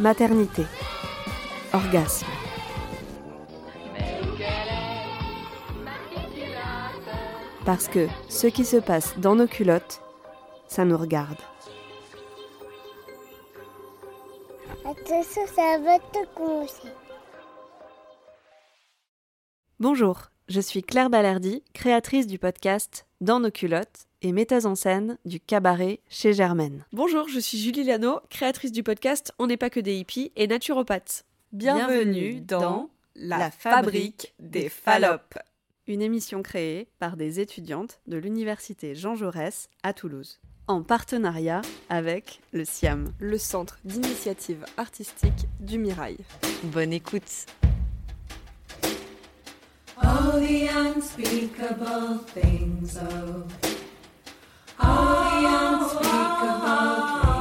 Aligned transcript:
maternité, 0.00 0.64
orgasme. 1.72 2.26
Parce 7.64 7.88
que 7.88 8.06
ce 8.28 8.46
qui 8.46 8.64
se 8.64 8.76
passe 8.76 9.18
dans 9.18 9.34
nos 9.34 9.48
culottes, 9.48 10.00
ça 10.68 10.84
nous 10.84 10.96
regarde. 10.96 11.38
Attention, 14.84 15.42
ça 15.54 15.78
va 15.80 15.98
te 15.98 16.26
commencer. 16.34 16.88
Bonjour, 19.80 20.30
je 20.48 20.60
suis 20.60 20.82
Claire 20.82 21.10
Balerdi, 21.10 21.62
créatrice 21.74 22.26
du 22.26 22.38
podcast 22.38 23.07
Dans 23.20 23.40
nos 23.40 23.50
culottes 23.50 24.06
et 24.22 24.30
metteuse 24.30 24.64
en 24.64 24.76
scène 24.76 25.18
du 25.24 25.40
cabaret 25.40 25.98
chez 26.08 26.32
Germaine. 26.32 26.84
Bonjour, 26.92 27.28
je 27.28 27.40
suis 27.40 27.58
Julie 27.58 27.82
Lano, 27.82 28.20
créatrice 28.30 28.70
du 28.70 28.84
podcast 28.84 29.32
On 29.40 29.48
n'est 29.48 29.56
pas 29.56 29.70
que 29.70 29.80
des 29.80 29.96
hippies 29.96 30.30
et 30.36 30.46
naturopathes. 30.46 31.24
Bienvenue 31.50 32.40
dans 32.40 32.90
La 33.16 33.50
fabrique 33.50 34.34
des 34.38 34.68
phallopes. 34.68 35.36
Une 35.88 36.00
émission 36.00 36.42
créée 36.42 36.86
par 37.00 37.16
des 37.16 37.40
étudiantes 37.40 37.98
de 38.06 38.18
l'université 38.18 38.94
Jean 38.94 39.16
Jaurès 39.16 39.68
à 39.82 39.92
Toulouse, 39.92 40.38
en 40.68 40.84
partenariat 40.84 41.62
avec 41.88 42.40
le 42.52 42.64
SIAM. 42.64 43.12
Le 43.18 43.38
centre 43.38 43.80
d'initiative 43.84 44.64
artistique 44.76 45.48
du 45.58 45.78
Mirail. 45.78 46.18
Bonne 46.62 46.92
écoute. 46.92 47.46
All 50.02 50.38
the 50.38 50.66
unspeakable 50.68 52.18
things 52.18 52.96
of 52.96 53.52
all 54.78 55.40
the 55.40 55.48
unspeakable 55.48 57.22
things 57.22 57.37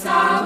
place 0.00 0.37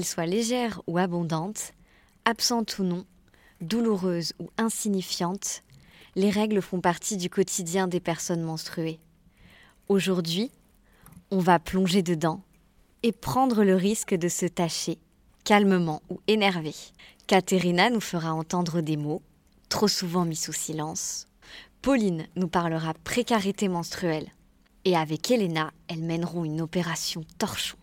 Qu'elle 0.00 0.06
soit 0.06 0.24
légère 0.24 0.80
ou 0.86 0.96
abondante, 0.96 1.74
absente 2.24 2.78
ou 2.78 2.84
non, 2.84 3.04
douloureuse 3.60 4.32
ou 4.38 4.48
insignifiante, 4.56 5.62
les 6.16 6.30
règles 6.30 6.62
font 6.62 6.80
partie 6.80 7.18
du 7.18 7.28
quotidien 7.28 7.86
des 7.86 8.00
personnes 8.00 8.40
menstruées. 8.40 8.98
Aujourd'hui, 9.88 10.50
on 11.30 11.38
va 11.38 11.58
plonger 11.58 12.00
dedans 12.00 12.40
et 13.02 13.12
prendre 13.12 13.62
le 13.62 13.76
risque 13.76 14.14
de 14.14 14.28
se 14.28 14.46
tâcher, 14.46 14.96
calmement 15.44 16.00
ou 16.08 16.18
énervé. 16.28 16.74
Katerina 17.26 17.90
nous 17.90 18.00
fera 18.00 18.32
entendre 18.32 18.80
des 18.80 18.96
mots, 18.96 19.20
trop 19.68 19.86
souvent 19.86 20.24
mis 20.24 20.34
sous 20.34 20.54
silence. 20.54 21.26
Pauline 21.82 22.26
nous 22.36 22.48
parlera 22.48 22.94
précarité 23.04 23.68
menstruelle. 23.68 24.30
Et 24.86 24.96
avec 24.96 25.30
Elena, 25.30 25.74
elles 25.88 26.02
mèneront 26.02 26.46
une 26.46 26.62
opération 26.62 27.20
torchon. 27.36 27.76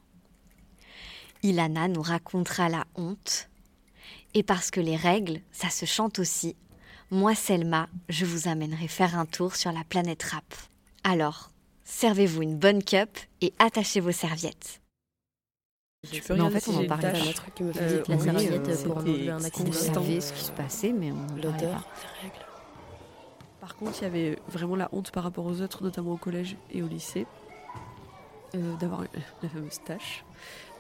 Ilana 1.44 1.88
nous 1.88 2.02
racontera 2.02 2.70
la 2.70 2.86
honte. 2.96 3.50
Et 4.34 4.44
parce 4.44 4.72
que 4.72 4.80
les 4.82 4.96
règles, 4.96 5.42
ça 5.52 5.70
se 5.70 5.86
chante 5.86 6.20
aussi, 6.20 6.56
moi, 7.10 7.34
Selma, 7.36 7.88
je 8.10 8.26
vous 8.26 8.48
amènerai 8.48 8.88
faire 8.88 9.18
un 9.18 9.26
tour 9.26 9.56
sur 9.56 9.72
la 9.72 9.84
planète 9.84 10.24
rap. 10.24 10.44
Alors, 11.04 11.52
servez-vous 11.86 12.42
une 12.44 12.58
bonne 12.58 12.84
cup 12.84 13.18
et 13.42 13.54
attachez 13.60 14.00
vos 14.02 14.12
serviettes. 14.12 14.82
Mais 16.30 16.42
en 16.42 16.50
fait, 16.52 16.68
on 16.68 16.78
en 16.84 16.86
parlait 16.88 17.12
pas. 17.12 17.34
truc 17.34 17.56
qui 17.56 17.64
me 17.64 17.74
faisait 17.74 18.00
Euh, 18.00 18.04
la 18.08 18.16
oui, 18.16 18.24
serviette 18.24 18.68
euh, 18.70 18.84
pour 18.86 18.98
enlever 18.98 19.30
un 19.32 19.40
On 19.40 19.44
accident. 19.44 19.66
constant. 19.72 19.94
savait 19.94 20.22
ce 20.22 20.34
qui 20.34 20.44
se 20.44 20.52
passait, 20.52 20.94
mais 20.94 21.12
on 21.12 21.36
L'odeur 21.36 21.52
pas. 21.52 21.58
des 21.60 22.22
règles. 22.22 22.46
Par 23.60 23.76
contre, 23.76 23.98
il 24.02 24.04
y 24.04 24.08
avait 24.08 24.40
vraiment 24.48 24.76
la 24.76 24.90
honte 24.92 25.12
par 25.12 25.24
rapport 25.24 25.46
aux 25.46 25.62
autres, 25.62 25.84
notamment 25.84 26.12
au 26.14 26.18
collège 26.18 26.56
et 26.72 26.84
au 26.84 26.88
lycée, 26.88 27.26
euh, 28.56 28.76
d'avoir 28.78 29.02
la 29.42 29.50
fameuse 29.50 29.80
tâche. 29.86 30.24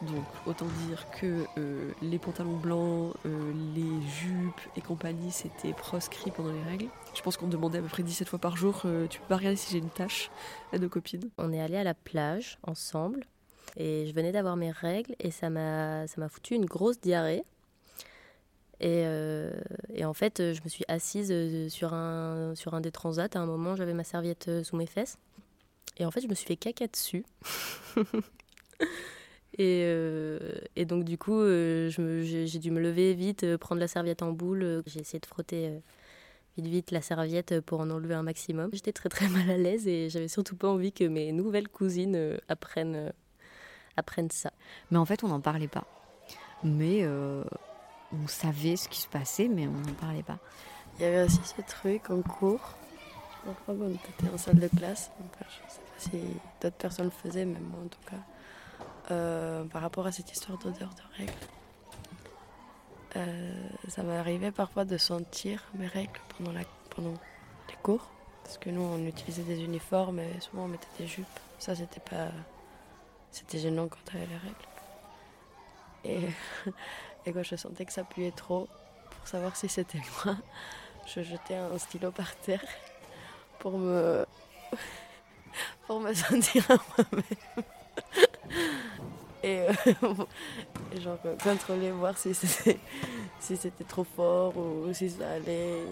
Donc, 0.03 0.25
autant 0.45 0.67
dire 0.88 1.09
que 1.09 1.45
euh, 1.57 1.91
les 2.03 2.19
pantalons 2.19 2.57
blancs, 2.57 3.15
euh, 3.25 3.53
les 3.75 4.07
jupes 4.07 4.61
et 4.75 4.81
compagnie, 4.81 5.31
c'était 5.31 5.73
proscrit 5.73 6.29
pendant 6.29 6.51
les 6.51 6.61
règles. 6.61 6.88
Je 7.15 7.21
pense 7.23 7.35
qu'on 7.35 7.47
demandait 7.47 7.79
à 7.79 7.81
peu 7.81 7.88
près 7.88 8.03
17 8.03 8.29
fois 8.29 8.38
par 8.38 8.57
jour 8.57 8.83
euh, 8.85 9.07
Tu 9.07 9.19
peux 9.19 9.25
pas 9.25 9.38
regarder 9.38 9.55
si 9.55 9.71
j'ai 9.71 9.79
une 9.79 9.89
tâche 9.89 10.29
à 10.71 10.77
nos 10.77 10.88
copines. 10.88 11.29
On 11.39 11.51
est 11.51 11.59
allé 11.59 11.77
à 11.77 11.83
la 11.83 11.95
plage 11.95 12.59
ensemble 12.63 13.25
et 13.75 14.05
je 14.07 14.13
venais 14.13 14.31
d'avoir 14.31 14.55
mes 14.55 14.69
règles 14.69 15.15
et 15.19 15.31
ça 15.31 15.49
m'a 15.49 16.05
foutu 16.29 16.53
une 16.53 16.65
grosse 16.65 16.99
diarrhée. 16.99 17.44
Et, 18.79 19.03
et 19.95 20.05
en 20.05 20.13
fait, 20.13 20.53
je 20.53 20.61
me 20.63 20.69
suis 20.69 20.85
assise 20.88 21.33
sur 21.69 21.95
un, 21.95 22.53
sur 22.53 22.75
un 22.75 22.81
des 22.81 22.91
transats. 22.91 23.29
À 23.33 23.39
un 23.39 23.47
moment, 23.47 23.75
j'avais 23.75 23.94
ma 23.94 24.03
serviette 24.03 24.63
sous 24.63 24.75
mes 24.75 24.85
fesses. 24.85 25.17
Et 25.97 26.05
en 26.05 26.11
fait, 26.11 26.21
je 26.21 26.27
me 26.27 26.35
suis 26.35 26.45
fait 26.45 26.55
caca 26.55 26.85
dessus. 26.88 27.25
et, 29.57 29.81
euh, 29.86 30.39
et 30.75 30.86
donc, 30.86 31.04
du 31.04 31.18
coup, 31.18 31.39
euh, 31.39 31.89
j'ai 31.89 32.45
j'ai 32.48 32.59
dû 32.59 32.71
me 32.71 32.80
lever 32.80 33.13
vite, 33.13 33.44
euh, 33.44 33.57
prendre 33.57 33.80
la 33.81 33.88
serviette 33.88 34.21
en 34.21 34.31
boule. 34.31 34.63
euh, 34.63 34.81
J'ai 34.86 35.00
essayé 35.01 35.19
de 35.19 35.25
frotter 35.25 35.68
euh, 35.68 35.80
vite, 36.57 36.68
vite 36.68 36.92
la 36.92 37.01
serviette 37.01 37.59
pour 37.62 37.80
en 37.80 37.89
enlever 37.89 38.13
un 38.15 38.24
maximum. 38.24 38.69
J'étais 38.74 38.94
très, 38.94 39.09
très 39.09 39.27
mal 39.30 39.50
à 39.50 39.57
l'aise 39.57 39.88
et 39.88 40.09
j'avais 40.09 40.27
surtout 40.27 40.56
pas 40.56 40.68
envie 40.69 40.92
que 40.92 41.04
mes 41.06 41.31
nouvelles 41.31 41.68
cousines 41.69 42.15
euh, 42.15 42.38
apprennent, 42.50 42.95
euh, 42.95 43.09
apprennent 43.98 44.31
ça. 44.31 44.51
Mais 44.92 44.98
en 44.98 45.06
fait, 45.06 45.24
on 45.24 45.27
n'en 45.30 45.42
parlait 45.42 45.68
pas. 45.68 45.86
Mais 46.63 47.00
euh, 47.04 47.44
on 48.13 48.27
savait 48.27 48.75
ce 48.75 48.88
qui 48.89 49.01
se 49.01 49.07
passait, 49.07 49.48
mais 49.48 49.68
on 49.68 49.71
n'en 49.71 49.94
parlait 49.94 50.24
pas. 50.24 50.39
Il 51.00 51.04
y 51.04 51.06
avait 51.06 51.24
aussi 51.24 51.39
ce 51.44 51.62
truc 51.62 52.09
en 52.09 52.21
cours. 52.21 52.75
Je 53.45 53.51
crois 53.63 53.75
qu'on 53.75 53.89
était 53.94 54.33
en 54.33 54.38
salle 54.38 54.59
de 54.59 54.68
classe. 54.68 55.09
Enfin, 55.19 55.45
je 55.50 55.65
ne 55.65 55.69
sais 55.69 55.80
pas 55.80 56.18
si 56.18 56.27
d'autres 56.62 56.75
personnes 56.75 57.06
le 57.06 57.12
faisaient, 57.12 57.45
mais 57.45 57.59
moi 57.59 57.80
en 57.83 57.88
tout 57.88 58.00
cas. 58.09 58.18
Euh, 59.09 59.63
par 59.63 59.81
rapport 59.81 60.06
à 60.06 60.12
cette 60.12 60.30
histoire 60.33 60.57
d'odeur 60.57 60.89
de 60.89 61.18
règles. 61.18 61.33
Euh, 63.15 63.69
ça 63.88 64.01
arrivé 64.19 64.51
parfois 64.51 64.83
de 64.83 64.98
sentir 64.98 65.63
mes 65.75 65.88
règles 65.88 66.19
pendant, 66.38 66.51
les 66.51 67.75
cours. 67.83 68.06
Parce 68.44 68.57
que 68.57 68.69
nous, 68.69 68.81
on 68.81 69.06
utilisait 69.06 69.44
des 69.44 69.63
uniformes 69.63 70.19
et 70.19 70.39
souvent 70.42 70.65
on 70.65 70.68
mettait 70.68 70.88
des 71.00 71.07
jupes. 71.07 71.25
Ça, 71.57 71.74
c'était 71.74 72.01
pas. 72.01 72.27
C'était 73.31 73.59
gênant 73.59 73.88
quand 73.88 74.04
t'avais 74.04 74.25
les 74.25 74.36
règles. 74.36 76.33
Et, 76.65 76.71
et 77.25 77.31
quand 77.31 77.44
je 77.44 77.56
sentais 77.56 77.86
que 77.86 77.94
ça 77.94 78.04
puait 78.04 78.31
trop, 78.31 78.68
pour 79.09 79.27
savoir 79.27 79.56
si 79.56 79.69
c'était 79.69 80.01
moi, 80.25 80.36
je 81.06 81.21
jetais 81.21 81.56
un 81.56 81.77
stylo 81.77 82.12
par 82.12 82.36
terre 82.36 82.63
pour 83.59 83.77
me 83.77 84.25
pour 85.88 86.01
me 86.01 86.13
sentir 86.13 86.69
à 86.71 86.75
moi-même 86.75 87.63
et, 89.47 89.59
euh, 89.61 89.94
genre 91.03 91.17
euh, 91.25 91.35
contrôler 91.44 91.91
voir 91.91 92.17
si 92.17 92.33
c'était 92.33 92.79
si 93.39 93.55
c'était 93.57 93.83
trop 93.83 94.05
fort 94.15 94.53
ou 94.57 94.94
si 94.94 95.09
ça 95.09 95.29
allait 95.35 95.83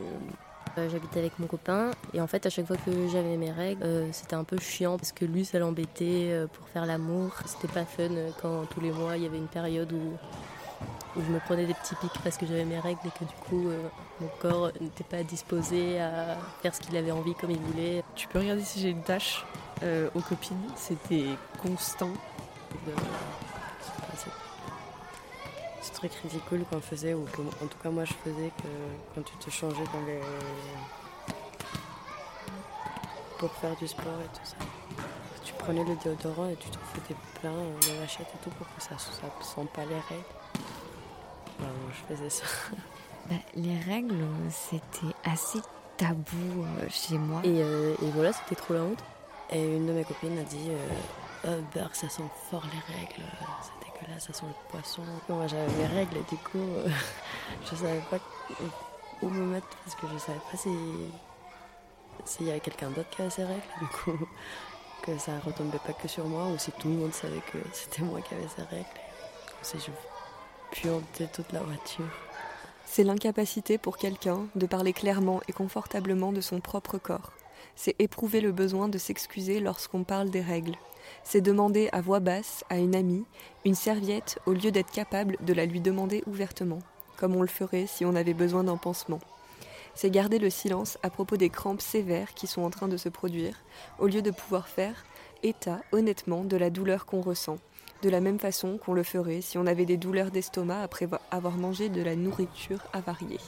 Euh, 0.77 0.89
J'habitais 0.91 1.19
avec 1.19 1.39
mon 1.39 1.47
copain 1.47 1.91
et 2.13 2.19
en 2.19 2.27
fait 2.27 2.45
à 2.45 2.49
chaque 2.49 2.67
fois 2.67 2.75
que 2.75 2.91
j'avais 3.07 3.37
mes 3.37 3.49
règles, 3.51 3.81
euh, 3.83 4.09
c'était 4.11 4.35
un 4.35 4.43
peu 4.43 4.57
chiant 4.59 4.97
parce 4.97 5.13
que 5.13 5.23
lui 5.23 5.45
ça 5.45 5.57
l'embêtait 5.57 6.31
euh, 6.33 6.47
pour 6.47 6.67
faire 6.67 6.85
l'amour. 6.85 7.31
C'était 7.45 7.71
pas 7.71 7.85
fun 7.85 8.09
quand 8.41 8.65
tous 8.71 8.81
les 8.81 8.91
mois 8.91 9.15
il 9.15 9.23
y 9.23 9.25
avait 9.25 9.37
une 9.37 9.47
période 9.47 9.93
où, 9.93 10.17
où 11.17 11.23
je 11.25 11.31
me 11.31 11.39
prenais 11.39 11.65
des 11.65 11.73
petits 11.75 11.95
pics 12.01 12.19
parce 12.25 12.35
que 12.37 12.45
j'avais 12.45 12.65
mes 12.65 12.79
règles 12.79 12.99
et 13.05 13.11
que 13.17 13.23
du 13.23 13.35
coup 13.47 13.69
euh, 13.69 13.77
mon 14.19 14.27
corps 14.41 14.71
n'était 14.81 15.05
pas 15.05 15.23
disposé 15.23 16.01
à 16.01 16.35
faire 16.61 16.75
ce 16.75 16.81
qu'il 16.81 16.97
avait 16.97 17.11
envie 17.11 17.35
comme 17.35 17.51
il 17.51 17.59
voulait. 17.71 18.03
Tu 18.15 18.27
peux 18.27 18.39
regarder 18.39 18.63
si 18.63 18.81
j'ai 18.81 18.89
une 18.89 19.03
tâche 19.03 19.45
euh, 19.83 20.09
aux 20.13 20.19
copines, 20.21 20.57
c'était 20.75 21.27
constant. 21.63 22.11
De 22.85 22.91
ce- 25.81 25.91
truc 25.93 26.11
ridicule 26.23 26.65
qu'on 26.69 26.81
faisait 26.81 27.13
ou 27.13 27.23
que 27.23 27.41
en 27.41 27.67
tout 27.67 27.77
cas 27.81 27.89
moi 27.89 28.03
je 28.03 28.11
faisais 28.15 28.51
que 28.57 28.67
quand 29.15 29.21
tu 29.23 29.33
te 29.37 29.49
changeais 29.49 29.85
dans 29.93 30.01
les 30.05 30.19
pour 33.39 33.51
faire 33.53 33.75
du 33.77 33.87
sport 33.87 34.19
et 34.21 34.27
tout 34.37 34.43
ça 34.45 34.55
tu 35.43 35.53
prenais 35.53 35.83
le 35.83 35.95
déodorant 36.03 36.49
et 36.49 36.55
tu 36.57 36.69
te 36.69 36.77
foutais 36.93 37.15
plein 37.39 37.51
euh, 37.51 37.73
les 37.87 37.99
vachettes 37.99 38.27
et 38.35 38.37
tout 38.43 38.49
pour 38.51 38.67
que 38.75 38.81
ça 38.81 38.95
ne 38.95 39.43
sente 39.43 39.69
pas 39.71 39.85
les 39.85 39.95
règles 39.95 40.25
Enfin, 41.57 41.69
moi, 41.69 41.91
je 41.93 42.13
faisais 42.15 42.29
ça 42.29 42.43
Bah, 43.29 43.35
les 43.55 43.79
règles, 43.79 44.13
c'était 44.51 45.15
assez 45.23 45.59
tabou 45.97 46.63
euh, 46.63 46.85
chez 46.89 47.17
moi. 47.17 47.39
Et, 47.45 47.61
euh, 47.61 47.95
et 48.03 48.09
voilà, 48.11 48.33
c'était 48.33 48.55
trop 48.55 48.73
la 48.73 48.81
honte. 48.81 48.99
et 49.49 49.63
une 49.77 49.87
de 49.87 49.93
mes 49.93 50.03
copines 50.03 50.37
a 50.37 50.43
dit 50.43 50.67
euh, 50.69 50.87
Oh, 51.47 51.61
beurre 51.75 51.93
ça 51.93 52.09
sent 52.09 52.23
fort 52.49 52.63
les 52.73 52.95
règles 52.95 53.21
euh, 53.21 53.45
c'est 53.61 53.85
dégueulasse 53.85 54.25
ça 54.25 54.33
sent 54.33 54.45
le 54.47 54.69
poisson 54.71 55.03
moi 55.29 55.45
j'avais 55.45 55.71
mes 55.73 55.85
règles 55.85 56.17
et 56.17 56.23
du 56.29 56.37
coup 56.37 56.57
euh, 56.57 56.89
je 57.69 57.75
savais 57.75 58.01
pas 58.09 58.17
où 59.21 59.29
me 59.29 59.45
mettre 59.45 59.67
parce 59.83 59.95
que 59.95 60.07
je 60.11 60.17
savais 60.17 60.39
pas 60.51 60.57
si 60.57 60.69
s'il 62.25 62.47
y 62.47 62.49
avait 62.49 62.61
quelqu'un 62.61 62.89
d'autre 62.89 63.09
qui 63.11 63.21
avait 63.21 63.29
ses 63.29 63.43
règles 63.43 63.61
du 63.79 63.87
coup 63.87 64.17
que 65.03 65.15
ça 65.19 65.33
retombait 65.45 65.77
pas 65.85 65.93
que 65.93 66.07
sur 66.07 66.25
moi 66.25 66.47
ou 66.47 66.57
si 66.57 66.71
tout 66.71 66.87
le 66.87 66.95
monde 66.95 67.13
savait 67.13 67.41
que 67.51 67.59
c'était 67.73 68.01
moi 68.01 68.21
qui 68.21 68.33
avais 68.33 68.47
ces 68.47 68.63
règles 68.63 68.87
si 69.61 69.77
je 69.79 69.91
puantais 70.71 71.27
toute 71.27 71.51
la 71.51 71.61
voiture 71.61 72.09
C'est 72.85 73.03
l'incapacité 73.03 73.77
pour 73.77 73.97
quelqu'un 73.97 74.47
de 74.55 74.65
parler 74.65 74.93
clairement 74.93 75.41
et 75.47 75.53
confortablement 75.53 76.31
de 76.31 76.41
son 76.41 76.59
propre 76.59 76.97
corps. 76.97 77.33
C'est 77.75 77.95
éprouver 77.99 78.41
le 78.41 78.51
besoin 78.51 78.87
de 78.89 78.97
s'excuser 78.97 79.59
lorsqu'on 79.59 80.03
parle 80.03 80.29
des 80.29 80.41
règles. 80.41 80.77
C'est 81.27 81.41
demander 81.41 81.89
à 81.91 82.01
voix 82.01 82.19
basse 82.19 82.63
à 82.69 82.77
une 82.77 82.95
amie 82.95 83.25
une 83.65 83.73
serviette 83.73 84.39
au 84.45 84.53
lieu 84.53 84.71
d'être 84.71 84.91
capable 84.91 85.37
de 85.41 85.53
la 85.53 85.65
lui 85.65 85.81
demander 85.81 86.23
ouvertement, 86.27 86.79
comme 87.17 87.35
on 87.35 87.41
le 87.41 87.47
ferait 87.47 87.87
si 87.87 88.05
on 88.05 88.15
avait 88.15 88.35
besoin 88.35 88.63
d'un 88.63 88.77
pansement. 88.77 89.19
C'est 89.95 90.11
garder 90.11 90.37
le 90.37 90.51
silence 90.51 90.99
à 91.01 91.09
propos 91.09 91.35
des 91.35 91.49
crampes 91.49 91.81
sévères 91.81 92.35
qui 92.35 92.45
sont 92.45 92.61
en 92.61 92.69
train 92.69 92.87
de 92.87 92.95
se 92.95 93.09
produire, 93.09 93.55
au 93.97 94.05
lieu 94.05 94.21
de 94.21 94.29
pouvoir 94.29 94.67
faire 94.67 95.03
état 95.41 95.81
honnêtement 95.91 96.43
de 96.43 96.57
la 96.57 96.69
douleur 96.69 97.07
qu'on 97.07 97.21
ressent, 97.21 97.57
de 98.03 98.09
la 98.09 98.19
même 98.19 98.39
façon 98.39 98.77
qu'on 98.77 98.93
le 98.93 99.03
ferait 99.03 99.41
si 99.41 99.57
on 99.57 99.65
avait 99.65 99.85
des 99.85 99.97
douleurs 99.97 100.29
d'estomac 100.29 100.83
après 100.83 101.07
avoir 101.31 101.57
mangé 101.57 101.89
de 101.89 102.03
la 102.03 102.15
nourriture 102.15 102.83
avariée. 102.93 103.39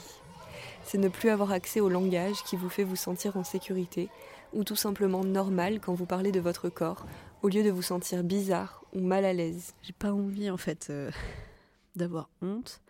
C'est 0.84 0.98
ne 0.98 1.08
plus 1.08 1.28
avoir 1.28 1.52
accès 1.52 1.80
au 1.80 1.88
langage 1.88 2.42
qui 2.44 2.56
vous 2.56 2.70
fait 2.70 2.82
vous 2.82 2.96
sentir 2.96 3.36
en 3.36 3.44
sécurité, 3.44 4.08
ou 4.54 4.64
tout 4.64 4.76
simplement 4.76 5.22
normal 5.22 5.80
quand 5.80 5.92
vous 5.92 6.06
parlez 6.06 6.32
de 6.32 6.40
votre 6.40 6.70
corps, 6.70 7.04
au 7.42 7.48
lieu 7.48 7.62
de 7.62 7.70
vous 7.70 7.82
sentir 7.82 8.24
bizarre 8.24 8.84
ou 8.92 9.00
mal 9.00 9.24
à 9.24 9.32
l'aise. 9.32 9.74
J'ai 9.82 9.92
pas 9.92 10.12
envie 10.12 10.50
en 10.50 10.56
fait 10.56 10.88
euh, 10.90 11.10
d'avoir 11.96 12.30
honte 12.42 12.80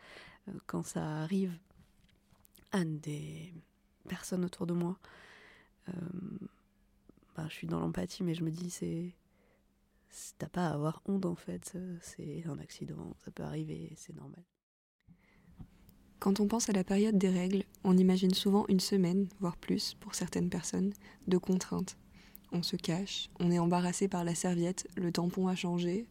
euh, 0.48 0.52
quand 0.66 0.82
ça 0.82 1.04
arrive 1.22 1.56
à 2.72 2.84
des 2.84 3.52
personnes 4.08 4.44
autour 4.44 4.66
de 4.66 4.74
moi. 4.74 4.98
Euh, 5.88 5.92
bah, 7.36 7.46
je 7.48 7.54
suis 7.54 7.66
dans 7.66 7.80
l'empathie, 7.80 8.22
mais 8.22 8.34
je 8.34 8.44
me 8.44 8.50
dis 8.50 8.70
c'est 8.70 9.14
t'as 10.38 10.48
pas 10.48 10.66
à 10.66 10.74
avoir 10.74 11.02
honte 11.06 11.26
en 11.26 11.34
fait. 11.34 11.72
euh, 11.74 11.96
C'est 12.02 12.44
un 12.46 12.58
accident, 12.58 13.14
ça 13.24 13.30
peut 13.30 13.42
arriver, 13.42 13.92
c'est 13.96 14.14
normal. 14.16 14.42
Quand 16.18 16.40
on 16.40 16.48
pense 16.48 16.68
à 16.68 16.72
la 16.72 16.82
période 16.82 17.16
des 17.16 17.28
règles, 17.28 17.62
on 17.84 17.96
imagine 17.96 18.34
souvent 18.34 18.66
une 18.68 18.80
semaine, 18.80 19.28
voire 19.38 19.56
plus, 19.56 19.94
pour 19.94 20.16
certaines 20.16 20.50
personnes, 20.50 20.92
de 21.28 21.38
contraintes. 21.38 21.96
On 22.52 22.62
se 22.62 22.76
cache, 22.76 23.28
on 23.40 23.50
est 23.50 23.58
embarrassé 23.58 24.08
par 24.08 24.24
la 24.24 24.34
serviette, 24.34 24.88
le 24.96 25.12
tampon 25.12 25.48
a 25.48 25.54
changé, 25.54 26.06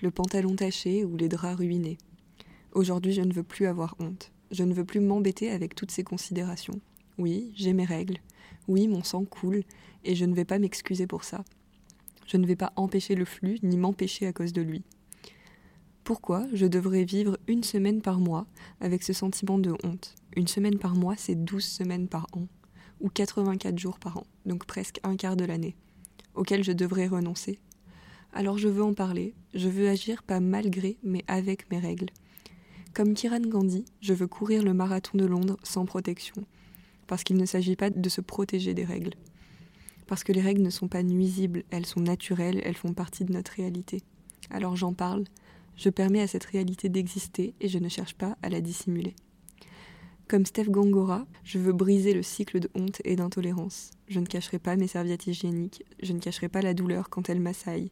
le 0.00 0.10
pantalon 0.10 0.56
taché 0.56 1.04
ou 1.04 1.16
les 1.16 1.28
draps 1.28 1.58
ruinés. 1.58 1.98
Aujourd'hui, 2.72 3.12
je 3.12 3.20
ne 3.20 3.32
veux 3.32 3.42
plus 3.42 3.66
avoir 3.66 3.94
honte. 4.00 4.32
Je 4.50 4.64
ne 4.64 4.74
veux 4.74 4.84
plus 4.84 5.00
m'embêter 5.00 5.50
avec 5.50 5.74
toutes 5.74 5.90
ces 5.90 6.04
considérations. 6.04 6.80
Oui, 7.18 7.52
j'ai 7.54 7.72
mes 7.72 7.84
règles. 7.84 8.18
Oui, 8.68 8.88
mon 8.88 9.02
sang 9.02 9.24
coule, 9.24 9.62
et 10.04 10.14
je 10.14 10.24
ne 10.24 10.34
vais 10.34 10.44
pas 10.44 10.58
m'excuser 10.58 11.06
pour 11.06 11.24
ça. 11.24 11.44
Je 12.26 12.36
ne 12.36 12.46
vais 12.46 12.56
pas 12.56 12.72
empêcher 12.76 13.14
le 13.14 13.24
flux, 13.24 13.58
ni 13.62 13.76
m'empêcher 13.76 14.26
à 14.26 14.32
cause 14.32 14.52
de 14.52 14.62
lui. 14.62 14.82
Pourquoi 16.04 16.46
je 16.52 16.66
devrais 16.66 17.04
vivre 17.04 17.38
une 17.46 17.62
semaine 17.62 18.02
par 18.02 18.18
mois 18.18 18.46
avec 18.80 19.02
ce 19.02 19.12
sentiment 19.12 19.58
de 19.58 19.72
honte? 19.84 20.14
Une 20.36 20.48
semaine 20.48 20.78
par 20.78 20.94
mois, 20.94 21.14
c'est 21.16 21.34
12 21.34 21.64
semaines 21.64 22.08
par 22.08 22.26
an, 22.32 22.46
ou 23.02 23.10
84 23.10 23.78
jours 23.78 23.98
par 23.98 24.16
an, 24.16 24.26
donc 24.46 24.64
presque 24.64 25.00
un 25.02 25.16
quart 25.16 25.36
de 25.36 25.44
l'année, 25.44 25.76
auquel 26.34 26.64
je 26.64 26.72
devrais 26.72 27.08
renoncer. 27.08 27.58
Alors 28.32 28.56
je 28.56 28.68
veux 28.68 28.82
en 28.82 28.94
parler, 28.94 29.34
je 29.52 29.68
veux 29.68 29.88
agir 29.88 30.22
pas 30.22 30.40
malgré, 30.40 30.96
mais 31.02 31.24
avec 31.28 31.70
mes 31.70 31.78
règles. 31.78 32.08
Comme 32.94 33.14
Kiran 33.14 33.40
Gandhi, 33.40 33.84
je 34.00 34.14
veux 34.14 34.26
courir 34.26 34.62
le 34.62 34.72
marathon 34.72 35.18
de 35.18 35.26
Londres 35.26 35.58
sans 35.62 35.84
protection, 35.84 36.44
parce 37.06 37.24
qu'il 37.24 37.36
ne 37.36 37.44
s'agit 37.44 37.76
pas 37.76 37.90
de 37.90 38.08
se 38.08 38.20
protéger 38.20 38.72
des 38.72 38.84
règles. 38.84 39.14
Parce 40.06 40.24
que 40.24 40.32
les 40.32 40.40
règles 40.40 40.62
ne 40.62 40.70
sont 40.70 40.88
pas 40.88 41.02
nuisibles, 41.02 41.64
elles 41.70 41.86
sont 41.86 42.00
naturelles, 42.00 42.62
elles 42.64 42.76
font 42.76 42.94
partie 42.94 43.24
de 43.24 43.32
notre 43.32 43.52
réalité. 43.52 44.02
Alors 44.50 44.76
j'en 44.76 44.92
parle, 44.92 45.24
je 45.76 45.90
permets 45.90 46.20
à 46.20 46.26
cette 46.26 46.44
réalité 46.44 46.88
d'exister 46.88 47.54
et 47.60 47.68
je 47.68 47.78
ne 47.78 47.88
cherche 47.88 48.14
pas 48.14 48.36
à 48.42 48.48
la 48.48 48.60
dissimuler. 48.60 49.14
Comme 50.32 50.46
Steph 50.46 50.70
Gongora, 50.70 51.26
je 51.44 51.58
veux 51.58 51.74
briser 51.74 52.14
le 52.14 52.22
cycle 52.22 52.58
de 52.58 52.70
honte 52.74 53.02
et 53.04 53.16
d'intolérance. 53.16 53.90
Je 54.08 54.18
ne 54.18 54.24
cacherai 54.24 54.58
pas 54.58 54.76
mes 54.76 54.86
serviettes 54.86 55.26
hygiéniques, 55.26 55.84
je 56.02 56.14
ne 56.14 56.20
cacherai 56.20 56.48
pas 56.48 56.62
la 56.62 56.72
douleur 56.72 57.10
quand 57.10 57.28
elles 57.28 57.38
m'assaillent. 57.38 57.90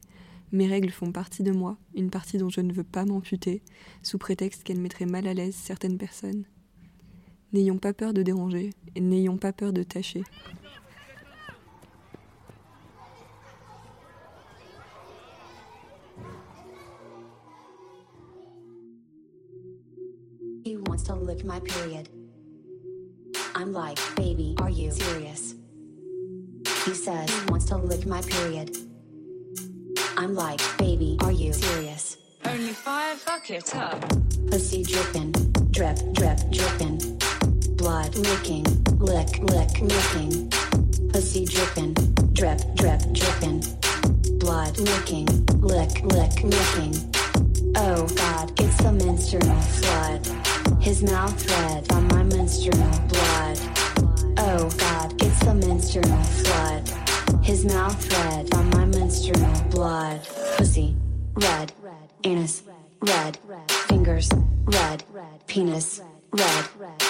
Mes 0.50 0.66
règles 0.66 0.88
font 0.88 1.12
partie 1.12 1.42
de 1.42 1.52
moi, 1.52 1.76
une 1.94 2.09
partie 2.09 2.38
dont 2.38 2.49
je 2.49 2.62
ne 2.62 2.73
veux 2.73 2.82
pas 2.82 3.04
m'amputer, 3.04 3.61
sous 4.02 4.16
prétexte 4.16 4.62
qu'elles 4.62 4.80
mettraient 4.80 5.04
mal 5.04 5.26
à 5.26 5.35
l'aise 5.35 5.54
certaines 5.54 5.99
personnes. 5.99 6.44
N'ayons 7.52 7.76
pas 7.76 7.92
peur 7.92 8.14
de 8.14 8.23
déranger, 8.23 8.70
et 8.94 9.02
n'ayons 9.02 9.37
pas 9.37 9.52
peur 9.52 9.75
de 9.75 9.82
tâcher. 9.82 10.25
I'm 23.60 23.74
like, 23.74 23.98
baby, 24.16 24.54
are 24.58 24.70
you 24.70 24.90
serious? 24.90 25.54
He 26.86 26.94
says 26.94 27.28
he 27.28 27.50
wants 27.50 27.66
to 27.66 27.76
lick 27.76 28.06
my 28.06 28.22
period. 28.22 28.74
I'm 30.16 30.34
like, 30.34 30.62
baby, 30.78 31.18
are 31.20 31.30
you 31.30 31.52
serious? 31.52 32.16
Only 32.46 32.72
five, 32.72 33.18
fuck 33.18 33.50
it 33.50 33.76
up. 33.76 34.00
Pussy 34.50 34.82
dripping, 34.82 35.32
drip, 35.72 35.98
drip, 36.14 36.38
dripping. 36.50 37.20
Blood 37.76 38.16
licking, 38.16 38.64
lick, 38.98 39.38
lick, 39.40 39.78
licking. 39.78 40.50
Pussy 41.10 41.44
dripping, 41.44 41.92
drip, 42.32 42.60
drip, 42.76 43.02
dripping. 43.12 43.62
Blood 44.38 44.78
licking, 44.78 45.26
lick, 45.60 46.02
lick, 46.04 46.42
licking. 46.42 46.94
Oh 47.76 48.08
God, 48.16 48.58
it's 48.58 48.78
the 48.78 48.90
menstrual 48.90 49.60
flood. 49.60 50.50
His 50.78 51.02
mouth 51.02 51.50
red 51.50 51.92
on 51.92 52.06
my 52.08 52.22
menstrual 52.22 52.90
blood. 53.08 53.58
Oh 54.38 54.70
God, 54.76 55.22
it's 55.22 55.40
the 55.44 55.54
menstrual 55.54 56.22
flood. 56.22 56.88
His 57.42 57.64
mouth 57.64 58.00
red 58.12 58.54
on 58.54 58.70
my 58.70 58.84
menstrual 58.86 59.62
blood. 59.70 60.20
Pussy, 60.56 60.96
red. 61.34 61.72
Anus, 62.24 62.62
red. 63.00 63.38
Fingers, 63.88 64.30
red. 64.64 65.02
Penis, 65.46 66.02
red. 66.32 66.64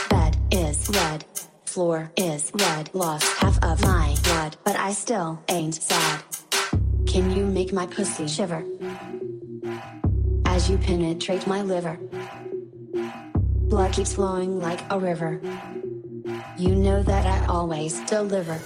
Bed 0.08 0.36
is 0.50 0.88
red. 0.90 1.24
Floor 1.64 2.10
is 2.16 2.50
red. 2.54 2.90
Lost 2.94 3.26
half 3.38 3.62
of 3.62 3.82
my 3.82 4.16
blood, 4.24 4.56
but 4.64 4.76
I 4.76 4.92
still 4.92 5.42
ain't 5.48 5.74
sad. 5.74 6.22
Can 7.06 7.30
you 7.30 7.44
make 7.46 7.72
my 7.72 7.86
pussy 7.86 8.26
shiver? 8.26 8.64
As 10.44 10.70
you 10.70 10.78
penetrate 10.78 11.46
my 11.46 11.62
liver. 11.62 11.98
Blood 13.70 13.92
keeps 13.92 14.14
flowing 14.14 14.58
like 14.58 14.80
a 14.90 14.98
river. 14.98 15.40
You 16.58 16.74
know 16.74 17.04
that 17.04 17.24
I 17.24 17.46
always 17.46 18.00
deliver. 18.00 18.58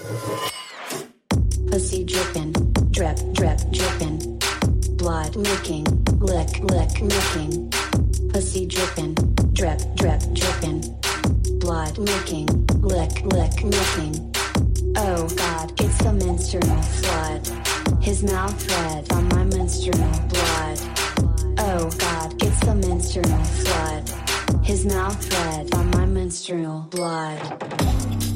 Pussy 1.70 2.04
dripping, 2.04 2.52
drip, 2.90 3.18
drip, 3.32 3.60
dripping. 3.70 4.40
Blood 4.96 5.36
licking, 5.36 5.84
lick, 6.20 6.58
lick, 6.60 6.88
licking. 7.02 7.70
Pussy 8.30 8.64
dripping, 8.64 9.14
drip, 9.52 9.78
drip, 9.94 10.22
dripping. 10.32 10.80
Blood 11.58 11.98
licking, 11.98 12.46
lick, 12.80 13.22
lick, 13.26 13.62
licking. 13.62 14.34
Oh 14.96 15.28
God, 15.36 15.80
it's 15.82 15.98
the 15.98 16.14
menstrual 16.14 16.80
flood. 16.80 17.46
His 18.02 18.22
mouth 18.22 18.56
red 18.70 19.12
on 19.12 19.28
my 19.28 19.44
menstrual 19.44 19.98
blood. 20.28 20.80
Oh 21.58 21.90
God, 21.98 22.42
it's 22.42 22.60
the 22.60 22.74
menstrual 22.74 23.44
flood. 23.44 24.23
His 24.64 24.86
mouth 24.86 25.30
red 25.30 25.74
on 25.74 25.90
my 25.90 26.06
menstrual 26.06 26.88
blood. 26.90 28.33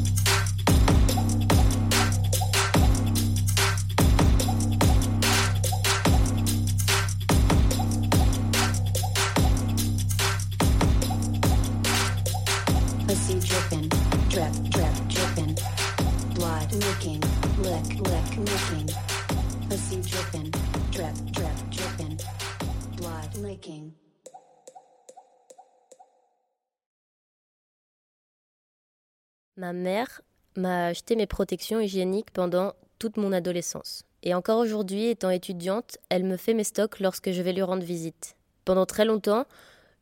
Ma 29.58 29.72
mère 29.72 30.20
m'a 30.54 30.86
acheté 30.86 31.16
mes 31.16 31.26
protections 31.26 31.80
hygiéniques 31.80 32.30
pendant 32.30 32.74
toute 33.00 33.16
mon 33.16 33.32
adolescence. 33.32 34.04
Et 34.22 34.32
encore 34.32 34.60
aujourd'hui, 34.60 35.06
étant 35.06 35.30
étudiante, 35.30 35.98
elle 36.10 36.22
me 36.22 36.36
fait 36.36 36.54
mes 36.54 36.62
stocks 36.62 37.00
lorsque 37.00 37.32
je 37.32 37.42
vais 37.42 37.52
lui 37.52 37.62
rendre 37.62 37.82
visite. 37.82 38.36
Pendant 38.64 38.86
très 38.86 39.04
longtemps, 39.04 39.46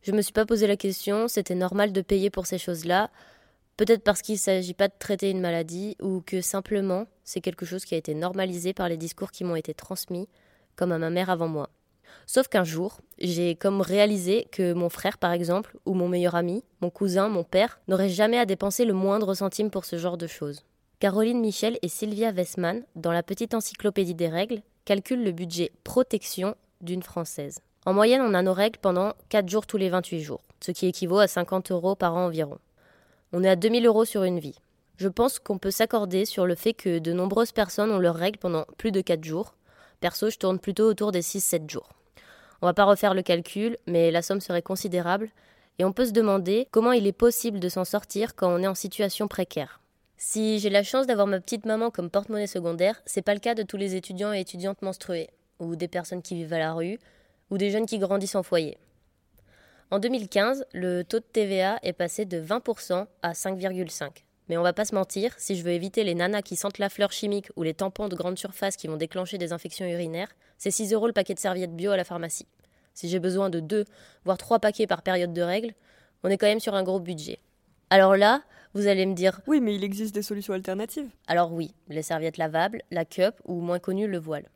je 0.02 0.12
me 0.12 0.20
suis 0.20 0.34
pas 0.34 0.44
posé 0.44 0.66
la 0.66 0.76
question, 0.76 1.26
c'était 1.26 1.54
normal 1.54 1.94
de 1.94 2.02
payer 2.02 2.28
pour 2.28 2.44
ces 2.44 2.58
choses-là, 2.58 3.10
peut-être 3.78 4.02
parce 4.04 4.20
qu'il 4.20 4.34
ne 4.34 4.40
s'agit 4.40 4.74
pas 4.74 4.88
de 4.88 4.94
traiter 4.98 5.30
une 5.30 5.40
maladie, 5.40 5.96
ou 6.02 6.20
que 6.20 6.42
simplement 6.42 7.06
c'est 7.24 7.40
quelque 7.40 7.64
chose 7.64 7.86
qui 7.86 7.94
a 7.94 7.98
été 7.98 8.14
normalisé 8.14 8.74
par 8.74 8.90
les 8.90 8.98
discours 8.98 9.30
qui 9.30 9.42
m'ont 9.42 9.56
été 9.56 9.72
transmis, 9.72 10.28
comme 10.76 10.92
à 10.92 10.98
ma 10.98 11.08
mère 11.08 11.30
avant 11.30 11.48
moi. 11.48 11.70
Sauf 12.26 12.48
qu'un 12.48 12.64
jour, 12.64 13.00
j'ai 13.18 13.54
comme 13.54 13.80
réalisé 13.80 14.48
que 14.50 14.72
mon 14.72 14.88
frère, 14.88 15.18
par 15.18 15.32
exemple, 15.32 15.76
ou 15.86 15.94
mon 15.94 16.08
meilleur 16.08 16.34
ami, 16.34 16.64
mon 16.80 16.90
cousin, 16.90 17.28
mon 17.28 17.44
père, 17.44 17.80
n'auraient 17.88 18.08
jamais 18.08 18.38
à 18.38 18.46
dépenser 18.46 18.84
le 18.84 18.92
moindre 18.92 19.34
centime 19.34 19.70
pour 19.70 19.84
ce 19.84 19.96
genre 19.96 20.16
de 20.16 20.26
choses. 20.26 20.64
Caroline 20.98 21.40
Michel 21.40 21.78
et 21.82 21.88
Sylvia 21.88 22.30
Westman, 22.30 22.82
dans 22.94 23.12
la 23.12 23.22
petite 23.22 23.54
encyclopédie 23.54 24.14
des 24.14 24.28
règles, 24.28 24.62
calculent 24.84 25.24
le 25.24 25.32
budget 25.32 25.72
protection 25.84 26.54
d'une 26.80 27.02
Française. 27.02 27.60
En 27.84 27.92
moyenne, 27.92 28.22
on 28.22 28.34
a 28.34 28.42
nos 28.42 28.52
règles 28.52 28.78
pendant 28.80 29.12
4 29.28 29.48
jours 29.48 29.66
tous 29.66 29.76
les 29.76 29.90
28 29.90 30.20
jours, 30.20 30.42
ce 30.60 30.72
qui 30.72 30.86
équivaut 30.86 31.18
à 31.18 31.28
50 31.28 31.70
euros 31.70 31.94
par 31.94 32.16
an 32.16 32.26
environ. 32.26 32.58
On 33.32 33.44
est 33.44 33.48
à 33.48 33.56
2000 33.56 33.86
euros 33.86 34.04
sur 34.04 34.24
une 34.24 34.40
vie. 34.40 34.58
Je 34.96 35.08
pense 35.08 35.38
qu'on 35.38 35.58
peut 35.58 35.70
s'accorder 35.70 36.24
sur 36.24 36.46
le 36.46 36.54
fait 36.54 36.72
que 36.72 36.98
de 36.98 37.12
nombreuses 37.12 37.52
personnes 37.52 37.90
ont 37.90 37.98
leurs 37.98 38.16
règles 38.16 38.38
pendant 38.38 38.64
plus 38.78 38.92
de 38.92 39.02
4 39.02 39.22
jours. 39.22 39.54
Perso, 40.06 40.30
je 40.30 40.38
tourne 40.38 40.60
plutôt 40.60 40.88
autour 40.88 41.10
des 41.10 41.20
6-7 41.20 41.68
jours. 41.68 41.88
On 42.62 42.66
va 42.66 42.74
pas 42.74 42.84
refaire 42.84 43.12
le 43.12 43.22
calcul, 43.22 43.76
mais 43.88 44.12
la 44.12 44.22
somme 44.22 44.40
serait 44.40 44.62
considérable, 44.62 45.30
et 45.80 45.84
on 45.84 45.92
peut 45.92 46.06
se 46.06 46.12
demander 46.12 46.68
comment 46.70 46.92
il 46.92 47.08
est 47.08 47.12
possible 47.12 47.58
de 47.58 47.68
s'en 47.68 47.84
sortir 47.84 48.36
quand 48.36 48.54
on 48.54 48.62
est 48.62 48.68
en 48.68 48.76
situation 48.76 49.26
précaire. 49.26 49.80
Si 50.16 50.60
j'ai 50.60 50.70
la 50.70 50.84
chance 50.84 51.08
d'avoir 51.08 51.26
ma 51.26 51.40
petite 51.40 51.66
maman 51.66 51.90
comme 51.90 52.08
porte-monnaie 52.08 52.46
secondaire, 52.46 53.02
c'est 53.04 53.20
pas 53.20 53.34
le 53.34 53.40
cas 53.40 53.56
de 53.56 53.64
tous 53.64 53.78
les 53.78 53.96
étudiants 53.96 54.32
et 54.32 54.38
étudiantes 54.38 54.80
menstrués, 54.80 55.28
ou 55.58 55.74
des 55.74 55.88
personnes 55.88 56.22
qui 56.22 56.36
vivent 56.36 56.52
à 56.52 56.60
la 56.60 56.72
rue, 56.72 57.00
ou 57.50 57.58
des 57.58 57.72
jeunes 57.72 57.86
qui 57.86 57.98
grandissent 57.98 58.36
en 58.36 58.44
foyer. 58.44 58.78
En 59.90 59.98
2015, 59.98 60.66
le 60.72 61.02
taux 61.02 61.18
de 61.18 61.24
TVA 61.24 61.80
est 61.82 61.92
passé 61.92 62.26
de 62.26 62.40
20% 62.40 63.06
à 63.22 63.32
5,5%. 63.32 64.10
Mais 64.48 64.56
on 64.56 64.62
va 64.62 64.72
pas 64.72 64.84
se 64.84 64.94
mentir, 64.94 65.34
si 65.38 65.56
je 65.56 65.64
veux 65.64 65.72
éviter 65.72 66.04
les 66.04 66.14
nanas 66.14 66.42
qui 66.42 66.56
sentent 66.56 66.78
la 66.78 66.88
fleur 66.88 67.12
chimique 67.12 67.50
ou 67.56 67.62
les 67.62 67.74
tampons 67.74 68.08
de 68.08 68.14
grande 68.14 68.38
surface 68.38 68.76
qui 68.76 68.86
vont 68.86 68.96
déclencher 68.96 69.38
des 69.38 69.52
infections 69.52 69.86
urinaires, 69.86 70.28
c'est 70.58 70.70
6 70.70 70.92
euros 70.92 71.06
le 71.06 71.12
paquet 71.12 71.34
de 71.34 71.40
serviettes 71.40 71.74
bio 71.74 71.90
à 71.90 71.96
la 71.96 72.04
pharmacie. 72.04 72.46
Si 72.94 73.08
j'ai 73.08 73.18
besoin 73.18 73.50
de 73.50 73.60
2, 73.60 73.84
voire 74.24 74.38
3 74.38 74.58
paquets 74.58 74.86
par 74.86 75.02
période 75.02 75.32
de 75.32 75.42
règles, 75.42 75.74
on 76.22 76.30
est 76.30 76.38
quand 76.38 76.46
même 76.46 76.60
sur 76.60 76.74
un 76.74 76.82
gros 76.82 77.00
budget. 77.00 77.40
Alors 77.90 78.16
là, 78.16 78.42
vous 78.74 78.86
allez 78.86 79.06
me 79.06 79.14
dire 79.14 79.40
Oui, 79.46 79.60
mais 79.60 79.74
il 79.74 79.84
existe 79.84 80.14
des 80.14 80.22
solutions 80.22 80.54
alternatives. 80.54 81.08
Alors 81.26 81.52
oui, 81.52 81.74
les 81.88 82.02
serviettes 82.02 82.36
lavables, 82.36 82.82
la 82.90 83.04
cup 83.04 83.34
ou 83.44 83.60
moins 83.60 83.78
connu 83.78 84.06
le 84.06 84.18
voile. 84.18 84.48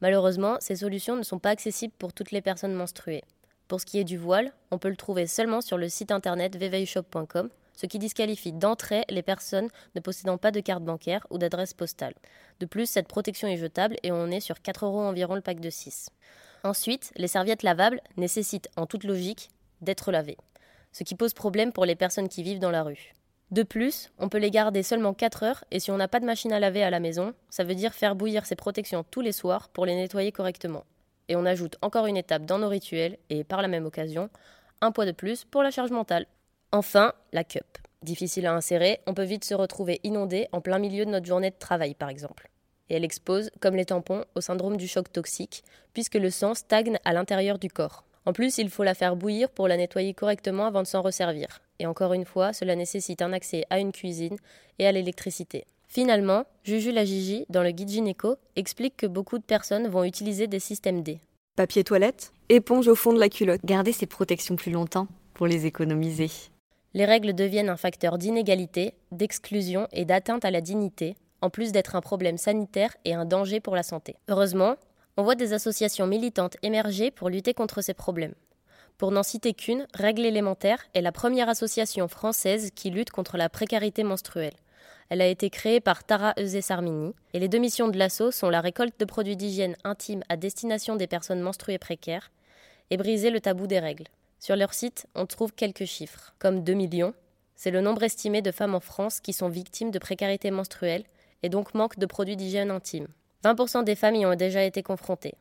Malheureusement, 0.00 0.56
ces 0.60 0.76
solutions 0.76 1.16
ne 1.16 1.22
sont 1.22 1.38
pas 1.38 1.50
accessibles 1.50 1.94
pour 1.98 2.12
toutes 2.12 2.32
les 2.32 2.42
personnes 2.42 2.74
menstruées. 2.74 3.24
Pour 3.68 3.80
ce 3.80 3.86
qui 3.86 3.98
est 3.98 4.04
du 4.04 4.18
voile, 4.18 4.52
on 4.70 4.78
peut 4.78 4.90
le 4.90 4.96
trouver 4.96 5.26
seulement 5.26 5.60
sur 5.60 5.78
le 5.78 5.88
site 5.88 6.10
internet 6.10 6.56
veveyshop.com, 6.56 7.48
ce 7.76 7.86
qui 7.86 7.98
disqualifie 7.98 8.52
d'entrée 8.52 9.04
les 9.08 9.22
personnes 9.22 9.68
ne 9.94 10.00
possédant 10.00 10.38
pas 10.38 10.50
de 10.50 10.60
carte 10.60 10.82
bancaire 10.82 11.26
ou 11.30 11.38
d'adresse 11.38 11.74
postale. 11.74 12.14
De 12.58 12.66
plus, 12.66 12.86
cette 12.90 13.08
protection 13.08 13.46
est 13.46 13.58
jetable 13.58 13.96
et 14.02 14.10
on 14.10 14.30
est 14.30 14.40
sur 14.40 14.60
4 14.60 14.86
euros 14.86 15.02
environ 15.02 15.34
le 15.34 15.42
pack 15.42 15.60
de 15.60 15.70
6. 15.70 16.10
Ensuite, 16.64 17.12
les 17.16 17.28
serviettes 17.28 17.62
lavables 17.62 18.00
nécessitent 18.16 18.70
en 18.76 18.86
toute 18.86 19.04
logique 19.04 19.50
d'être 19.82 20.10
lavées, 20.10 20.38
ce 20.90 21.04
qui 21.04 21.14
pose 21.14 21.34
problème 21.34 21.72
pour 21.72 21.84
les 21.84 21.94
personnes 21.94 22.28
qui 22.28 22.42
vivent 22.42 22.58
dans 22.58 22.70
la 22.70 22.82
rue. 22.82 23.12
De 23.52 23.62
plus, 23.62 24.10
on 24.18 24.28
peut 24.28 24.38
les 24.38 24.50
garder 24.50 24.82
seulement 24.82 25.14
4 25.14 25.42
heures 25.44 25.64
et 25.70 25.78
si 25.78 25.92
on 25.92 25.96
n'a 25.96 26.08
pas 26.08 26.18
de 26.18 26.24
machine 26.24 26.52
à 26.52 26.58
laver 26.58 26.82
à 26.82 26.90
la 26.90 26.98
maison, 26.98 27.32
ça 27.48 27.62
veut 27.62 27.76
dire 27.76 27.94
faire 27.94 28.16
bouillir 28.16 28.44
ces 28.44 28.56
protections 28.56 29.04
tous 29.08 29.20
les 29.20 29.30
soirs 29.30 29.68
pour 29.68 29.86
les 29.86 29.94
nettoyer 29.94 30.32
correctement. 30.32 30.84
Et 31.28 31.36
on 31.36 31.46
ajoute 31.46 31.76
encore 31.82 32.06
une 32.06 32.16
étape 32.16 32.44
dans 32.44 32.58
nos 32.58 32.68
rituels 32.68 33.18
et 33.30 33.44
par 33.44 33.62
la 33.62 33.68
même 33.68 33.86
occasion, 33.86 34.30
un 34.80 34.90
poids 34.90 35.06
de 35.06 35.12
plus 35.12 35.44
pour 35.44 35.62
la 35.62 35.70
charge 35.70 35.90
mentale. 35.90 36.26
Enfin, 36.72 37.12
la 37.32 37.44
cup. 37.44 37.64
Difficile 38.02 38.46
à 38.46 38.54
insérer, 38.54 39.00
on 39.06 39.14
peut 39.14 39.24
vite 39.24 39.44
se 39.44 39.54
retrouver 39.54 40.00
inondé 40.04 40.48
en 40.52 40.60
plein 40.60 40.78
milieu 40.78 41.04
de 41.04 41.10
notre 41.10 41.26
journée 41.26 41.50
de 41.50 41.56
travail 41.58 41.94
par 41.94 42.08
exemple. 42.08 42.50
Et 42.88 42.94
elle 42.94 43.04
expose, 43.04 43.50
comme 43.60 43.76
les 43.76 43.86
tampons, 43.86 44.24
au 44.34 44.40
syndrome 44.40 44.76
du 44.76 44.86
choc 44.86 45.10
toxique, 45.12 45.64
puisque 45.92 46.14
le 46.14 46.30
sang 46.30 46.54
stagne 46.54 46.98
à 47.04 47.12
l'intérieur 47.12 47.58
du 47.58 47.68
corps. 47.68 48.04
En 48.26 48.32
plus, 48.32 48.58
il 48.58 48.70
faut 48.70 48.82
la 48.82 48.94
faire 48.94 49.16
bouillir 49.16 49.48
pour 49.48 49.68
la 49.68 49.76
nettoyer 49.76 50.12
correctement 50.12 50.66
avant 50.66 50.82
de 50.82 50.86
s'en 50.86 51.02
resservir. 51.02 51.60
Et 51.78 51.86
encore 51.86 52.12
une 52.12 52.24
fois, 52.24 52.52
cela 52.52 52.74
nécessite 52.74 53.22
un 53.22 53.32
accès 53.32 53.64
à 53.70 53.78
une 53.78 53.92
cuisine 53.92 54.36
et 54.78 54.86
à 54.86 54.92
l'électricité. 54.92 55.64
Finalement, 55.88 56.44
Juju 56.64 56.90
la 56.90 57.04
Gigi, 57.04 57.46
dans 57.48 57.62
le 57.62 57.70
guide 57.70 57.88
gynéco, 57.88 58.36
explique 58.56 58.96
que 58.96 59.06
beaucoup 59.06 59.38
de 59.38 59.44
personnes 59.44 59.86
vont 59.86 60.04
utiliser 60.04 60.48
des 60.48 60.58
systèmes 60.58 61.02
D. 61.02 61.20
Papier 61.54 61.84
toilette, 61.84 62.32
éponge 62.48 62.88
au 62.88 62.96
fond 62.96 63.12
de 63.12 63.20
la 63.20 63.28
culotte. 63.28 63.64
Garder 63.64 63.92
ces 63.92 64.06
protections 64.06 64.56
plus 64.56 64.72
longtemps 64.72 65.06
pour 65.32 65.46
les 65.46 65.66
économiser. 65.66 66.30
Les 66.96 67.04
règles 67.04 67.34
deviennent 67.34 67.68
un 67.68 67.76
facteur 67.76 68.16
d'inégalité, 68.16 68.94
d'exclusion 69.12 69.86
et 69.92 70.06
d'atteinte 70.06 70.46
à 70.46 70.50
la 70.50 70.62
dignité, 70.62 71.14
en 71.42 71.50
plus 71.50 71.70
d'être 71.70 71.94
un 71.94 72.00
problème 72.00 72.38
sanitaire 72.38 72.96
et 73.04 73.12
un 73.12 73.26
danger 73.26 73.60
pour 73.60 73.76
la 73.76 73.82
santé. 73.82 74.16
Heureusement, 74.28 74.76
on 75.18 75.22
voit 75.22 75.34
des 75.34 75.52
associations 75.52 76.06
militantes 76.06 76.56
émerger 76.62 77.10
pour 77.10 77.28
lutter 77.28 77.52
contre 77.52 77.82
ces 77.82 77.92
problèmes. 77.92 78.32
Pour 78.96 79.10
n'en 79.10 79.22
citer 79.22 79.52
qu'une, 79.52 79.86
Règles 79.92 80.24
élémentaires 80.24 80.86
est 80.94 81.02
la 81.02 81.12
première 81.12 81.50
association 81.50 82.08
française 82.08 82.70
qui 82.74 82.88
lutte 82.88 83.10
contre 83.10 83.36
la 83.36 83.50
précarité 83.50 84.02
menstruelle. 84.02 84.56
Elle 85.10 85.20
a 85.20 85.26
été 85.26 85.50
créée 85.50 85.80
par 85.80 86.02
Tara 86.02 86.32
Eusé-Sarmini 86.38 87.12
et 87.34 87.38
les 87.38 87.48
deux 87.48 87.58
missions 87.58 87.88
de 87.88 87.98
l'assaut 87.98 88.30
sont 88.30 88.48
la 88.48 88.62
récolte 88.62 88.98
de 88.98 89.04
produits 89.04 89.36
d'hygiène 89.36 89.76
intime 89.84 90.22
à 90.30 90.38
destination 90.38 90.96
des 90.96 91.06
personnes 91.06 91.42
menstruées 91.42 91.76
précaires 91.76 92.30
et 92.88 92.96
briser 92.96 93.28
le 93.28 93.42
tabou 93.42 93.66
des 93.66 93.80
règles. 93.80 94.06
Sur 94.38 94.56
leur 94.56 94.74
site, 94.74 95.06
on 95.14 95.26
trouve 95.26 95.52
quelques 95.52 95.84
chiffres, 95.84 96.34
comme 96.38 96.62
2 96.62 96.74
millions. 96.74 97.14
C'est 97.54 97.70
le 97.70 97.80
nombre 97.80 98.02
estimé 98.02 98.42
de 98.42 98.50
femmes 98.50 98.74
en 98.74 98.80
France 98.80 99.20
qui 99.20 99.32
sont 99.32 99.48
victimes 99.48 99.90
de 99.90 99.98
précarité 99.98 100.50
menstruelle 100.50 101.04
et 101.42 101.48
donc 101.48 101.74
manquent 101.74 101.98
de 101.98 102.06
produits 102.06 102.36
d'hygiène 102.36 102.70
intime. 102.70 103.08
20% 103.44 103.84
des 103.84 103.94
femmes 103.94 104.16
y 104.16 104.26
ont 104.26 104.34
déjà 104.34 104.62
été 104.62 104.82
confrontées. 104.82 105.34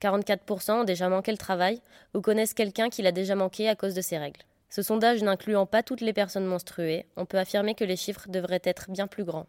44% 0.00 0.72
ont 0.72 0.84
déjà 0.84 1.08
manqué 1.08 1.30
le 1.30 1.38
travail 1.38 1.80
ou 2.14 2.20
connaissent 2.20 2.54
quelqu'un 2.54 2.90
qui 2.90 3.02
l'a 3.02 3.12
déjà 3.12 3.34
manqué 3.34 3.68
à 3.68 3.76
cause 3.76 3.94
de 3.94 4.00
ces 4.00 4.18
règles. 4.18 4.40
Ce 4.68 4.82
sondage 4.82 5.22
n'incluant 5.22 5.66
pas 5.66 5.82
toutes 5.82 6.00
les 6.00 6.12
personnes 6.12 6.46
menstruées, 6.46 7.06
on 7.16 7.26
peut 7.26 7.38
affirmer 7.38 7.74
que 7.74 7.84
les 7.84 7.96
chiffres 7.96 8.28
devraient 8.28 8.62
être 8.64 8.90
bien 8.90 9.06
plus 9.06 9.24
grands. 9.24 9.46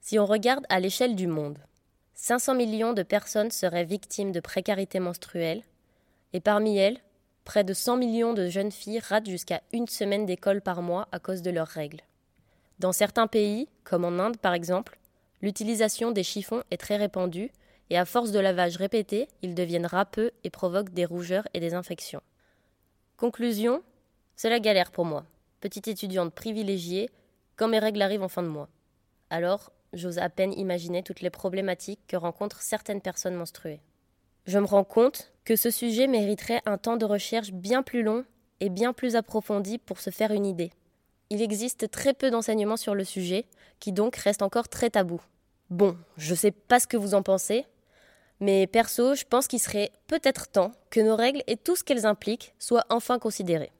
Si 0.00 0.18
on 0.18 0.26
regarde 0.26 0.66
à 0.68 0.80
l'échelle 0.80 1.14
du 1.14 1.26
monde, 1.26 1.58
500 2.14 2.54
millions 2.54 2.92
de 2.92 3.02
personnes 3.02 3.50
seraient 3.50 3.84
victimes 3.84 4.32
de 4.32 4.40
précarité 4.40 5.00
menstruelle, 5.00 5.62
et 6.32 6.40
parmi 6.40 6.76
elles, 6.76 6.98
près 7.44 7.64
de 7.64 7.74
100 7.74 7.96
millions 7.96 8.34
de 8.34 8.48
jeunes 8.48 8.72
filles 8.72 9.00
ratent 9.00 9.28
jusqu'à 9.28 9.62
une 9.72 9.86
semaine 9.86 10.26
d'école 10.26 10.60
par 10.60 10.82
mois 10.82 11.08
à 11.12 11.18
cause 11.18 11.42
de 11.42 11.50
leurs 11.50 11.68
règles. 11.68 12.00
Dans 12.78 12.92
certains 12.92 13.26
pays, 13.26 13.68
comme 13.84 14.04
en 14.04 14.18
Inde 14.18 14.38
par 14.38 14.54
exemple, 14.54 14.98
l'utilisation 15.42 16.10
des 16.10 16.22
chiffons 16.22 16.62
est 16.70 16.78
très 16.78 16.96
répandue, 16.96 17.50
et 17.90 17.98
à 17.98 18.06
force 18.06 18.30
de 18.30 18.38
lavage 18.40 18.76
répété, 18.76 19.28
ils 19.42 19.54
deviennent 19.54 19.86
râpeux 19.86 20.32
et 20.42 20.50
provoquent 20.50 20.94
des 20.94 21.04
rougeurs 21.04 21.46
et 21.52 21.60
des 21.60 21.74
infections. 21.74 22.22
Conclusion 23.16 23.82
c'est 24.36 24.50
la 24.50 24.58
galère 24.58 24.90
pour 24.90 25.04
moi, 25.04 25.24
petite 25.60 25.86
étudiante 25.86 26.34
privilégiée, 26.34 27.08
quand 27.56 27.68
mes 27.68 27.78
règles 27.78 28.02
arrivent 28.02 28.24
en 28.24 28.28
fin 28.28 28.42
de 28.42 28.48
mois. 28.48 28.68
Alors, 29.30 29.70
j'ose 29.92 30.18
à 30.18 30.28
peine 30.28 30.52
imaginer 30.52 31.04
toutes 31.04 31.20
les 31.20 31.30
problématiques 31.30 32.00
que 32.08 32.16
rencontrent 32.16 32.60
certaines 32.60 33.00
personnes 33.00 33.36
menstruées. 33.36 33.80
Je 34.46 34.58
me 34.58 34.66
rends 34.66 34.84
compte 34.84 35.32
que 35.44 35.56
ce 35.56 35.70
sujet 35.70 36.06
mériterait 36.06 36.62
un 36.66 36.78
temps 36.78 36.96
de 36.96 37.04
recherche 37.04 37.52
bien 37.52 37.82
plus 37.82 38.02
long 38.02 38.24
et 38.60 38.68
bien 38.68 38.92
plus 38.92 39.16
approfondi 39.16 39.78
pour 39.78 40.00
se 40.00 40.10
faire 40.10 40.32
une 40.32 40.46
idée. 40.46 40.70
Il 41.30 41.40
existe 41.40 41.90
très 41.90 42.14
peu 42.14 42.30
d'enseignements 42.30 42.76
sur 42.76 42.94
le 42.94 43.04
sujet, 43.04 43.46
qui 43.80 43.92
donc 43.92 44.16
reste 44.16 44.42
encore 44.42 44.68
très 44.68 44.90
tabou. 44.90 45.20
Bon, 45.70 45.96
je 46.16 46.34
sais 46.34 46.50
pas 46.50 46.78
ce 46.78 46.86
que 46.86 46.96
vous 46.96 47.14
en 47.14 47.22
pensez, 47.22 47.64
mais 48.40 48.66
perso, 48.66 49.14
je 49.14 49.24
pense 49.24 49.46
qu'il 49.46 49.60
serait 49.60 49.90
peut-être 50.06 50.48
temps 50.48 50.72
que 50.90 51.00
nos 51.00 51.16
règles 51.16 51.42
et 51.46 51.56
tout 51.56 51.76
ce 51.76 51.84
qu'elles 51.84 52.06
impliquent 52.06 52.54
soient 52.58 52.84
enfin 52.90 53.18
considérés. 53.18 53.72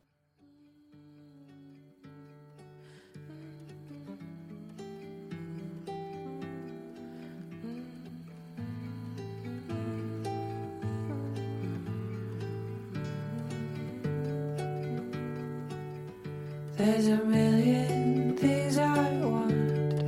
There's 16.76 17.06
a 17.06 17.16
million 17.18 18.36
things 18.36 18.78
I 18.78 19.08
want, 19.22 20.06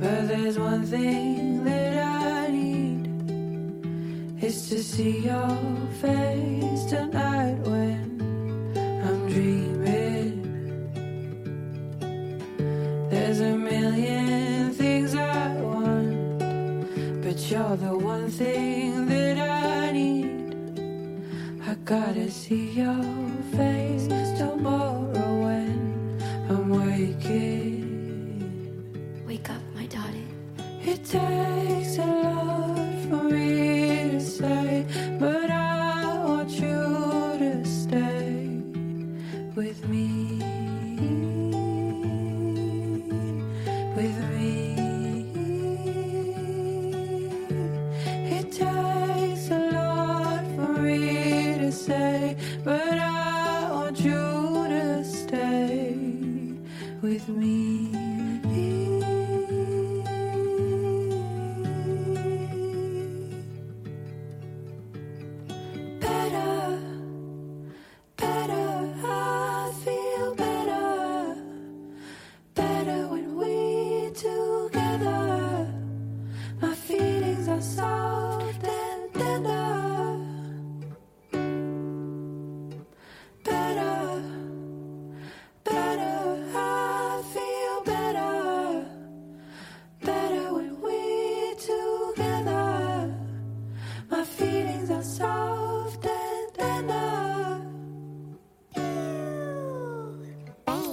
but 0.00 0.28
there's 0.28 0.58
one 0.58 0.84
thing 0.84 1.64
that 1.64 1.96
I 1.96 2.48
need. 2.48 3.08
It's 4.42 4.68
to 4.68 4.82
see 4.82 5.20
your 5.20 5.56
face 6.02 6.84
tonight 6.84 7.33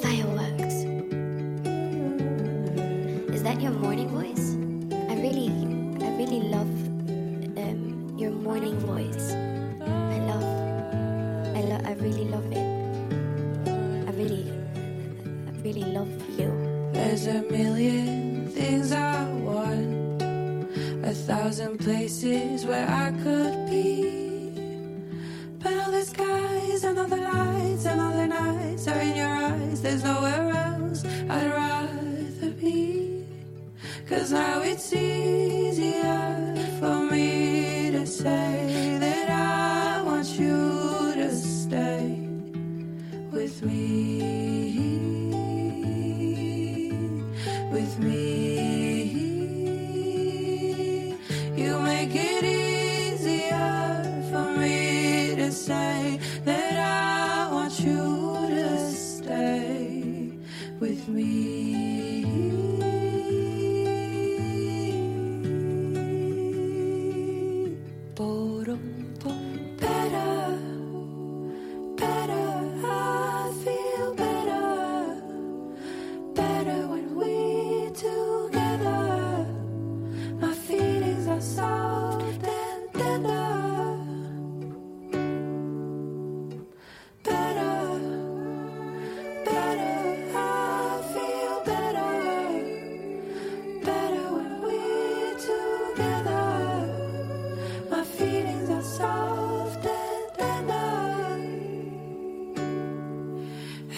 Fireworks. 0.01 0.83
Is 3.33 3.41
that 3.43 3.61
your 3.61 3.71
morning 3.71 4.09
voice? 4.09 4.30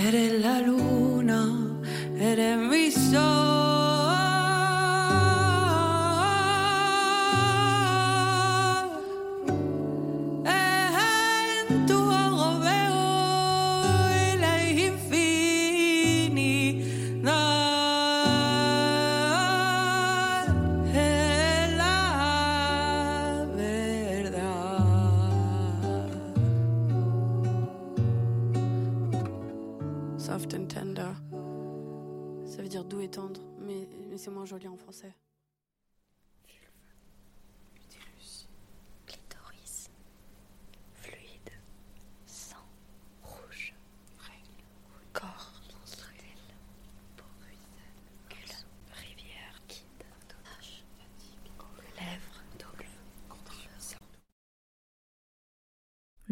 Eres 0.05 0.33
la 0.41 0.59
luna, 0.59 0.92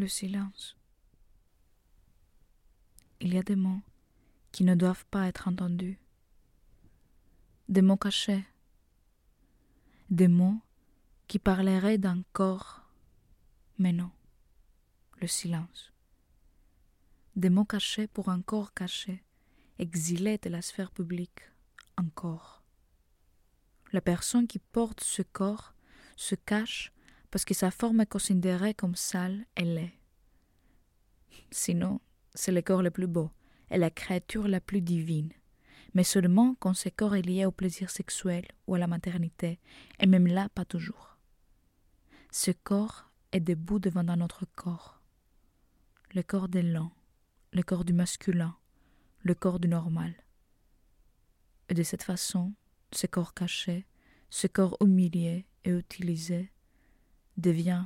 Le 0.01 0.07
silence. 0.07 0.75
Il 3.19 3.35
y 3.35 3.37
a 3.37 3.43
des 3.43 3.55
mots 3.55 3.83
qui 4.51 4.63
ne 4.63 4.73
doivent 4.73 5.05
pas 5.11 5.27
être 5.27 5.47
entendus. 5.47 5.99
Des 7.69 7.83
mots 7.83 7.97
cachés. 7.97 8.43
Des 10.09 10.27
mots 10.27 10.59
qui 11.27 11.37
parleraient 11.37 11.99
d'un 11.99 12.23
corps. 12.33 12.81
Mais 13.77 13.93
non. 13.93 14.09
Le 15.19 15.27
silence. 15.27 15.93
Des 17.35 17.51
mots 17.51 17.65
cachés 17.65 18.07
pour 18.07 18.29
un 18.29 18.41
corps 18.41 18.73
caché, 18.73 19.23
exilé 19.77 20.39
de 20.39 20.49
la 20.49 20.63
sphère 20.63 20.89
publique. 20.89 21.47
Encore. 21.95 22.63
La 23.91 24.01
personne 24.01 24.47
qui 24.47 24.57
porte 24.57 25.01
ce 25.01 25.21
corps 25.21 25.75
se 26.15 26.33
cache 26.33 26.91
parce 27.31 27.45
que 27.45 27.53
sa 27.53 27.71
forme 27.71 28.01
est 28.01 28.05
considérée 28.05 28.73
comme 28.73 28.95
sale 28.95 29.45
et 29.55 29.63
laid. 29.63 29.93
Sinon, 31.49 31.99
c'est 32.35 32.51
le 32.51 32.61
corps 32.61 32.83
le 32.83 32.91
plus 32.91 33.07
beau 33.07 33.31
et 33.71 33.77
la 33.77 33.89
créature 33.89 34.47
la 34.47 34.59
plus 34.59 34.81
divine, 34.81 35.31
mais 35.93 36.03
seulement 36.03 36.55
quand 36.59 36.73
ce 36.73 36.89
corps 36.89 37.15
est 37.15 37.21
lié 37.21 37.45
au 37.45 37.51
plaisir 37.51 37.89
sexuel 37.89 38.45
ou 38.67 38.75
à 38.75 38.79
la 38.79 38.87
maternité, 38.87 39.59
et 39.99 40.05
même 40.05 40.27
là 40.27 40.49
pas 40.49 40.65
toujours. 40.65 41.17
Ce 42.31 42.51
corps 42.51 43.09
est 43.31 43.39
debout 43.39 43.79
devant 43.79 44.07
un 44.07 44.21
autre 44.21 44.45
corps, 44.55 45.01
le 46.13 46.23
corps 46.23 46.49
de 46.49 46.59
l'an, 46.59 46.91
le 47.53 47.63
corps 47.63 47.85
du 47.85 47.93
masculin, 47.93 48.55
le 49.23 49.35
corps 49.35 49.59
du 49.59 49.69
normal. 49.69 50.13
Et 51.69 51.73
de 51.73 51.83
cette 51.83 52.03
façon, 52.03 52.53
ce 52.91 53.07
corps 53.07 53.33
caché, 53.33 53.85
ce 54.29 54.47
corps 54.47 54.77
humilié 54.81 55.45
et 55.63 55.69
utilisé, 55.69 56.51
devient 57.41 57.85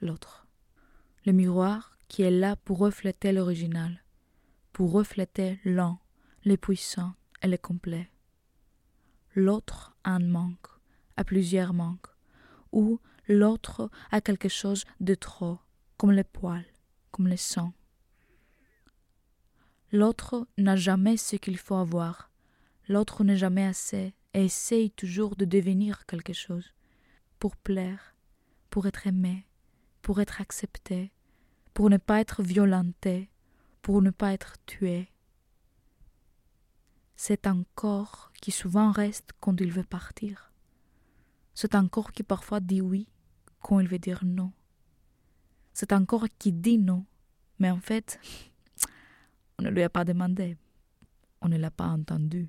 l'autre. 0.00 0.46
Le 1.26 1.32
miroir 1.32 1.96
qui 2.08 2.22
est 2.22 2.30
là 2.30 2.56
pour 2.56 2.78
refléter 2.78 3.32
l'original, 3.32 4.02
pour 4.72 4.92
refléter 4.92 5.58
l'un, 5.64 5.98
le 6.44 6.56
puissant 6.56 7.14
et 7.42 7.48
le 7.48 7.56
complet. 7.56 8.10
L'autre 9.34 9.96
a 10.04 10.12
un 10.12 10.20
manque, 10.20 10.68
a 11.16 11.24
plusieurs 11.24 11.74
manques, 11.74 12.06
ou 12.72 13.00
l'autre 13.28 13.90
a 14.10 14.20
quelque 14.20 14.48
chose 14.48 14.84
de 15.00 15.14
trop, 15.14 15.58
comme 15.96 16.12
les 16.12 16.24
poils, 16.24 16.66
comme 17.10 17.28
le 17.28 17.36
sang. 17.36 17.72
L'autre 19.90 20.46
n'a 20.58 20.76
jamais 20.76 21.16
ce 21.16 21.36
qu'il 21.36 21.56
faut 21.56 21.76
avoir, 21.76 22.30
l'autre 22.88 23.24
n'est 23.24 23.36
jamais 23.36 23.64
assez 23.64 24.14
et 24.34 24.44
essaye 24.44 24.90
toujours 24.90 25.36
de 25.36 25.44
devenir 25.44 26.04
quelque 26.06 26.32
chose, 26.32 26.74
pour 27.38 27.56
plaire, 27.56 28.13
pour 28.74 28.88
être 28.88 29.06
aimé, 29.06 29.46
pour 30.02 30.20
être 30.20 30.40
accepté, 30.40 31.12
pour 31.74 31.90
ne 31.90 31.96
pas 31.96 32.18
être 32.18 32.42
violenté, 32.42 33.30
pour 33.82 34.02
ne 34.02 34.10
pas 34.10 34.32
être 34.32 34.56
tué. 34.66 35.12
C'est 37.14 37.46
un 37.46 37.62
corps 37.76 38.32
qui 38.42 38.50
souvent 38.50 38.90
reste 38.90 39.30
quand 39.38 39.60
il 39.60 39.70
veut 39.70 39.84
partir. 39.84 40.50
C'est 41.54 41.76
un 41.76 41.86
corps 41.86 42.10
qui 42.10 42.24
parfois 42.24 42.58
dit 42.58 42.80
oui 42.80 43.06
quand 43.60 43.78
il 43.78 43.86
veut 43.86 44.00
dire 44.00 44.24
non. 44.24 44.50
C'est 45.72 45.92
un 45.92 46.04
corps 46.04 46.26
qui 46.40 46.50
dit 46.50 46.78
non, 46.78 47.06
mais 47.60 47.70
en 47.70 47.78
fait, 47.78 48.18
on 49.60 49.62
ne 49.62 49.70
lui 49.70 49.84
a 49.84 49.88
pas 49.88 50.04
demandé, 50.04 50.56
on 51.40 51.48
ne 51.48 51.58
l'a 51.58 51.70
pas 51.70 51.86
entendu. 51.86 52.48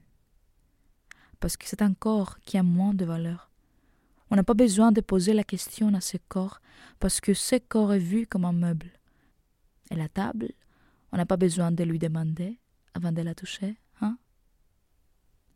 Parce 1.39 1.55
que 1.55 1.67
c'est 1.67 1.83
un 1.83 1.93
corps 1.93 2.39
qui 2.39 2.57
a 2.57 2.63
moins 2.63 2.95
de 2.95 3.05
valeur. 3.05 3.51
On 4.31 4.35
n'a 4.35 4.43
pas 4.43 4.53
besoin 4.53 4.91
de 4.91 5.01
poser 5.01 5.33
la 5.33 5.43
question 5.43 5.93
à 5.93 6.01
ce 6.01 6.17
corps 6.27 6.61
parce 6.99 7.21
que 7.21 7.33
ce 7.33 7.57
corps 7.57 7.93
est 7.93 7.99
vu 7.99 8.25
comme 8.25 8.45
un 8.45 8.53
meuble. 8.53 8.91
Et 9.91 9.95
la 9.95 10.09
table, 10.09 10.51
on 11.11 11.17
n'a 11.17 11.25
pas 11.25 11.37
besoin 11.37 11.71
de 11.71 11.83
lui 11.83 11.99
demander 11.99 12.59
avant 12.93 13.11
de 13.11 13.21
la 13.21 13.35
toucher, 13.35 13.77
hein? 14.01 14.17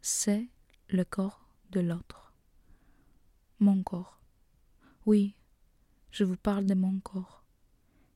C'est 0.01 0.47
le 0.89 1.03
corps 1.03 1.49
de 1.71 1.79
l'autre. 1.79 2.34
Mon 3.60 3.84
corps. 3.84 4.19
Oui, 5.05 5.36
je 6.12 6.23
vous 6.23 6.38
parle 6.38 6.65
de 6.65 6.75
mon 6.75 6.99
corps, 6.99 7.43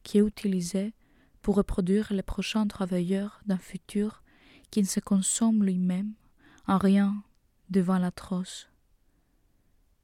qui 0.03 0.17
est 0.17 0.21
utilisé 0.21 0.93
pour 1.41 1.55
reproduire 1.55 2.13
les 2.13 2.23
prochains 2.23 2.67
travailleurs 2.67 3.41
d'un 3.45 3.57
futur 3.57 4.23
qui 4.71 4.81
ne 4.81 4.87
se 4.87 4.99
consomme 4.99 5.63
lui-même 5.63 6.13
en 6.67 6.77
rien 6.77 7.23
devant 7.69 7.97
l'atroce. 7.97 8.69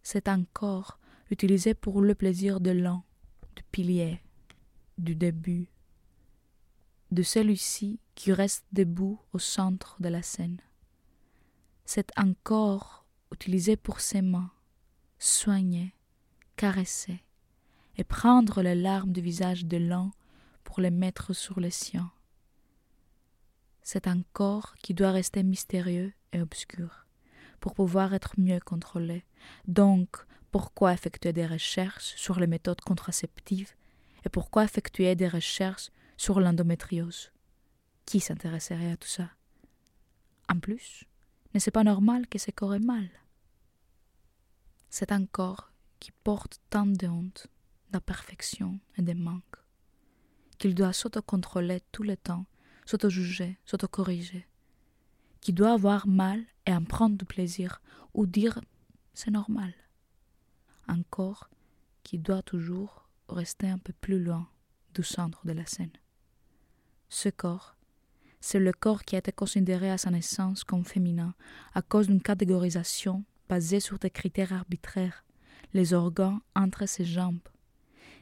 C'est 0.04 0.28
un 0.28 0.44
corps 0.44 1.00
utilisé 1.30 1.74
pour 1.74 2.02
le 2.02 2.16
plaisir 2.16 2.60
de 2.60 2.72
l'an, 2.72 3.04
du 3.56 3.64
pilier, 3.64 4.22
du 4.98 5.16
début, 5.16 5.70
de 7.12 7.24
celui-ci 7.24 8.00
qui 8.16 8.32
reste 8.32 8.66
debout 8.72 9.20
au 9.34 9.40
centre 9.40 9.98
de 10.00 10.10
la 10.10 10.22
scène. 10.22 10.62
C'est 11.86 12.12
un 12.16 12.34
corps 12.44 13.06
utilisé 13.32 13.78
pour 13.78 14.00
ses 14.00 14.22
mains, 14.22 14.52
soigner, 15.18 15.94
caresser 16.56 17.24
et 17.98 18.04
prendre 18.04 18.62
les 18.62 18.76
larmes 18.76 19.12
du 19.12 19.22
visage 19.22 19.66
de 19.66 19.78
l'an 19.78 20.12
pour 20.64 20.82
les 20.82 20.92
mettre 20.92 21.34
sur 21.34 21.60
le 21.60 21.70
sien. 21.70 22.12
C'est 23.82 24.08
un 24.08 24.22
corps 24.34 24.76
qui 24.76 24.94
doit 24.94 25.12
rester 25.12 25.42
mystérieux 25.42 26.14
et 26.32 26.42
obscur 26.42 27.08
pour 27.60 27.74
pouvoir 27.74 28.14
être 28.14 28.34
mieux 28.38 28.60
contrôlé. 28.60 29.24
Donc, 29.68 30.18
pourquoi 30.52 30.94
effectuer 30.94 31.34
des 31.34 31.46
recherches 31.46 32.16
sur 32.16 32.40
les 32.40 32.48
méthodes 32.48 32.82
contraceptives 32.82 33.74
et 34.26 34.30
pourquoi 34.30 34.64
effectuer 34.64 35.16
des 35.16 35.28
recherches 35.28 35.92
sur 36.18 36.40
l'endométriose? 36.40 37.32
Qui 38.06 38.20
s'intéresserait 38.20 38.92
à 38.92 38.98
tout 38.98 39.08
ça? 39.08 39.30
En 40.50 40.60
plus, 40.60 41.06
n'est-ce 41.54 41.70
pas 41.70 41.84
normal 41.84 42.28
que 42.28 42.40
ce 42.40 42.52
corps 42.52 42.74
est 42.74 42.80
mal? 42.80 43.10
C'est 44.90 45.12
un 45.12 45.26
corps 45.26 45.72
qui 46.00 46.12
porte 46.12 46.60
tant 46.72 46.88
de 46.88 47.08
honte, 47.08 47.48
d'imperfection 47.92 48.80
et 48.98 49.04
de 49.04 49.14
manque, 49.14 49.44
qu'il 50.58 50.74
doit 50.74 50.94
s'autocontrôler 50.94 51.82
tout 51.92 52.04
le 52.04 52.18
temps, 52.18 52.46
s'auto-juger, 52.86 53.60
s'auto-corriger, 53.66 54.48
qui 55.42 55.54
doit 55.54 55.74
avoir 55.74 56.08
mal 56.08 56.44
et 56.66 56.74
en 56.74 56.84
prendre 56.84 57.18
du 57.18 57.26
plaisir, 57.26 57.82
ou 58.14 58.26
dire 58.26 58.60
c'est 59.14 59.32
normal. 59.32 59.74
Un 60.88 61.04
corps 61.04 61.50
qui 62.04 62.18
doit 62.18 62.42
toujours 62.42 63.08
rester 63.28 63.68
un 63.68 63.78
peu 63.78 63.94
plus 63.94 64.24
loin 64.24 64.48
du 64.94 65.04
centre 65.04 65.46
de 65.46 65.52
la 65.52 65.66
scène. 65.66 65.92
Ce 67.10 67.30
corps, 67.30 67.76
c'est 68.42 68.60
le 68.60 68.72
corps 68.72 69.04
qui 69.04 69.16
a 69.16 69.20
été 69.20 69.32
considéré 69.32 69.92
à 69.92 69.98
sa 69.98 70.12
naissance 70.12 70.64
comme 70.64 70.86
féminin 70.86 71.34
à 71.74 71.82
cause 71.82 72.08
d'une 72.08 72.22
catégorisation 72.22 73.24
basée 73.50 73.80
sur 73.80 74.00
des 74.00 74.10
critères 74.10 74.54
arbitraires, 74.54 75.26
les 75.74 75.94
organes 75.94 76.40
entre 76.56 76.88
ses 76.88 77.06
jambes, 77.06 77.40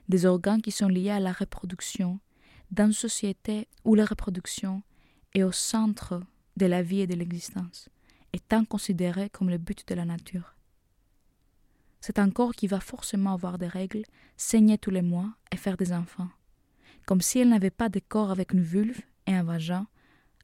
des 0.09 0.25
organes 0.25 0.61
qui 0.61 0.71
sont 0.71 0.87
liés 0.87 1.11
à 1.11 1.19
la 1.19 1.33
reproduction, 1.33 2.19
dans 2.71 2.87
une 2.87 2.93
société 2.93 3.67
où 3.85 3.95
la 3.95 4.05
reproduction 4.05 4.83
est 5.33 5.43
au 5.43 5.51
centre 5.51 6.21
de 6.57 6.65
la 6.65 6.81
vie 6.81 7.01
et 7.01 7.07
de 7.07 7.15
l'existence, 7.15 7.89
étant 8.33 8.65
considéré 8.65 9.29
comme 9.29 9.49
le 9.49 9.57
but 9.57 9.87
de 9.87 9.95
la 9.95 10.05
nature. 10.05 10.55
C'est 12.01 12.19
un 12.19 12.29
corps 12.29 12.53
qui 12.53 12.67
va 12.67 12.79
forcément 12.79 13.33
avoir 13.33 13.57
des 13.57 13.67
règles, 13.67 14.03
saigner 14.35 14.77
tous 14.77 14.91
les 14.91 15.01
mois 15.01 15.33
et 15.51 15.57
faire 15.57 15.77
des 15.77 15.93
enfants, 15.93 16.29
comme 17.05 17.21
si 17.21 17.39
elle 17.39 17.49
n'avait 17.49 17.69
pas 17.69 17.89
de 17.89 17.99
corps 17.99 18.31
avec 18.31 18.53
une 18.53 18.61
vulve 18.61 19.01
et 19.27 19.33
un 19.33 19.43
vagin, 19.43 19.87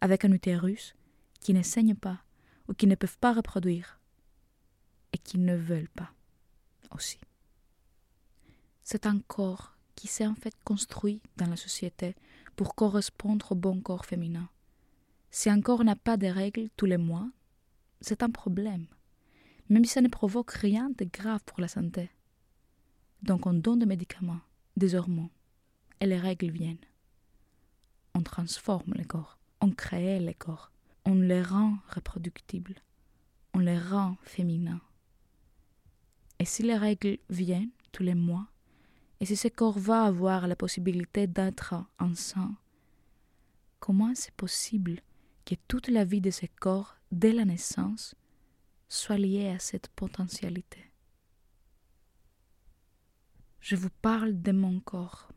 avec 0.01 0.23
un 0.25 0.31
utérus, 0.31 0.95
qui 1.39 1.53
ne 1.53 1.61
saignent 1.61 1.95
pas 1.95 2.19
ou 2.67 2.73
qui 2.73 2.87
ne 2.87 2.95
peuvent 2.95 3.17
pas 3.17 3.33
reproduire, 3.33 3.99
et 5.11 5.17
qui 5.17 5.37
ne 5.37 5.55
veulent 5.55 5.89
pas 5.89 6.11
aussi. 6.91 7.19
C'est 8.83 9.05
un 9.05 9.19
corps 9.19 9.75
qui 9.95 10.07
s'est 10.07 10.27
en 10.27 10.35
fait 10.35 10.55
construit 10.63 11.21
dans 11.37 11.47
la 11.47 11.57
société 11.57 12.15
pour 12.55 12.75
correspondre 12.75 13.51
au 13.51 13.55
bon 13.55 13.81
corps 13.81 14.05
féminin. 14.05 14.49
Si 15.35 15.49
un 15.49 15.61
corps 15.61 15.83
n'a 15.83 15.95
pas 15.95 16.15
de 16.15 16.27
règles 16.27 16.69
tous 16.77 16.85
les 16.85 16.97
mois, 16.97 17.27
c'est 18.01 18.21
un 18.21 18.29
problème, 18.29 18.85
même 19.67 19.83
si 19.83 19.89
ça 19.89 20.01
ne 20.01 20.07
provoque 20.07 20.51
rien 20.51 20.91
de 20.95 21.05
grave 21.05 21.43
pour 21.43 21.59
la 21.59 21.67
santé. 21.67 22.11
Donc 23.23 23.47
on 23.47 23.53
donne 23.55 23.79
des 23.79 23.87
médicaments, 23.87 24.41
des 24.77 24.93
hormones, 24.93 25.31
et 25.99 26.05
les 26.05 26.19
règles 26.19 26.51
viennent. 26.51 26.85
On 28.13 28.21
transforme 28.21 28.93
les 28.93 29.05
corps, 29.05 29.39
on 29.59 29.71
crée 29.71 30.19
les 30.19 30.35
corps, 30.35 30.71
on 31.03 31.15
les 31.15 31.41
rend 31.41 31.79
reproductibles, 31.87 32.75
on 33.55 33.59
les 33.59 33.79
rend 33.79 34.17
féminins. 34.21 34.81
Et 36.37 36.45
si 36.45 36.61
les 36.61 36.77
règles 36.77 37.17
viennent 37.31 37.71
tous 37.91 38.03
les 38.03 38.13
mois, 38.13 38.45
et 39.19 39.25
si 39.25 39.35
ce 39.35 39.47
corps 39.47 39.79
va 39.79 40.03
avoir 40.03 40.47
la 40.47 40.55
possibilité 40.55 41.25
d'être 41.25 41.73
enceint, 41.97 42.55
comment 43.79 44.13
c'est 44.13 44.35
possible 44.35 45.01
que 45.45 45.55
toute 45.67 45.87
la 45.87 46.05
vie 46.05 46.21
de 46.21 46.31
ce 46.31 46.45
corps, 46.59 46.97
dès 47.11 47.31
la 47.31 47.45
naissance, 47.45 48.15
soit 48.89 49.17
liée 49.17 49.49
à 49.49 49.59
cette 49.59 49.87
potentialité. 49.89 50.91
Je 53.59 53.75
vous 53.75 53.89
parle 54.01 54.41
de 54.41 54.51
mon 54.51 54.79
corps, 54.79 55.29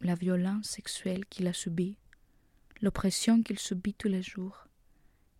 la 0.00 0.14
violence 0.14 0.68
sexuelle 0.68 1.26
qu'il 1.26 1.46
a 1.46 1.52
subie, 1.52 1.98
l'oppression 2.80 3.42
qu'il 3.42 3.58
subit 3.58 3.94
tous 3.94 4.08
les 4.08 4.22
jours. 4.22 4.68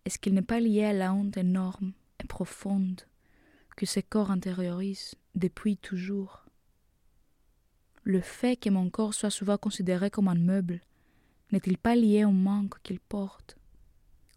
Est-ce 0.05 0.19
qu'il 0.19 0.33
n'est 0.33 0.41
pas 0.41 0.59
lié 0.59 0.85
à 0.85 0.93
la 0.93 1.13
honte 1.13 1.37
énorme 1.37 1.93
et 2.21 2.27
profonde 2.27 3.01
que 3.75 3.85
ce 3.85 3.99
corps 3.99 4.31
intériorise 4.31 5.15
depuis 5.35 5.77
toujours? 5.77 6.45
Le 8.03 8.21
fait 8.21 8.55
que 8.55 8.69
mon 8.69 8.89
corps 8.89 9.13
soit 9.13 9.29
souvent 9.29 9.57
considéré 9.57 10.09
comme 10.09 10.29
un 10.29 10.35
meuble 10.35 10.81
n'est-il 11.51 11.77
pas 11.77 11.95
lié 11.95 12.25
au 12.25 12.31
manque 12.31 12.81
qu'il 12.81 12.99
porte? 12.99 13.56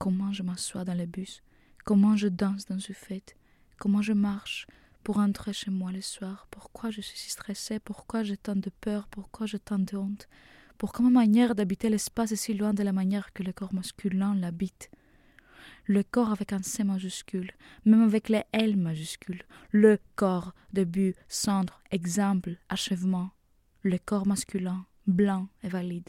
Comment 0.01 0.33
je 0.33 0.43
m'assois 0.43 0.87
dans 0.87 0.95
le 0.95 1.05
bus? 1.05 1.43
Comment 1.85 2.17
je 2.17 2.29
danse 2.29 2.65
dans 2.65 2.79
une 2.79 2.95
fête? 2.95 3.37
Comment 3.77 4.01
je 4.01 4.15
marche 4.15 4.67
pour 5.05 5.19
entrer 5.19 5.53
chez 5.53 5.71
moi 5.71 5.93
le 5.93 6.01
soir? 6.01 6.49
Pourquoi 6.51 6.91
je 6.91 7.03
suis 7.03 7.19
si 7.19 7.29
stressée? 7.29 7.81
Pourquoi 7.81 8.23
j'ai 8.23 8.39
tant 8.39 8.57
de 8.57 8.71
peur? 8.81 9.09
Pourquoi 9.09 9.45
j'ai 9.45 9.59
tant 9.59 9.79
de 9.79 9.95
honte? 9.99 10.27
Pourquoi 10.79 11.05
ma 11.05 11.11
manière 11.11 11.55
d'habiter 11.55 11.91
l'espace 11.91 12.33
est 12.33 12.37
si 12.37 12.55
loin 12.55 12.73
de 12.73 12.83
la 12.83 12.95
manière 12.95 13.35
que 13.35 13.43
le 13.43 13.53
corps 13.53 13.75
masculin 13.75 14.35
l'habite. 14.35 14.91
Le 15.85 16.03
corps 16.03 16.33
avec 16.33 16.55
un 16.55 16.63
C 16.63 16.83
majuscule, 16.83 17.53
même 17.85 18.01
avec 18.01 18.31
les 18.31 18.45
L 18.53 18.79
majuscules, 18.79 19.43
le 19.71 19.99
corps, 20.17 20.55
début, 20.73 21.15
centre, 21.29 21.83
exemple, 21.91 22.57
achèvement, 22.71 23.33
le 23.83 23.99
corps 23.99 24.27
masculin, 24.27 24.87
blanc 25.07 25.49
et 25.63 25.69
valide. 25.69 26.09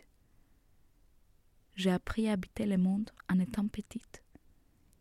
J'ai 1.75 1.91
appris 1.91 2.27
à 2.27 2.33
habiter 2.33 2.65
le 2.65 2.77
monde 2.77 3.09
en 3.29 3.39
étant 3.39 3.67
petite. 3.67 4.23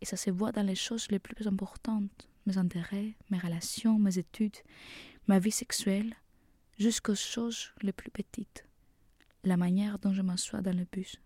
Et 0.00 0.04
ça 0.04 0.16
se 0.16 0.30
voit 0.30 0.52
dans 0.52 0.62
les 0.62 0.74
choses 0.74 1.10
les 1.10 1.18
plus 1.18 1.46
importantes, 1.46 2.28
mes 2.46 2.58
intérêts, 2.58 3.14
mes 3.30 3.38
relations, 3.38 3.98
mes 3.98 4.18
études, 4.18 4.56
ma 5.26 5.38
vie 5.38 5.50
sexuelle, 5.50 6.14
jusqu'aux 6.78 7.14
choses 7.14 7.72
les 7.82 7.92
plus 7.92 8.10
petites, 8.10 8.64
la 9.44 9.56
manière 9.56 9.98
dont 9.98 10.12
je 10.12 10.22
m'assois 10.22 10.62
dans 10.62 10.76
le 10.76 10.86
bus. 10.90 11.16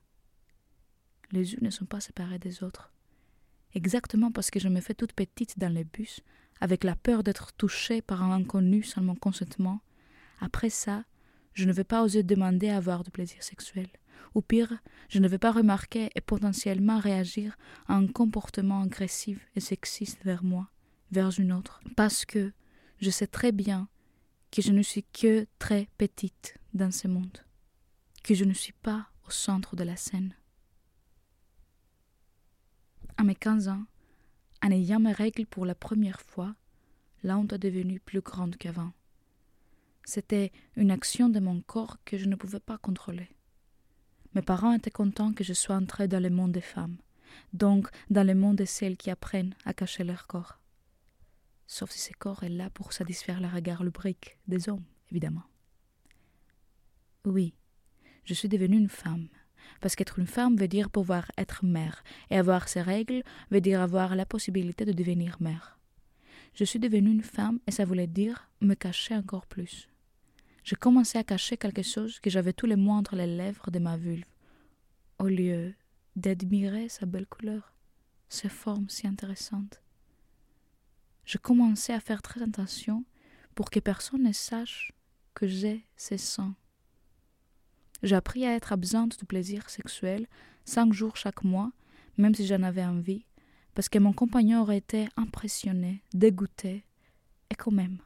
Les 1.31 1.55
unes 1.55 1.63
ne 1.63 1.71
sont 1.71 1.87
pas 1.87 2.01
séparées 2.01 2.39
des 2.39 2.63
autres. 2.63 2.93
Exactement 3.75 4.33
parce 4.33 4.51
que 4.51 4.61
je 4.61 4.69
me 4.69 4.81
fais 4.81 4.95
toute 4.95 5.13
petite 5.13 5.59
dans 5.59 5.73
le 5.73 5.85
bus, 5.85 6.21
avec 6.61 6.85
la 6.85 6.97
peur 6.97 7.23
d'être 7.23 7.53
touchée 7.53 8.03
par 8.03 8.23
un 8.23 8.33
inconnu 8.33 8.83
sans 8.83 9.03
mon 9.03 9.15
consentement, 9.15 9.81
après 10.41 10.71
ça, 10.71 11.05
je 11.53 11.65
ne 11.65 11.73
vais 11.73 11.85
pas 11.85 12.03
oser 12.03 12.23
demander 12.23 12.69
à 12.69 12.77
avoir 12.77 13.05
du 13.05 13.11
plaisir 13.11 13.43
sexuel. 13.43 13.89
Ou 14.35 14.43
pire, 14.43 14.79
je 15.09 15.19
ne 15.19 15.29
vais 15.29 15.39
pas 15.39 15.53
remarquer 15.53 16.11
et 16.15 16.21
potentiellement 16.21 16.99
réagir 16.99 17.57
à 17.87 17.95
un 17.95 18.07
comportement 18.07 18.83
agressif 18.83 19.47
et 19.55 19.61
sexiste 19.61 20.25
vers 20.25 20.43
moi, 20.43 20.71
vers 21.13 21.39
une 21.39 21.53
autre, 21.53 21.81
parce 21.97 22.25
que 22.25 22.53
je 23.01 23.11
sais 23.11 23.27
très 23.27 23.53
bien 23.53 23.89
que 24.51 24.63
je 24.63 24.73
ne 24.73 24.83
suis 24.83 25.05
que 25.05 25.47
très 25.59 25.89
petite 25.99 26.59
dans 26.75 26.91
ce 26.91 27.09
monde, 27.09 27.39
que 28.23 28.35
je 28.35 28.45
ne 28.45 28.55
suis 28.55 28.73
pas 28.73 29.09
au 29.27 29.31
centre 29.31 29.77
de 29.77 29.85
la 29.85 29.97
scène. 29.97 30.35
À 33.17 33.25
mes 33.25 33.35
15 33.35 33.69
ans, 33.69 33.85
en 34.63 34.71
ayant 34.71 35.01
mes 35.01 35.13
règles 35.13 35.47
pour 35.47 35.67
la 35.67 35.75
première 35.75 36.21
fois, 36.21 36.55
la 37.23 37.39
honte 37.39 37.53
est 37.53 37.59
devenue 37.59 38.01
plus 38.01 38.21
grande 38.21 38.57
qu'avant. 38.57 38.93
C'était 40.05 40.53
une 40.77 40.91
action 40.91 41.29
de 41.29 41.41
mon 41.41 41.61
corps 41.61 41.99
que 42.05 42.19
je 42.19 42.27
ne 42.27 42.37
pouvais 42.37 42.61
pas 42.61 42.79
contrôler. 42.79 43.29
Mes 44.35 44.43
parents 44.43 44.73
étaient 44.73 44.91
contents 44.91 45.33
que 45.33 45.45
je 45.45 45.53
sois 45.53 45.77
entrée 45.77 46.09
dans 46.09 46.23
le 46.23 46.31
monde 46.31 46.53
des 46.53 46.61
femmes, 46.61 46.97
donc 47.53 47.89
dans 48.11 48.27
le 48.27 48.35
monde 48.35 48.57
de 48.57 48.65
celles 48.65 48.97
qui 48.97 49.11
apprennent 49.11 49.55
à 49.65 49.73
cacher 49.73 50.03
leur 50.03 50.27
corps. 50.27 50.59
Sauf 51.67 51.91
si 51.91 52.01
ce 52.01 52.13
corps 52.19 52.43
est 52.43 52.49
là 52.49 52.69
pour 52.71 52.93
satisfaire 52.93 53.41
le 53.41 53.49
regard 53.49 53.85
lubrique 53.85 54.37
des 54.49 54.69
hommes, 54.69 54.85
évidemment. 55.11 55.45
Oui, 57.25 57.55
je 58.25 58.35
suis 58.35 58.49
devenue 58.49 58.77
une 58.77 58.89
femme, 58.89 59.29
parce 59.81 59.95
qu'être 59.95 60.19
une 60.19 60.27
femme 60.27 60.57
veut 60.57 60.69
dire 60.69 60.91
pouvoir 60.91 61.31
être 61.39 61.65
mère, 61.65 62.03
et 62.31 62.37
avoir 62.37 62.69
ses 62.69 62.83
règles 62.83 63.23
veut 63.51 63.61
dire 63.61 63.81
avoir 63.81 64.17
la 64.17 64.27
possibilité 64.27 64.85
de 64.85 64.93
devenir 64.93 65.37
mère. 65.41 65.79
Je 66.55 66.65
suis 66.65 66.79
devenue 66.79 67.11
une 67.11 67.23
femme 67.23 67.61
et 67.67 67.71
ça 67.71 67.85
voulait 67.85 68.07
dire 68.07 68.51
me 68.61 68.75
cacher 68.75 69.15
encore 69.17 69.47
plus 69.47 69.89
je 70.65 70.75
commençais 70.75 71.19
à 71.19 71.25
cacher 71.25 71.59
quelque 71.59 71.83
chose 71.83 72.19
que 72.21 72.31
j'avais 72.31 72.55
tous 72.55 72.67
les 72.67 72.77
mois 72.77 72.97
entre 72.97 73.17
les 73.17 73.27
lèvres 73.27 73.71
de 73.71 73.79
ma 73.79 73.97
vulve, 73.99 74.25
au 75.19 75.29
lieu 75.29 75.75
d'admirer 76.17 76.89
sa 76.89 77.05
belle 77.07 77.27
couleur, 77.27 77.75
ses 78.29 78.49
formes 78.49 78.89
si 78.89 79.07
intéressantes. 79.07 79.83
je 81.25 81.39
commençais 81.39 81.93
à 81.93 82.01
faire 82.01 82.23
très 82.23 82.43
attention 82.43 83.05
pour 83.55 83.71
que 83.71 83.81
personne 83.81 84.23
ne 84.23 84.33
sache 84.33 84.93
que 85.35 85.47
j'ai 85.47 85.87
ces 85.97 86.19
seins. 86.19 86.55
J'ai 88.03 88.17
appris 88.17 88.45
à 88.45 88.55
être 88.55 88.73
absente 88.73 89.19
du 89.19 89.25
plaisir 89.25 89.69
sexuel 89.71 90.27
cinq 90.65 90.93
jours 90.93 91.17
chaque 91.17 91.45
mois, 91.45 91.73
même 92.17 92.35
si 92.35 92.47
j'en 92.47 92.63
avais 92.63 92.85
envie, 92.85 93.27
parce 93.75 93.89
que 93.89 93.99
mon 93.99 94.13
compagnon 94.13 94.63
aurait 94.63 94.79
été 94.79 95.09
impressionné, 95.17 96.03
dégoûté, 96.13 96.85
et 97.51 97.55
quand 97.55 97.73
même, 97.73 97.99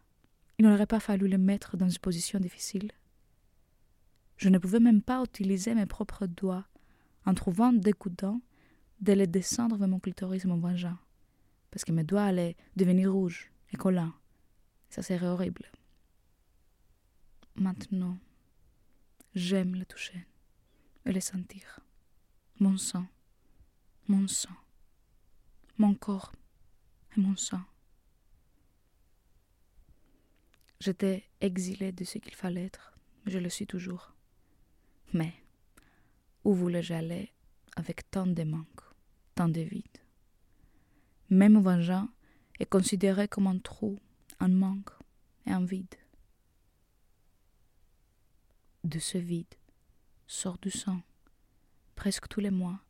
il 0.58 0.64
n'aurait 0.64 0.86
pas 0.86 1.00
fallu 1.00 1.28
le 1.28 1.38
mettre 1.38 1.76
dans 1.76 1.88
une 1.88 1.98
position 1.98 2.40
difficile. 2.40 2.90
Je 4.36 4.48
ne 4.48 4.58
pouvais 4.58 4.80
même 4.80 5.02
pas 5.02 5.22
utiliser 5.22 5.74
mes 5.74 5.86
propres 5.86 6.26
doigts, 6.26 6.66
en 7.26 7.34
trouvant 7.34 7.72
dégoûtant 7.72 8.40
de 9.00 9.12
les 9.12 9.26
descendre 9.26 9.76
vers 9.76 9.88
mon 9.88 10.00
clitoris 10.00 10.44
et 10.44 10.48
mon 10.48 10.58
vagin, 10.58 10.98
parce 11.70 11.84
que 11.84 11.92
mes 11.92 12.04
doigts 12.04 12.24
allaient 12.24 12.56
devenir 12.76 13.12
rouges 13.12 13.52
et 13.72 13.76
collants. 13.76 14.12
Ça 14.90 15.02
serait 15.02 15.26
horrible. 15.26 15.66
Maintenant, 17.56 18.16
j'aime 19.34 19.74
le 19.74 19.84
toucher 19.84 20.26
et 21.04 21.12
le 21.12 21.20
sentir. 21.20 21.80
Mon 22.60 22.76
sang, 22.76 23.06
mon 24.08 24.26
sang, 24.26 24.56
mon 25.76 25.94
corps 25.94 26.32
et 27.16 27.20
mon 27.20 27.36
sang. 27.36 27.62
J'étais 30.80 31.24
exilée 31.40 31.92
de 31.92 32.04
ce 32.04 32.18
qu'il 32.18 32.34
fallait 32.34 32.66
être, 32.66 32.96
je 33.26 33.38
le 33.38 33.48
suis 33.48 33.66
toujours. 33.66 34.14
Mais 35.12 35.34
où 36.44 36.54
voulais-je 36.54 36.94
aller 36.94 37.32
avec 37.76 38.08
tant 38.10 38.26
de 38.26 38.42
manques, 38.44 38.84
tant 39.34 39.48
de 39.48 39.60
vide 39.60 39.98
Même 41.30 41.60
vagin 41.60 42.08
est 42.60 42.66
considéré 42.66 43.26
comme 43.26 43.48
un 43.48 43.58
trou, 43.58 43.98
un 44.38 44.48
manque 44.48 44.90
et 45.46 45.50
un 45.50 45.64
vide. 45.64 45.94
De 48.84 48.98
ce 48.98 49.18
vide 49.18 49.54
sort 50.26 50.58
du 50.58 50.70
sang, 50.70 51.02
presque 51.96 52.28
tous 52.28 52.40
les 52.40 52.50
mois, 52.50 52.80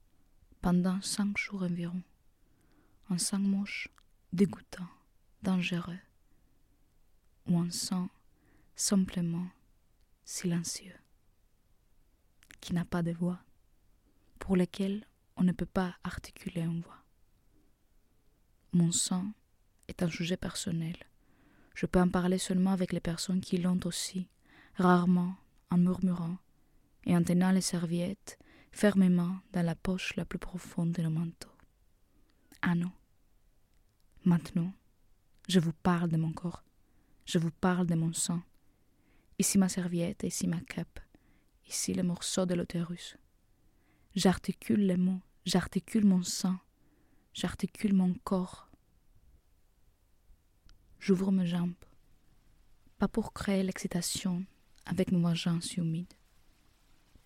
pendant 0.60 1.00
cinq 1.00 1.38
jours 1.38 1.62
environ. 1.62 2.02
Un 3.10 3.18
sang 3.18 3.38
moche, 3.38 3.88
dégoûtant, 4.32 4.88
dangereux, 5.42 5.98
ou 7.48 7.58
un 7.58 7.70
sang 7.70 8.08
simplement 8.76 9.46
silencieux, 10.24 10.94
qui 12.60 12.74
n'a 12.74 12.84
pas 12.84 13.02
de 13.02 13.12
voix, 13.12 13.40
pour 14.38 14.56
lequel 14.56 15.06
on 15.36 15.42
ne 15.42 15.52
peut 15.52 15.66
pas 15.66 15.96
articuler 16.04 16.62
une 16.62 16.80
voix. 16.80 17.02
Mon 18.72 18.92
sang 18.92 19.32
est 19.88 20.02
un 20.02 20.10
sujet 20.10 20.36
personnel. 20.36 20.96
Je 21.74 21.86
peux 21.86 22.00
en 22.00 22.08
parler 22.08 22.38
seulement 22.38 22.72
avec 22.72 22.92
les 22.92 23.00
personnes 23.00 23.40
qui 23.40 23.58
l'ont 23.58 23.80
aussi, 23.84 24.28
rarement 24.74 25.34
en 25.70 25.78
murmurant 25.78 26.36
et 27.04 27.16
en 27.16 27.22
tenant 27.22 27.50
les 27.50 27.60
serviettes 27.60 28.38
fermement 28.72 29.38
dans 29.52 29.64
la 29.64 29.74
poche 29.74 30.14
la 30.16 30.24
plus 30.24 30.38
profonde 30.38 30.92
de 30.92 31.02
nos 31.02 31.10
manteau. 31.10 31.50
Ah 32.62 32.74
non. 32.74 32.92
Maintenant, 34.24 34.72
je 35.48 35.60
vous 35.60 35.72
parle 35.72 36.10
de 36.10 36.16
mon 36.16 36.32
corps. 36.32 36.62
Je 37.28 37.36
vous 37.36 37.50
parle 37.50 37.86
de 37.86 37.94
mon 37.94 38.14
sang. 38.14 38.40
Ici 39.38 39.58
ma 39.58 39.68
serviette, 39.68 40.22
ici 40.22 40.46
ma 40.46 40.62
cape, 40.62 40.98
ici 41.68 41.92
le 41.92 42.02
morceau 42.02 42.46
de 42.46 42.54
l'utérus. 42.54 43.18
J'articule 44.14 44.86
les 44.86 44.96
mots, 44.96 45.20
j'articule 45.44 46.06
mon 46.06 46.22
sang, 46.22 46.56
j'articule 47.34 47.92
mon 47.92 48.14
corps. 48.24 48.70
J'ouvre 51.00 51.30
mes 51.30 51.46
jambes, 51.46 51.74
pas 52.96 53.08
pour 53.08 53.34
créer 53.34 53.62
l'excitation 53.62 54.42
avec 54.86 55.12
mon 55.12 55.20
vagin 55.20 55.60
si 55.60 55.80
humide, 55.80 56.14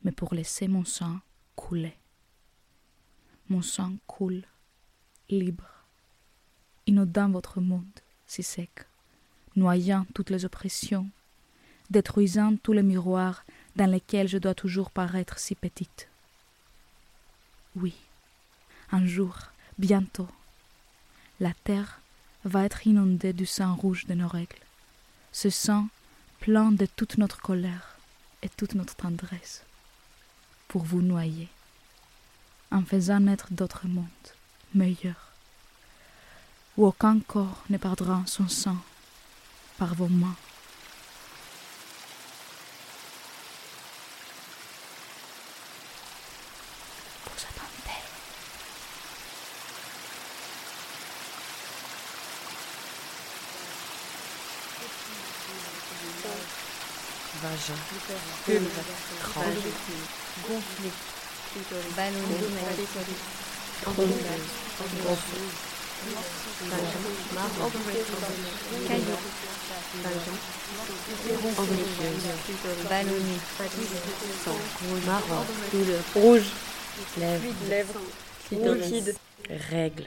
mais 0.02 0.10
pour 0.10 0.34
laisser 0.34 0.66
mon 0.66 0.84
sang 0.84 1.20
couler. 1.54 1.96
Mon 3.48 3.62
sang 3.62 3.98
coule, 4.08 4.42
libre, 5.28 5.86
inondant 6.88 7.30
votre 7.30 7.60
monde 7.60 8.00
si 8.26 8.42
sec, 8.42 8.88
noyant 9.56 10.06
toutes 10.14 10.30
les 10.30 10.44
oppressions, 10.44 11.08
détruisant 11.90 12.56
tous 12.56 12.72
les 12.72 12.82
miroirs 12.82 13.44
dans 13.76 13.90
lesquels 13.90 14.28
je 14.28 14.38
dois 14.38 14.54
toujours 14.54 14.90
paraître 14.90 15.38
si 15.38 15.54
petite. 15.54 16.08
Oui, 17.76 17.94
un 18.90 19.06
jour, 19.06 19.36
bientôt, 19.78 20.28
la 21.40 21.52
terre 21.64 22.00
va 22.44 22.64
être 22.64 22.86
inondée 22.86 23.32
du 23.32 23.46
sang 23.46 23.74
rouge 23.74 24.06
de 24.06 24.14
nos 24.14 24.28
règles. 24.28 24.58
Ce 25.32 25.48
sang 25.48 25.88
plein 26.40 26.72
de 26.72 26.86
toute 26.86 27.18
notre 27.18 27.40
colère 27.40 27.96
et 28.42 28.48
toute 28.48 28.74
notre 28.74 28.96
tendresse, 28.96 29.62
pour 30.68 30.82
vous 30.82 31.00
noyer, 31.00 31.48
en 32.70 32.82
faisant 32.82 33.20
naître 33.20 33.48
d'autres 33.52 33.86
mondes 33.86 34.06
meilleurs, 34.74 35.30
où 36.76 36.86
aucun 36.86 37.20
corps 37.20 37.62
ne 37.70 37.76
perdra 37.76 38.22
son 38.26 38.48
sang 38.48 38.78
par 39.82 39.94
vos 39.96 40.06
mains. 40.06 40.36
Vous 47.26 47.42
attendez. 47.50 48.02
Vagin. 57.42 57.80
Vulve. 58.46 58.70
Gonflé. 60.46 60.90
Ballonné. 61.96 62.36
Trompeuse. 63.82 64.10
Gonflé. 65.04 65.72
Marron. 67.34 67.70
Caillou. 68.88 69.51
Ballonné. 72.88 73.36
Sang. 74.44 74.58
Marron. 75.06 75.44
Rouge. 76.14 76.50
Lèvres. 77.18 77.42
Lèvres. 77.68 78.00
Liquide. 78.50 79.16
Règles. 79.70 80.06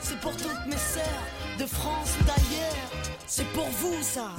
C'est 0.00 0.20
pour 0.20 0.32
toutes 0.32 0.66
mes 0.66 0.76
sœurs 0.76 1.04
de 1.58 1.66
France 1.66 2.16
ou 2.20 2.24
d'ailleurs. 2.24 2.90
C'est 3.26 3.46
pour 3.52 3.68
vous 3.68 4.02
ça. 4.02 4.32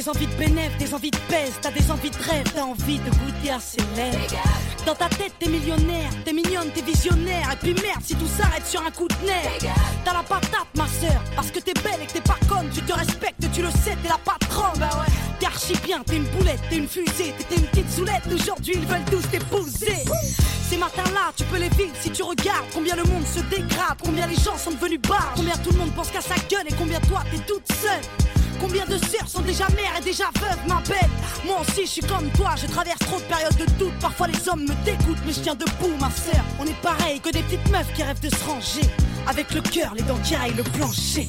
Des 0.00 0.08
envies 0.08 0.26
de 0.28 0.34
bénéf, 0.36 0.78
des 0.78 0.94
envies 0.94 1.10
de 1.10 1.18
pèse, 1.28 1.52
t'as 1.60 1.70
des 1.70 1.90
envies 1.90 2.10
de 2.10 2.16
rêve, 2.16 2.46
t'as 2.54 2.62
envie 2.62 2.98
de 3.00 3.10
goûter 3.10 3.50
à 3.50 3.60
ses 3.60 3.82
lèvres. 3.94 4.18
Dans 4.86 4.94
ta 4.94 5.10
tête 5.10 5.34
t'es 5.38 5.46
millionnaire, 5.46 6.08
t'es 6.24 6.32
mignonne, 6.32 6.70
t'es 6.74 6.80
visionnaire, 6.80 7.50
et 7.52 7.56
puis 7.56 7.74
merde 7.74 8.00
si 8.02 8.14
tout 8.14 8.26
s'arrête 8.26 8.66
sur 8.66 8.80
un 8.80 8.90
coup 8.90 9.08
de 9.08 9.26
nerf. 9.26 9.74
T'as 10.02 10.14
la 10.14 10.22
patate 10.22 10.68
ma 10.74 10.86
sœur, 10.86 11.22
parce 11.36 11.50
que 11.50 11.58
t'es 11.58 11.74
belle 11.74 12.00
et 12.02 12.06
que 12.06 12.12
t'es 12.12 12.22
pas 12.22 12.38
conne, 12.48 12.70
tu 12.72 12.80
te 12.80 12.92
respectes, 12.94 13.44
tu 13.52 13.60
le 13.60 13.70
sais, 13.70 13.94
t'es 14.02 14.08
la 14.08 14.16
patronne. 14.24 14.78
Bah 14.78 14.88
ouais. 15.00 15.12
T'es 15.38 15.46
archi 15.46 15.74
bien, 15.84 16.02
t'es 16.06 16.16
une 16.16 16.28
boulette, 16.28 16.60
t'es 16.70 16.78
une 16.78 16.88
fusée, 16.88 17.34
t'étais 17.36 17.56
une 17.56 17.66
petite 17.66 17.90
soulette, 17.90 18.22
aujourd'hui 18.32 18.76
ils 18.76 18.86
veulent 18.86 19.04
tous 19.10 19.28
t'épouser. 19.28 20.04
Ces 20.70 20.78
matins-là, 20.78 21.32
tu 21.36 21.44
peux 21.44 21.58
les 21.58 21.68
vivre 21.68 21.92
si 22.00 22.10
tu 22.10 22.22
regardes 22.22 22.64
combien 22.72 22.96
le 22.96 23.04
monde 23.04 23.26
se 23.26 23.40
dégrade, 23.54 23.98
combien 24.02 24.26
les 24.26 24.36
gens 24.36 24.56
sont 24.56 24.70
devenus 24.70 25.00
barres, 25.02 25.32
combien 25.36 25.58
tout 25.58 25.72
le 25.72 25.78
monde 25.78 25.92
pense 25.94 26.08
qu'à 26.08 26.22
sa 26.22 26.36
gueule 26.48 26.66
et 26.70 26.74
combien 26.78 27.00
toi 27.00 27.22
t'es 27.30 27.40
toute 27.40 27.70
seule. 27.70 28.19
Combien 28.70 28.86
de 28.86 29.04
sœurs 29.04 29.26
sont 29.26 29.40
déjà 29.40 29.66
mères 29.70 29.96
et 29.98 30.04
déjà 30.04 30.26
veuves, 30.40 30.68
ma 30.68 30.80
belle? 30.82 31.10
Moi 31.44 31.60
aussi, 31.60 31.86
je 31.86 31.90
suis 31.90 32.02
comme 32.02 32.30
toi, 32.36 32.54
je 32.54 32.68
traverse 32.68 33.00
trop 33.00 33.18
de 33.18 33.24
périodes 33.24 33.56
de 33.56 33.64
doute. 33.80 33.98
Parfois, 34.00 34.28
les 34.28 34.48
hommes 34.48 34.62
me 34.62 34.84
dégoûtent, 34.84 35.18
mais 35.26 35.32
je 35.32 35.40
tiens 35.40 35.56
debout, 35.56 35.96
ma 35.98 36.08
sœur. 36.08 36.44
On 36.60 36.64
est 36.64 36.80
pareil 36.80 37.18
que 37.18 37.30
des 37.30 37.42
petites 37.42 37.68
meufs 37.72 37.92
qui 37.94 38.04
rêvent 38.04 38.20
de 38.20 38.30
se 38.30 38.44
ranger. 38.44 38.88
Avec 39.26 39.52
le 39.54 39.60
cœur, 39.60 39.92
les 39.96 40.02
dents 40.02 40.20
qui 40.22 40.34
le 40.56 40.62
plancher. 40.62 41.26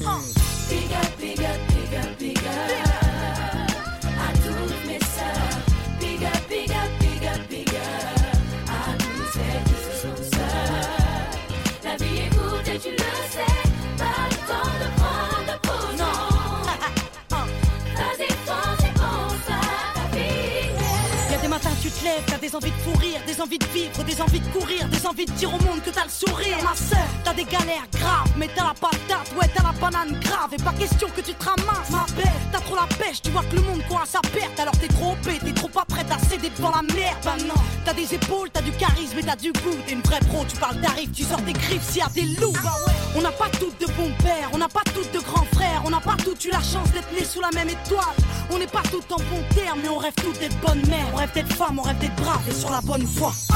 Te 21.92 22.04
lèves, 22.04 22.24
t'as 22.26 22.38
des 22.38 22.54
envies 22.54 22.70
de 22.70 22.90
pourrir, 22.90 23.20
des 23.26 23.40
envies 23.40 23.58
de 23.58 23.66
vivre, 23.66 24.04
des 24.04 24.20
envies 24.20 24.40
de 24.40 24.48
courir, 24.48 24.88
des 24.88 25.06
envies 25.06 25.26
de 25.26 25.32
dire 25.32 25.48
au 25.54 25.58
monde 25.62 25.82
que 25.84 25.90
t'as 25.90 26.04
le 26.04 26.10
sourire. 26.10 26.56
Ma 26.62 26.74
sœur, 26.74 27.06
t'as 27.24 27.34
des 27.34 27.44
galères 27.44 27.86
graves, 27.92 28.30
mais 28.36 28.48
t'as 28.54 28.64
la 28.64 28.74
patate, 28.74 29.28
ouais, 29.38 29.48
t'as 29.54 29.62
la 29.62 29.72
banane 29.72 30.18
grave. 30.20 30.50
Et 30.52 30.62
pas 30.62 30.72
question 30.72 31.08
que 31.14 31.20
tu 31.20 31.34
te 31.34 31.44
ramasses, 31.44 31.90
ma 31.90 32.06
belle. 32.16 32.32
T'as 32.52 32.60
trop 32.60 32.76
la 32.76 32.86
pêche, 32.96 33.22
tu 33.22 33.30
vois 33.30 33.42
que 33.44 33.56
le 33.56 33.62
monde 33.62 33.82
court 33.88 34.00
à 34.02 34.06
sa 34.06 34.20
perte. 34.20 34.58
Alors 34.58 34.76
t'es 34.78 34.88
trop 34.88 35.12
opé, 35.12 35.38
t'es 35.44 35.52
trop 35.52 35.68
pas 35.68 35.84
prête 35.84 36.10
à 36.10 36.18
céder 36.28 36.50
devant 36.56 36.70
la 36.70 36.82
merde. 36.94 37.16
Bah 37.24 37.36
non, 37.46 37.60
t'as 37.84 37.94
des 37.94 38.14
épaules, 38.14 38.50
t'as 38.52 38.62
du 38.62 38.72
charisme 38.72 39.18
et 39.18 39.22
t'as 39.22 39.36
du 39.36 39.52
goût. 39.52 39.76
T'es 39.86 39.92
une 39.92 40.02
vraie 40.02 40.20
pro, 40.20 40.44
tu 40.44 40.56
parles 40.56 40.80
d'arrive, 40.80 41.10
tu 41.12 41.24
sors 41.24 41.40
des 41.42 41.52
griffes 41.52 41.88
s'il 41.88 41.98
y 41.98 42.02
a 42.02 42.08
des 42.08 42.40
loups. 42.40 42.52
Bah 42.62 42.74
ouais. 42.86 42.92
On 43.14 43.20
n'a 43.20 43.32
pas 43.32 43.48
toutes 43.50 43.78
de 43.78 43.86
bons 43.92 44.12
pères, 44.22 44.48
on 44.52 44.58
n'a 44.58 44.68
pas 44.68 44.82
toutes 44.94 45.12
de 45.12 45.20
grands 45.20 45.46
frères, 45.52 45.82
on 45.84 45.90
n'a 45.90 46.00
pas 46.00 46.16
toutes 46.24 46.42
eu 46.44 46.50
la 46.50 46.62
chance 46.62 46.90
d'être 46.92 47.12
nés 47.12 47.26
sous 47.26 47.40
la 47.40 47.50
même 47.50 47.68
étoile. 47.68 48.16
On 48.50 48.58
n'est 48.58 48.66
pas 48.66 48.82
toutes 48.90 49.10
en 49.12 49.16
bon 49.16 49.42
terme, 49.54 49.80
mais 49.82 49.88
on 49.88 49.98
rêve 49.98 50.14
toutes 50.16 50.38
d'être 50.38 50.58
bonnes 50.60 50.86
mères. 50.88 51.06
On 51.12 51.16
rêve 51.16 51.32
d'être 51.32 51.52
femmes, 51.54 51.78
on 51.82 51.86
rêve 51.86 51.98
d'être 51.98 52.16
braves 52.16 52.48
et 52.48 52.54
sur 52.54 52.70
la 52.70 52.80
bonne 52.80 53.06
up. 53.06 53.48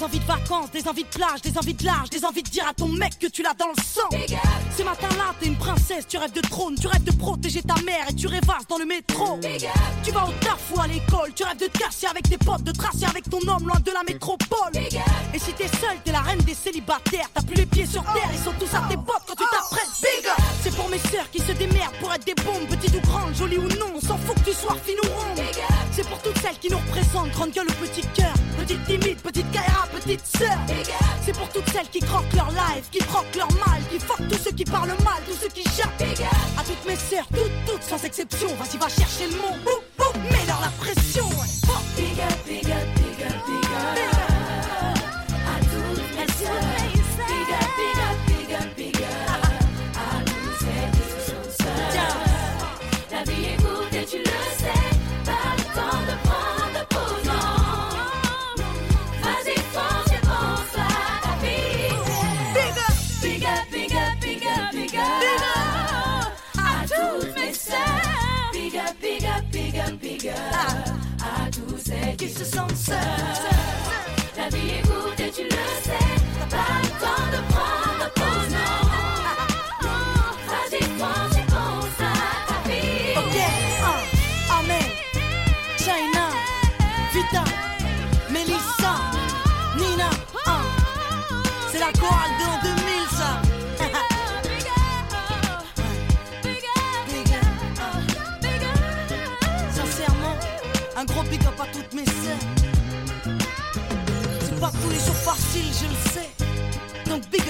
Des 0.00 0.06
envies 0.06 0.20
de 0.20 0.24
vacances, 0.24 0.70
des 0.70 0.88
envies 0.88 1.04
de 1.04 1.08
plage, 1.08 1.40
des 1.42 1.58
envies 1.58 1.74
de 1.74 1.84
large, 1.84 2.08
des 2.08 2.24
envies 2.24 2.42
de 2.42 2.48
dire 2.48 2.66
à 2.66 2.72
ton 2.72 2.88
mec 2.88 3.18
que 3.18 3.26
tu 3.26 3.42
l'as 3.42 3.52
dans 3.52 3.68
le 3.68 3.82
sang. 3.82 4.08
Ces 4.74 4.82
matins-là, 4.82 5.34
t'es 5.38 5.46
une 5.46 5.58
princesse, 5.58 6.06
tu 6.08 6.16
rêves 6.16 6.32
de 6.32 6.40
trône, 6.40 6.74
tu 6.80 6.86
rêves 6.86 7.04
de 7.04 7.12
protéger 7.12 7.60
ta 7.62 7.74
mère 7.82 8.08
et 8.08 8.14
tu 8.14 8.26
rêvasses 8.26 8.66
dans 8.66 8.78
le 8.78 8.86
métro. 8.86 9.38
Tu 10.02 10.10
vas 10.10 10.24
au 10.24 10.32
taf 10.40 10.58
ou 10.74 10.80
à 10.80 10.86
l'école, 10.86 11.34
tu 11.34 11.44
rêves 11.44 11.58
de 11.58 11.66
te 11.66 11.78
casser 11.78 12.06
avec 12.06 12.30
tes 12.30 12.38
potes, 12.38 12.62
de 12.62 12.72
tracer 12.72 13.04
avec 13.04 13.28
ton 13.28 13.40
homme 13.46 13.66
loin 13.66 13.78
de 13.78 13.90
la 13.92 14.02
métropole. 14.08 14.72
Et 15.34 15.38
si 15.38 15.52
t'es 15.52 15.68
seule, 15.68 15.98
t'es 16.02 16.12
la 16.12 16.20
reine 16.20 16.40
des 16.40 16.54
célibataires, 16.54 17.28
t'as 17.34 17.42
plus 17.42 17.56
les 17.56 17.66
pieds 17.66 17.86
sur 17.86 18.02
terre, 18.04 18.30
ils 18.32 18.42
sont 18.42 18.54
tous 18.58 18.74
à 18.74 18.80
tes 18.88 18.96
bottes 18.96 19.24
quand 19.26 19.34
tu 19.36 19.44
t'apprêtes. 19.50 19.90
Big 20.00 20.26
up 20.28 20.38
C'est 20.62 20.74
pour 20.74 20.88
mes 20.88 20.98
sœurs 20.98 21.30
qui 21.30 21.40
se 21.40 21.52
démerdent 21.52 21.96
pour 22.00 22.10
être 22.14 22.24
des 22.24 22.34
bombes, 22.36 22.66
petites 22.70 22.96
ou 22.96 23.00
grandes, 23.00 23.34
jolies 23.34 23.58
ou 23.58 23.68
non, 23.68 23.92
on 23.96 24.00
s'en 24.00 24.16
fout 24.16 24.34
que 24.36 24.50
tu 24.50 24.56
sois 24.56 24.76
fine 24.82 24.96
ou 25.04 25.08
ronde. 25.08 25.44
C'est 25.92 26.08
pour 26.08 26.22
toutes 26.22 26.38
celles 26.38 26.58
qui 26.58 26.70
nous 26.70 26.78
représentent, 26.78 27.32
grande 27.32 27.50
gueule 27.50 27.68
ou 27.68 27.84
petit 27.84 28.06
cœur, 28.14 28.32
petite 28.58 28.82
timide, 28.86 29.18
petite 29.18 29.50
Kaira, 29.50 29.89
petite 29.90 30.24
sœur. 30.26 30.58
C'est 31.22 31.36
pour 31.36 31.48
toutes 31.48 31.68
celles 31.70 31.88
qui 31.88 32.00
croquent 32.00 32.36
leur 32.36 32.50
life, 32.50 32.88
qui 32.90 32.98
croquent 32.98 33.36
leur 33.36 33.52
mal, 33.52 33.82
qui 33.90 33.98
fuck 33.98 34.28
tous 34.28 34.38
ceux 34.38 34.52
qui 34.52 34.64
parlent 34.64 34.88
mal, 34.88 35.20
tous 35.26 35.36
ceux 35.40 35.48
qui 35.48 35.64
jappent. 35.76 36.02
À 36.58 36.62
toutes 36.62 36.86
mes 36.86 36.96
sœurs, 36.96 37.26
toutes, 37.34 37.52
toutes, 37.66 37.82
sans 37.82 38.02
exception, 38.04 38.48
vas-y, 38.56 38.78
va 38.78 38.88
chercher 38.88 39.26
le 39.26 39.36
mot, 39.36 39.56
boum, 39.64 39.80
boum, 39.98 40.22
mets-leur 40.30 40.60
la 40.60 40.70
pression. 40.78 41.28
Oh. 41.68 42.99
Se 72.90 73.39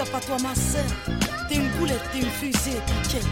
big 0.01 0.09
up 0.09 0.15
à 0.15 0.21
toi 0.21 0.37
ma 0.43 0.55
sœur. 0.55 0.85
T'es 1.49 1.57
une 1.57 1.69
boulette, 1.79 2.01
t'es 2.13 2.21
une 2.21 2.31
fusée, 2.31 2.79
t'inquiète. 2.87 3.27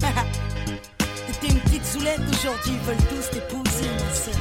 T'étais 1.26 1.54
une 1.54 1.60
petite 1.60 1.84
zoulette, 1.84 2.20
aujourd'hui 2.28 2.72
ils 2.72 2.78
veulent 2.80 2.96
tous 3.08 3.30
t'épouser, 3.30 3.88
ma 3.88 4.14
sœur. 4.14 4.34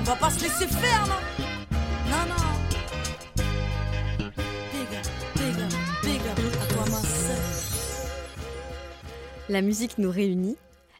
On 0.00 0.04
va 0.04 0.16
pas 0.16 0.30
se 0.30 0.42
laisser 0.42 0.66
faire, 0.66 1.06
non? 1.06 1.14
Non, 2.10 2.26
non. 2.28 2.34
La 9.50 9.60
musique 9.60 9.98
nous 9.98 10.10
réunit, 10.10 10.56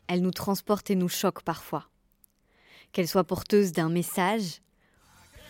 elle 0.06 0.20
nous 0.20 0.30
transporte 0.30 0.90
et 0.90 0.94
nous 0.94 1.08
choque 1.08 1.42
parfois. 1.42 1.88
Qu'elle 2.92 3.08
soit 3.08 3.24
porteuse 3.24 3.72
d'un 3.72 3.88
message 3.88 4.60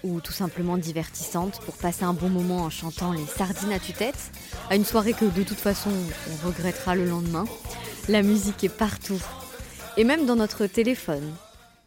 ou 0.04 0.20
tout 0.20 0.32
simplement 0.32 0.76
divertissante 0.76 1.60
pour 1.62 1.76
passer 1.76 2.04
un 2.04 2.12
bon 2.12 2.28
moment 2.28 2.58
en 2.58 2.70
chantant 2.70 3.12
les 3.12 3.26
sardines 3.26 3.72
à 3.72 3.80
tue-tête, 3.80 4.30
à 4.70 4.76
une 4.76 4.84
soirée 4.84 5.14
que 5.14 5.24
de 5.24 5.42
toute 5.42 5.58
façon 5.58 5.90
on 5.90 6.46
regrettera 6.46 6.94
le 6.94 7.06
lendemain, 7.06 7.46
la 8.08 8.22
musique 8.22 8.62
est 8.62 8.68
partout. 8.68 9.20
Et 9.96 10.04
même 10.04 10.26
dans 10.26 10.36
notre 10.36 10.66
téléphone, 10.66 11.34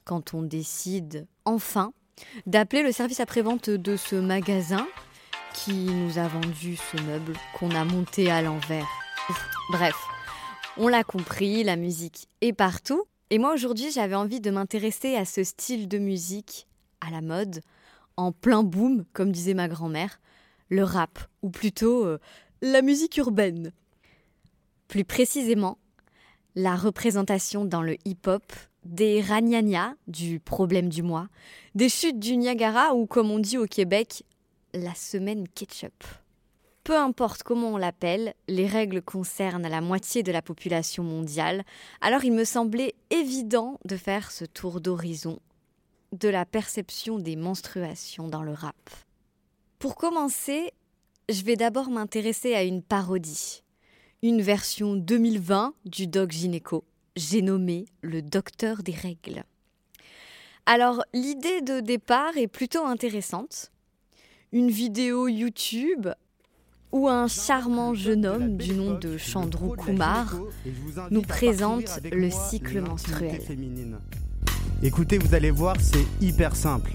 quand 0.03 0.33
on 0.33 0.41
décide 0.41 1.27
enfin 1.45 1.93
d'appeler 2.47 2.81
le 2.81 2.91
service 2.91 3.19
après-vente 3.19 3.69
de 3.69 3.95
ce 3.95 4.15
magasin 4.15 4.87
qui 5.53 5.73
nous 5.73 6.17
a 6.17 6.27
vendu 6.27 6.75
ce 6.75 7.01
meuble 7.03 7.33
qu'on 7.57 7.71
a 7.71 7.85
monté 7.85 8.31
à 8.31 8.41
l'envers. 8.41 8.87
Bref, 9.71 9.95
on 10.77 10.87
l'a 10.87 11.03
compris, 11.03 11.63
la 11.63 11.75
musique 11.75 12.27
est 12.41 12.53
partout. 12.53 13.03
Et 13.29 13.39
moi 13.39 13.53
aujourd'hui 13.53 13.91
j'avais 13.91 14.15
envie 14.15 14.39
de 14.39 14.49
m'intéresser 14.49 15.15
à 15.15 15.25
ce 15.25 15.43
style 15.43 15.87
de 15.87 15.97
musique, 15.97 16.67
à 17.01 17.11
la 17.11 17.21
mode, 17.21 17.61
en 18.17 18.31
plein 18.31 18.63
boom, 18.63 19.05
comme 19.13 19.31
disait 19.31 19.53
ma 19.53 19.67
grand-mère, 19.67 20.19
le 20.69 20.83
rap, 20.83 21.19
ou 21.41 21.49
plutôt 21.49 22.05
euh, 22.05 22.19
la 22.61 22.81
musique 22.81 23.17
urbaine. 23.17 23.71
Plus 24.87 25.05
précisément, 25.05 25.77
la 26.55 26.75
représentation 26.75 27.65
dans 27.65 27.81
le 27.81 27.97
hip-hop 28.05 28.51
des 28.83 29.21
ragnagnas, 29.21 29.93
du 30.07 30.39
problème 30.39 30.89
du 30.89 31.03
mois, 31.03 31.27
des 31.75 31.89
chutes 31.89 32.19
du 32.19 32.37
Niagara 32.37 32.95
ou 32.95 33.05
comme 33.05 33.31
on 33.31 33.39
dit 33.39 33.57
au 33.57 33.65
Québec, 33.65 34.23
la 34.73 34.95
semaine 34.95 35.47
ketchup. 35.49 36.03
Peu 36.83 36.97
importe 36.97 37.43
comment 37.43 37.73
on 37.73 37.77
l'appelle, 37.77 38.33
les 38.47 38.65
règles 38.65 39.01
concernent 39.01 39.67
la 39.67 39.81
moitié 39.81 40.23
de 40.23 40.31
la 40.31 40.41
population 40.41 41.03
mondiale, 41.03 41.65
alors 41.99 42.23
il 42.23 42.31
me 42.31 42.45
semblait 42.45 42.95
évident 43.09 43.77
de 43.83 43.97
faire 43.97 44.31
ce 44.31 44.45
tour 44.45 44.79
d'horizon 44.79 45.39
de 46.11 46.29
la 46.29 46.45
perception 46.45 47.19
des 47.19 47.35
menstruations 47.35 48.27
dans 48.27 48.43
le 48.43 48.53
rap. 48.53 48.75
Pour 49.79 49.95
commencer, 49.95 50.71
je 51.29 51.43
vais 51.43 51.55
d'abord 51.55 51.89
m'intéresser 51.89 52.55
à 52.55 52.63
une 52.63 52.81
parodie, 52.81 53.63
une 54.23 54.41
version 54.41 54.95
2020 54.95 55.73
du 55.85 56.07
Doc 56.07 56.31
Gynéco. 56.31 56.83
J'ai 57.15 57.41
nommé 57.41 57.85
le 58.01 58.21
Docteur 58.21 58.83
des 58.83 58.93
règles. 58.93 59.43
Alors, 60.65 61.03
l'idée 61.13 61.61
de 61.61 61.79
départ 61.79 62.37
est 62.37 62.47
plutôt 62.47 62.85
intéressante. 62.85 63.71
Une 64.51 64.69
vidéo 64.69 65.27
YouTube 65.27 66.07
où 66.91 67.07
un 67.07 67.27
charmant 67.27 67.93
jeune 67.93 68.25
homme 68.25 68.57
du 68.57 68.73
nom 68.73 68.97
de 68.97 69.17
Chandru 69.17 69.75
Kumar 69.75 70.35
nous 71.11 71.21
présente 71.21 71.99
le 72.11 72.29
cycle 72.29 72.81
menstruel. 72.81 73.41
Écoutez, 74.83 75.17
vous 75.17 75.33
allez 75.33 75.51
voir, 75.51 75.75
c'est 75.79 76.05
hyper 76.21 76.55
simple. 76.55 76.91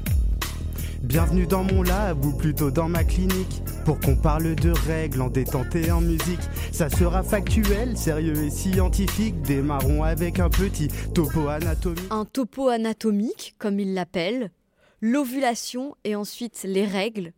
Bienvenue 1.02 1.46
dans 1.46 1.64
mon 1.64 1.82
lab 1.82 2.24
ou 2.24 2.32
plutôt 2.32 2.70
dans 2.70 2.88
ma 2.88 3.02
clinique 3.02 3.62
pour 3.84 3.98
qu'on 3.98 4.14
parle 4.14 4.54
de 4.54 4.70
règles 4.70 5.20
en 5.20 5.30
détente 5.30 5.74
et 5.74 5.90
en 5.90 6.00
musique. 6.00 6.40
Ça 6.70 6.88
sera 6.88 7.24
factuel, 7.24 7.96
sérieux 7.96 8.36
et 8.44 8.50
scientifique. 8.50 9.42
Démarrons 9.42 10.04
avec 10.04 10.38
un 10.38 10.48
petit 10.48 10.88
topo 11.12 11.48
anatomique. 11.48 12.06
Un 12.10 12.24
topo 12.24 12.68
anatomique, 12.68 13.56
comme 13.58 13.80
il 13.80 13.94
l'appelle, 13.94 14.52
l'ovulation 15.00 15.96
et 16.04 16.14
ensuite 16.14 16.62
les 16.62 16.86
règles, 16.86 17.32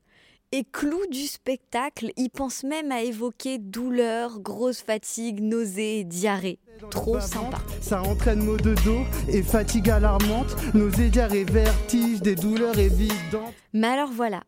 Et 0.57 0.63
clou 0.63 1.01
du 1.11 1.27
spectacle, 1.27 2.13
il 2.17 2.31
pense 2.31 2.63
même 2.63 2.93
à 2.93 3.03
évoquer 3.03 3.59
douleur, 3.59 4.39
grosse 4.39 4.83
fatigue, 4.83 5.41
nausées 5.41 5.99
et 5.99 6.05
diarrhée. 6.05 6.61
Trop 6.93 7.19
sympa. 7.19 7.59
Ça 7.81 8.01
entraîne 8.03 8.45
maux 8.45 8.57
de 8.57 8.75
dos 8.85 9.01
et 9.27 9.43
fatigue 9.43 9.91
alarmante, 9.91 10.55
nausées, 10.73 11.09
diarrhée, 11.09 11.43
vertige, 11.43 12.23
des 12.23 12.37
douleurs 12.37 12.79
évidentes. 12.79 13.53
Mais 13.73 13.89
alors 13.89 14.13
voilà, 14.13 14.45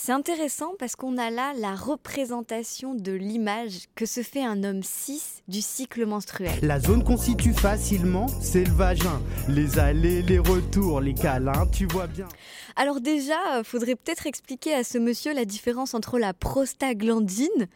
c'est 0.00 0.12
intéressant 0.12 0.74
parce 0.78 0.94
qu'on 0.94 1.18
a 1.18 1.28
là 1.28 1.52
la 1.58 1.74
représentation 1.74 2.94
de 2.94 3.10
l'image 3.10 3.88
que 3.96 4.06
se 4.06 4.22
fait 4.22 4.44
un 4.44 4.62
homme 4.62 4.82
cis 4.84 5.42
du 5.48 5.60
cycle 5.60 6.06
menstruel. 6.06 6.56
La 6.62 6.78
zone 6.78 7.02
qu'on 7.02 7.16
situe 7.16 7.52
facilement, 7.52 8.28
c'est 8.40 8.64
le 8.64 8.72
vagin. 8.72 9.20
Les 9.48 9.80
allées, 9.80 10.22
les 10.22 10.38
retours, 10.38 11.00
les 11.00 11.14
câlins, 11.14 11.66
tu 11.72 11.86
vois 11.86 12.06
bien. 12.06 12.28
Alors 12.76 13.00
déjà, 13.00 13.56
euh, 13.56 13.64
faudrait 13.64 13.96
peut-être 13.96 14.28
expliquer 14.28 14.72
à 14.72 14.84
ce 14.84 14.98
monsieur 14.98 15.34
la 15.34 15.44
différence 15.44 15.94
entre 15.94 16.20
la 16.20 16.32
prostaglandine, 16.32 17.66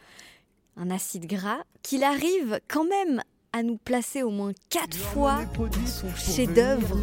un 0.77 0.91
acide 0.91 1.27
gras, 1.27 1.65
qu'il 1.83 2.05
arrive 2.05 2.61
quand 2.69 2.85
même 2.85 3.21
à 3.53 3.63
nous 3.63 3.77
placer 3.77 4.23
au 4.23 4.31
moins 4.31 4.53
quatre 4.71 4.97
fois 4.97 5.41
son 5.87 6.15
chef-d'œuvre. 6.15 6.99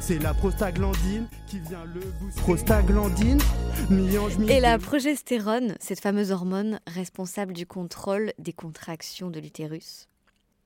C'est 0.00 0.18
la 0.18 0.32
prostaglandine 0.32 1.28
qui 1.46 1.60
vient 1.60 1.84
le 1.84 2.00
booster. 2.20 2.40
Prostaglandine, 2.40 3.40
Et 4.48 4.60
la 4.60 4.78
progestérone, 4.78 5.76
cette 5.80 6.00
fameuse 6.00 6.32
hormone 6.32 6.80
responsable 6.86 7.52
du 7.52 7.66
contrôle 7.66 8.32
des 8.38 8.52
contractions 8.52 9.30
de 9.30 9.40
l'utérus. 9.40 10.08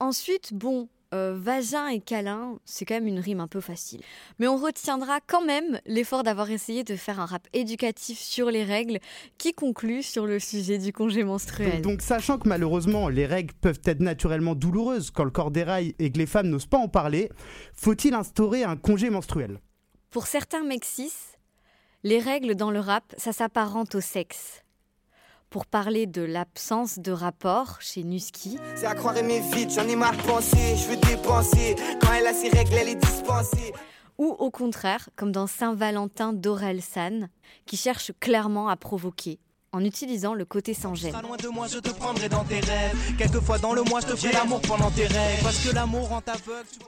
Ensuite, 0.00 0.54
bon, 0.54 0.88
euh, 1.14 1.34
vagin 1.38 1.88
et 1.88 2.00
câlin, 2.00 2.58
c'est 2.64 2.84
quand 2.84 2.94
même 2.94 3.06
une 3.06 3.20
rime 3.20 3.40
un 3.40 3.48
peu 3.48 3.60
facile. 3.60 4.00
Mais 4.38 4.46
on 4.46 4.56
retiendra 4.56 5.20
quand 5.26 5.44
même 5.44 5.80
l'effort 5.86 6.22
d'avoir 6.22 6.50
essayé 6.50 6.84
de 6.84 6.96
faire 6.96 7.20
un 7.20 7.26
rap 7.26 7.46
éducatif 7.52 8.18
sur 8.18 8.50
les 8.50 8.64
règles 8.64 8.98
qui 9.38 9.52
conclut 9.54 10.02
sur 10.02 10.26
le 10.26 10.38
sujet 10.38 10.78
du 10.78 10.92
congé 10.92 11.24
menstruel. 11.24 11.80
Donc, 11.80 12.02
sachant 12.02 12.38
que 12.38 12.48
malheureusement 12.48 13.08
les 13.08 13.26
règles 13.26 13.54
peuvent 13.60 13.80
être 13.84 14.00
naturellement 14.00 14.54
douloureuses 14.54 15.10
quand 15.10 15.24
le 15.24 15.30
corps 15.30 15.50
déraille 15.50 15.94
et 15.98 16.10
que 16.12 16.18
les 16.18 16.26
femmes 16.26 16.48
n'osent 16.48 16.66
pas 16.66 16.78
en 16.78 16.88
parler, 16.88 17.30
faut-il 17.72 18.14
instaurer 18.14 18.64
un 18.64 18.76
congé 18.76 19.10
menstruel? 19.10 19.60
Pour 20.10 20.26
certains 20.26 20.64
mecs 20.64 20.84
cis, 20.84 21.12
les 22.02 22.18
règles 22.18 22.54
dans 22.54 22.70
le 22.70 22.80
rap, 22.80 23.14
ça 23.16 23.32
s'apparente 23.32 23.94
au 23.94 24.00
sexe. 24.00 24.62
Pour 25.50 25.64
parler 25.64 26.06
de 26.06 26.20
l'absence 26.20 26.98
de 26.98 27.10
rapport 27.10 27.80
chez 27.80 28.04
Nuski, 28.04 28.58
C'est 28.74 28.84
à 28.84 28.94
croire 28.94 29.16
aimer 29.16 29.40
vite, 29.54 29.70
j'en 29.72 29.88
ai 29.88 29.96
marre 29.96 30.14
de 30.14 30.22
penser, 30.22 30.76
je 30.76 30.88
veux 30.90 30.96
dépenser. 30.96 31.74
Quand 32.02 32.12
elle 32.12 32.26
a 32.26 32.34
ses 32.34 32.50
règles, 32.50 32.74
elle 32.74 32.88
est 32.90 32.94
dispensée. 32.96 33.72
ou 34.18 34.26
au 34.38 34.50
contraire, 34.50 35.08
comme 35.16 35.32
dans 35.32 35.46
Saint-Valentin 35.46 36.34
d'Aurel 36.34 36.82
San, 36.82 37.30
qui 37.64 37.78
cherche 37.78 38.12
clairement 38.20 38.68
à 38.68 38.76
provoquer, 38.76 39.38
en 39.72 39.82
utilisant 39.84 40.34
le 40.34 40.44
côté 40.44 40.74
sans 40.74 40.94
gêne. 40.94 41.14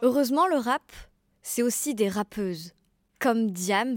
Heureusement, 0.03 0.47
le 0.49 0.57
rap, 0.57 0.93
c'est 1.43 1.63
aussi 1.63 1.95
des 1.95 2.09
rappeuses, 2.11 2.75
comme 3.21 3.51
Diams, 3.53 3.97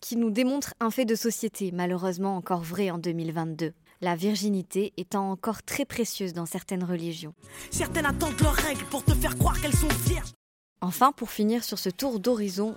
qui 0.00 0.14
nous 0.14 0.30
démontre 0.30 0.74
un 0.78 0.92
fait 0.92 1.04
de 1.04 1.16
société, 1.16 1.72
malheureusement 1.72 2.36
encore 2.36 2.62
vrai 2.62 2.90
en 2.90 2.98
2022. 2.98 3.72
La 4.00 4.14
virginité 4.14 4.92
étant 4.96 5.30
encore 5.30 5.64
très 5.64 5.84
précieuse 5.84 6.32
dans 6.32 6.46
certaines 6.46 6.84
religions. 6.84 7.34
Certaines 7.70 8.06
attendent 8.06 8.40
leurs 8.40 8.54
règles 8.54 8.84
pour 8.84 9.04
te 9.04 9.12
faire 9.12 9.36
croire 9.36 9.60
qu'elles 9.60 9.74
sont 9.74 9.88
vierges. 10.06 10.32
Enfin, 10.80 11.10
pour 11.10 11.30
finir 11.30 11.64
sur 11.64 11.80
ce 11.80 11.88
tour 11.88 12.20
d'horizon 12.20 12.76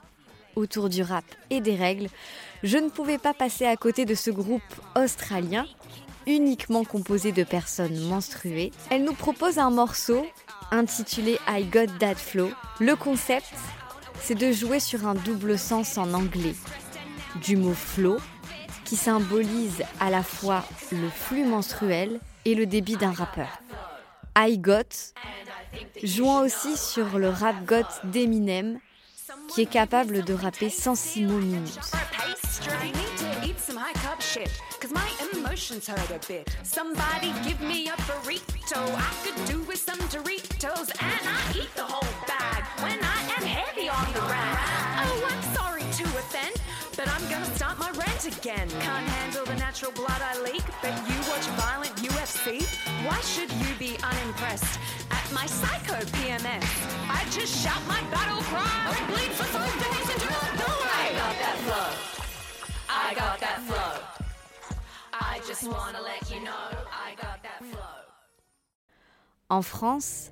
autour 0.56 0.90
du 0.90 1.04
rap 1.04 1.24
et 1.52 1.62
des 1.62 1.76
règles, 1.76 2.08
je 2.64 2.78
ne 2.78 2.90
pouvais 2.90 3.20
pas 3.20 3.36
passer 3.36 3.66
à 3.66 3.78
côté 3.78 4.06
de 4.06 4.16
ce 4.16 4.32
groupe 4.32 4.64
australien, 4.96 5.68
uniquement 6.26 6.84
composé 6.84 7.32
de 7.32 7.44
personnes 7.44 8.00
menstruées. 8.08 8.72
Elle 8.90 9.04
nous 9.04 9.14
propose 9.14 9.60
un 9.60 9.70
morceau 9.70 10.26
intitulé 10.72 11.38
I 11.48 11.66
Got 11.66 12.00
That 12.00 12.16
Flow. 12.16 12.50
Le 12.80 12.96
concept, 12.96 13.54
c'est 14.20 14.36
de 14.36 14.52
jouer 14.52 14.80
sur 14.80 15.06
un 15.06 15.14
double 15.14 15.60
sens 15.60 16.00
en 16.00 16.14
anglais 16.16 16.56
du 17.44 17.56
mot 17.58 17.74
flow, 17.74 18.18
symbolise 18.96 19.84
à 20.00 20.10
la 20.10 20.24
fois 20.24 20.64
le 20.92 21.10
flux 21.10 21.46
menstruel 21.46 22.20
et 22.46 22.56
le 22.56 22.66
débit 22.66 22.98
d'un 22.98 23.12
rappeur. 23.12 23.62
I 24.38 24.58
Got, 24.58 25.14
jouant 26.04 26.42
aussi 26.42 26.78
sur 26.78 27.20
le 27.20 27.30
rap 27.30 27.66
got 27.66 27.88
d'Eminem, 28.06 28.80
qui 29.54 29.62
est 29.62 29.70
capable 29.70 30.24
de 30.24 30.34
rapper 30.34 30.70
106 30.70 31.26
mots 31.26 31.38
minutes. 31.38 31.80
But 47.04 47.12
I'm 47.16 47.30
gonna 47.30 47.54
start 47.58 47.80
my 47.80 47.90
rant 47.92 48.24
again. 48.28 48.68
Can't 48.80 49.08
handle 49.18 49.46
the 49.46 49.56
natural 49.56 49.92
blood 49.92 50.22
I 50.22 50.34
leak, 50.44 50.66
but 50.84 50.94
you 51.10 51.18
watch 51.32 51.46
violent 51.58 51.96
UFC? 51.98 52.62
Why 53.08 53.20
should 53.22 53.52
you 53.64 53.72
be 53.80 53.98
unimpressed? 54.12 54.80
At 55.10 55.26
my 55.34 55.46
psycho 55.48 55.98
PMS? 56.18 56.68
I 57.10 57.22
just 57.32 57.54
shout 57.64 57.82
my 57.88 58.02
battle 58.14 58.42
cry, 58.50 58.82
bleed 59.10 59.34
for 59.40 59.48
five 59.58 59.76
days 59.86 60.08
until 60.14 60.36
I 60.46 60.50
die. 60.64 61.06
I 61.06 61.10
got 61.22 61.36
that 61.44 61.58
flow. 61.66 61.90
I 62.90 63.14
got 63.16 63.40
that 63.46 63.60
flow. 63.68 63.94
I 65.14 65.40
just 65.48 65.64
wanna 65.64 66.02
let 66.02 66.22
you 66.32 66.40
know 66.48 66.66
I 67.08 67.16
got 67.16 67.38
that 67.48 67.62
flow. 67.72 67.98
En 69.50 69.64
France, 69.64 70.32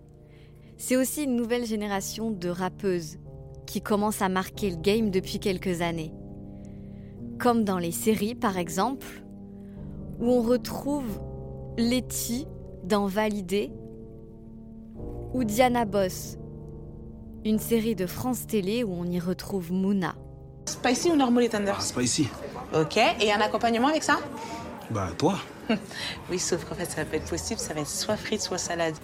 c'est 0.77 0.95
aussi 0.95 1.23
une 1.23 1.35
nouvelle 1.35 1.65
génération 1.65 2.29
de 2.31 2.49
rappeuses 2.49 3.17
qui 3.65 3.81
commence 3.81 4.21
à 4.21 4.29
marquer 4.29 4.69
le 4.69 4.77
game 4.77 5.09
depuis 5.11 5.39
quelques 5.39 5.81
années. 5.81 6.13
Comme 7.39 7.63
dans 7.63 7.77
les 7.77 7.91
séries 7.93 8.35
par 8.35 8.57
exemple, 8.57 9.23
où 10.19 10.29
on 10.29 10.41
retrouve 10.41 11.05
Letty 11.77 12.45
dans 12.83 13.07
Validé 13.07 13.71
ou 15.33 15.45
Diana 15.45 15.85
Boss, 15.85 16.37
une 17.45 17.59
série 17.59 17.95
de 17.95 18.05
France 18.05 18.45
Télé 18.45 18.83
où 18.83 18.91
on 18.91 19.05
y 19.05 19.19
retrouve 19.19 19.71
Mouna. 19.71 20.15
Spicy 20.65 21.11
ou 21.11 21.15
normal 21.15 21.45
et 21.45 21.49
tender 21.49 21.71
Spicy. 21.79 22.27
Ok, 22.75 22.97
et 22.97 23.31
un 23.31 23.39
accompagnement 23.39 23.87
avec 23.87 24.03
ça 24.03 24.17
Bah, 24.91 25.07
toi. 25.17 25.35
Oui, 26.29 26.39
sauf 26.39 26.65
qu'en 26.65 26.75
fait, 26.75 26.85
ça 26.85 27.03
va 27.03 27.05
pas 27.05 27.17
être 27.17 27.29
possible, 27.29 27.59
ça 27.59 27.73
va 27.73 27.81
être 27.81 27.87
soit 27.87 28.17
frites, 28.17 28.41
soit 28.41 28.57
salade. 28.57 28.95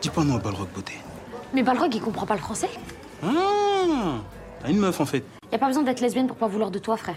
Dis 0.00 0.10
pas 0.10 0.22
non 0.22 0.36
à 0.36 0.38
Balrog 0.38 0.68
Beauté. 0.74 0.92
Mais 1.52 1.62
Balrog, 1.62 1.92
il 1.94 2.00
comprend 2.00 2.26
pas 2.26 2.34
le 2.34 2.40
français. 2.40 2.70
Ah 3.22 4.20
T'as 4.62 4.70
une 4.70 4.78
meuf 4.78 5.00
en 5.00 5.06
fait. 5.06 5.24
Y 5.50 5.56
a 5.56 5.58
pas 5.58 5.66
besoin 5.66 5.82
d'être 5.82 6.00
lesbienne 6.00 6.28
pour 6.28 6.36
pas 6.36 6.46
vouloir 6.46 6.70
de 6.70 6.78
toi, 6.78 6.96
frère. 6.96 7.16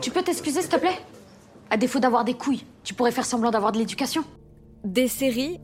Tu 0.00 0.10
peux 0.10 0.22
t'excuser, 0.22 0.60
s'il 0.60 0.70
te 0.70 0.76
plaît? 0.76 0.98
À 1.70 1.76
défaut 1.76 1.98
d'avoir 1.98 2.24
des 2.24 2.34
couilles, 2.34 2.64
tu 2.84 2.94
pourrais 2.94 3.12
faire 3.12 3.24
semblant 3.24 3.50
d'avoir 3.50 3.72
de 3.72 3.78
l'éducation? 3.78 4.24
Des 4.84 5.08
séries 5.08 5.58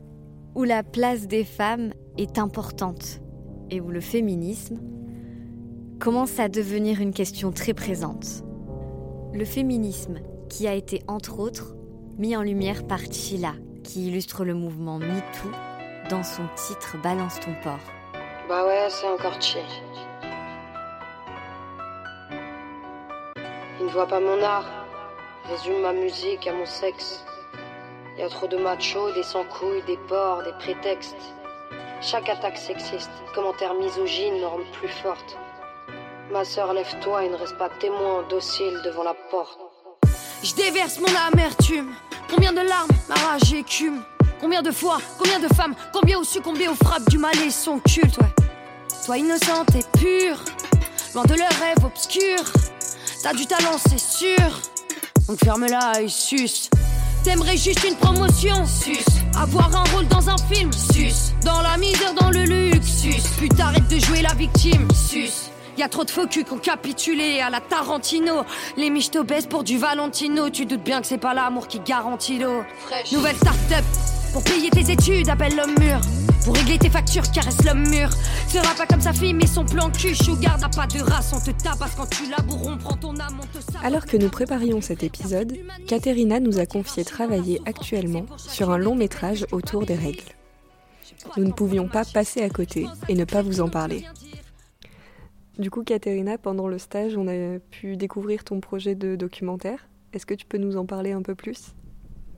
où 0.55 0.63
la 0.63 0.83
place 0.83 1.27
des 1.27 1.43
femmes 1.43 1.93
est 2.17 2.39
importante 2.39 3.21
et 3.69 3.79
où 3.81 3.89
le 3.89 4.01
féminisme 4.01 4.79
commence 5.99 6.39
à 6.39 6.49
devenir 6.49 7.01
une 7.01 7.13
question 7.13 7.51
très 7.51 7.73
présente. 7.73 8.43
Le 9.33 9.45
féminisme 9.45 10.19
qui 10.49 10.67
a 10.67 10.73
été 10.73 11.03
entre 11.07 11.39
autres 11.39 11.75
mis 12.17 12.35
en 12.35 12.41
lumière 12.41 12.87
par 12.87 12.99
Chila, 12.99 13.53
qui 13.83 14.07
illustre 14.07 14.43
le 14.43 14.53
mouvement 14.53 14.97
MeToo 14.97 15.49
dans 16.09 16.23
son 16.23 16.43
titre 16.55 16.97
Balance 17.03 17.39
ton 17.39 17.53
porc. 17.63 17.79
Bah 18.47 18.65
ouais, 18.65 18.87
c'est 18.89 19.07
encore 19.07 19.39
chier. 19.39 19.61
Ne 23.89 23.93
voient 23.93 24.07
pas 24.07 24.19
mon 24.19 24.41
art. 24.43 24.69
Résume 25.49 25.81
ma 25.81 25.93
musique 25.93 26.45
à 26.45 26.53
mon 26.53 26.65
sexe. 26.65 27.25
Y 28.19 28.21
a 28.21 28.29
trop 28.29 28.45
de 28.45 28.57
machos, 28.57 29.11
des 29.13 29.23
sans-couilles, 29.23 29.81
des 29.87 29.97
porcs, 30.07 30.43
des 30.43 30.53
prétextes. 30.59 31.15
Chaque 31.99 32.29
attaque 32.29 32.57
sexiste, 32.57 33.09
commentaire 33.33 33.73
misogyne 33.73 34.45
rend 34.45 34.59
plus 34.73 34.89
forte. 34.89 35.37
Ma 36.31 36.45
sœur, 36.45 36.71
lève-toi 36.73 37.25
et 37.25 37.29
ne 37.29 37.35
reste 37.35 37.57
pas 37.57 37.69
témoin 37.79 38.23
docile 38.29 38.79
devant 38.85 39.03
la 39.03 39.15
porte. 39.31 39.59
Je 40.43 40.53
déverse 40.53 40.99
mon 40.99 41.15
amertume. 41.33 41.91
Combien 42.29 42.53
de 42.53 42.61
larmes, 42.61 42.91
ma 43.07 43.15
rage 43.15 43.53
écume. 43.53 44.03
Combien 44.39 44.61
de 44.61 44.71
fois, 44.71 44.99
combien 45.17 45.39
de 45.39 45.51
femmes, 45.55 45.73
combien 45.91 46.19
ont 46.19 46.23
succombé 46.23 46.67
aux 46.67 46.75
frappes 46.75 47.09
du 47.09 47.17
mal 47.17 47.35
et 47.43 47.49
son 47.49 47.79
culte, 47.79 48.19
ouais. 48.19 48.33
Toi 49.03 49.17
innocente 49.17 49.73
et 49.75 49.97
pure, 49.97 50.37
loin 51.15 51.23
de 51.23 51.33
leurs 51.33 51.59
rêves 51.59 51.83
obscurs. 51.83 52.53
T'as 53.21 53.33
du 53.33 53.45
talent, 53.45 53.77
c'est 53.89 53.99
sûr. 53.99 54.61
Donc 55.27 55.39
ferme-la 55.43 56.01
et 56.01 56.07
suce. 56.07 56.69
T'aimerais 57.23 57.57
juste 57.57 57.83
une 57.83 57.95
promotion, 57.95 58.65
sus. 58.65 59.03
Avoir 59.37 59.75
un 59.75 59.83
rôle 59.93 60.07
dans 60.07 60.29
un 60.29 60.37
film, 60.37 60.71
sus. 60.71 61.33
Dans 61.43 61.61
la 61.61 61.75
misère, 61.77 62.13
dans 62.13 62.29
le 62.29 62.43
luxe, 62.43 63.01
sus. 63.01 63.21
Putain, 63.37 63.67
arrête 63.67 63.87
de 63.89 63.99
jouer 63.99 64.21
la 64.21 64.33
victime, 64.33 64.87
sus. 64.93 65.51
Y 65.77 65.83
a 65.83 65.89
trop 65.89 66.05
de 66.05 66.11
faux 66.11 66.27
culs 66.27 66.45
qui 66.45 66.53
ont 66.53 66.57
capitulé 66.57 67.41
à 67.41 67.49
la 67.49 67.59
Tarantino. 67.59 68.43
Les 68.77 68.89
miches 68.89 69.11
t'obèsent 69.11 69.47
pour 69.47 69.63
du 69.63 69.77
Valentino. 69.77 70.49
Tu 70.49 70.65
doutes 70.65 70.83
bien 70.83 71.01
que 71.01 71.07
c'est 71.07 71.17
pas 71.17 71.33
l'amour 71.33 71.67
qui 71.67 71.79
garantit 71.79 72.39
l'eau. 72.39 72.63
Nouvelle 73.11 73.35
start-up. 73.35 73.85
Pour 74.33 74.43
payer 74.43 74.69
tes 74.69 74.91
études, 74.91 75.27
appelle 75.29 75.55
l'homme 75.55 75.75
mûr. 75.79 75.99
Pour 76.45 76.55
régler 76.55 76.77
tes 76.77 76.89
factures, 76.89 77.23
caresse 77.31 77.63
l'homme 77.65 77.87
mûr. 77.89 78.09
Sera 78.47 78.75
pas 78.75 78.85
comme 78.85 79.01
sa 79.01 79.11
fille, 79.11 79.33
mais 79.33 79.47
son 79.47 79.65
plan 79.65 79.89
cul. 79.89 80.15
Sugar 80.15 80.59
n'a 80.59 80.69
pas 80.69 80.85
de 80.85 80.99
race, 81.01 81.33
on 81.33 81.39
te 81.39 81.51
tabasse 81.61 81.95
quand 81.95 82.09
tu 82.09 82.29
laboures, 82.29 82.67
on 82.67 82.77
prend 82.77 82.95
ton 82.95 83.19
âme, 83.19 83.39
on 83.41 83.45
te 83.45 83.63
sape. 83.63 83.83
Alors 83.83 84.05
que 84.05 84.17
nous 84.17 84.29
préparions 84.29 84.81
cet 84.81 85.03
épisode, 85.03 85.57
Katerina 85.87 86.39
nous 86.39 86.59
a 86.59 86.65
confié 86.65 87.03
travailler 87.03 87.59
actuellement 87.65 88.25
sur 88.37 88.69
un 88.69 88.77
long 88.77 88.95
métrage 88.95 89.45
autour 89.51 89.85
des 89.85 89.95
règles. 89.95 90.23
Nous 91.35 91.43
ne 91.43 91.51
pouvions 91.51 91.87
pas 91.87 92.05
passer 92.05 92.41
à 92.41 92.49
côté 92.49 92.85
et 93.07 93.15
ne 93.15 93.25
pas 93.25 93.41
vous 93.41 93.61
en 93.61 93.69
parler. 93.69 94.05
Du 95.57 95.69
coup, 95.71 95.83
Katerina, 95.83 96.37
pendant 96.37 96.67
le 96.67 96.77
stage, 96.77 97.17
on 97.17 97.27
a 97.27 97.59
pu 97.59 97.97
découvrir 97.97 98.43
ton 98.43 98.61
projet 98.61 98.95
de 98.95 99.15
documentaire. 99.15 99.89
Est-ce 100.13 100.25
que 100.25 100.33
tu 100.33 100.45
peux 100.45 100.57
nous 100.57 100.77
en 100.77 100.85
parler 100.85 101.11
un 101.11 101.21
peu 101.21 101.35
plus? 101.35 101.73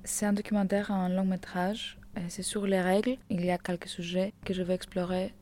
C'est 0.04 0.26
un 0.26 0.34
documentaire, 0.34 0.92
un 0.92 1.10
long 1.10 1.26
métrage. 1.26 1.98
et 2.18 2.30
C'est 2.30 2.42
sur 2.42 2.66
les 2.66 2.82
règles. 2.82 3.18
Il 3.30 3.46
y 3.46 3.52
a 3.52 3.58
quelques 3.58 3.88
sujets 3.88 4.34
que 4.44 4.54
je 4.54 4.64
vais 4.64 4.74
explorer. 4.74 5.34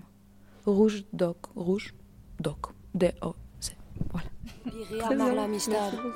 Rouge 0.66 1.04
doc, 1.12 1.38
rouge 1.56 1.92
doc, 2.38 2.68
D-O-C. 2.94 3.76
Voilà. 4.12 4.33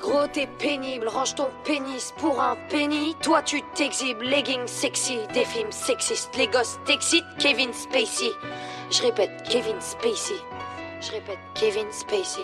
Gros, 0.00 0.26
t'es 0.32 0.46
pénible, 0.58 1.08
range 1.08 1.34
ton 1.34 1.48
pénis 1.64 2.14
pour 2.16 2.40
un 2.40 2.56
penny. 2.70 3.14
Toi, 3.22 3.42
tu 3.42 3.62
t'exhibes, 3.74 4.22
leggings 4.22 4.66
sexy, 4.66 5.18
des 5.34 5.44
films 5.44 5.72
sexistes. 5.72 6.34
Les 6.36 6.46
gosses 6.46 6.78
t'excitent, 6.86 7.26
Kevin 7.38 7.72
Spacey. 7.72 8.30
Je 8.90 9.02
répète, 9.02 9.30
Kevin 9.48 9.80
Spacey. 9.80 10.34
Je 11.00 11.12
répète, 11.12 11.38
Kevin 11.54 11.90
Spacey. 11.92 12.40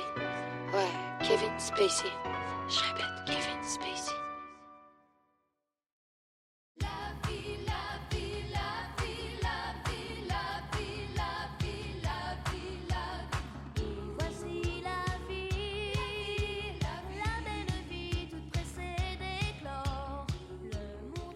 Ouais, 0.74 1.26
Kevin 1.26 1.58
Spacey. 1.58 2.08
Je 2.68 2.80
répète, 2.80 3.06
Kevin 3.26 3.62
Spacey. 3.62 4.13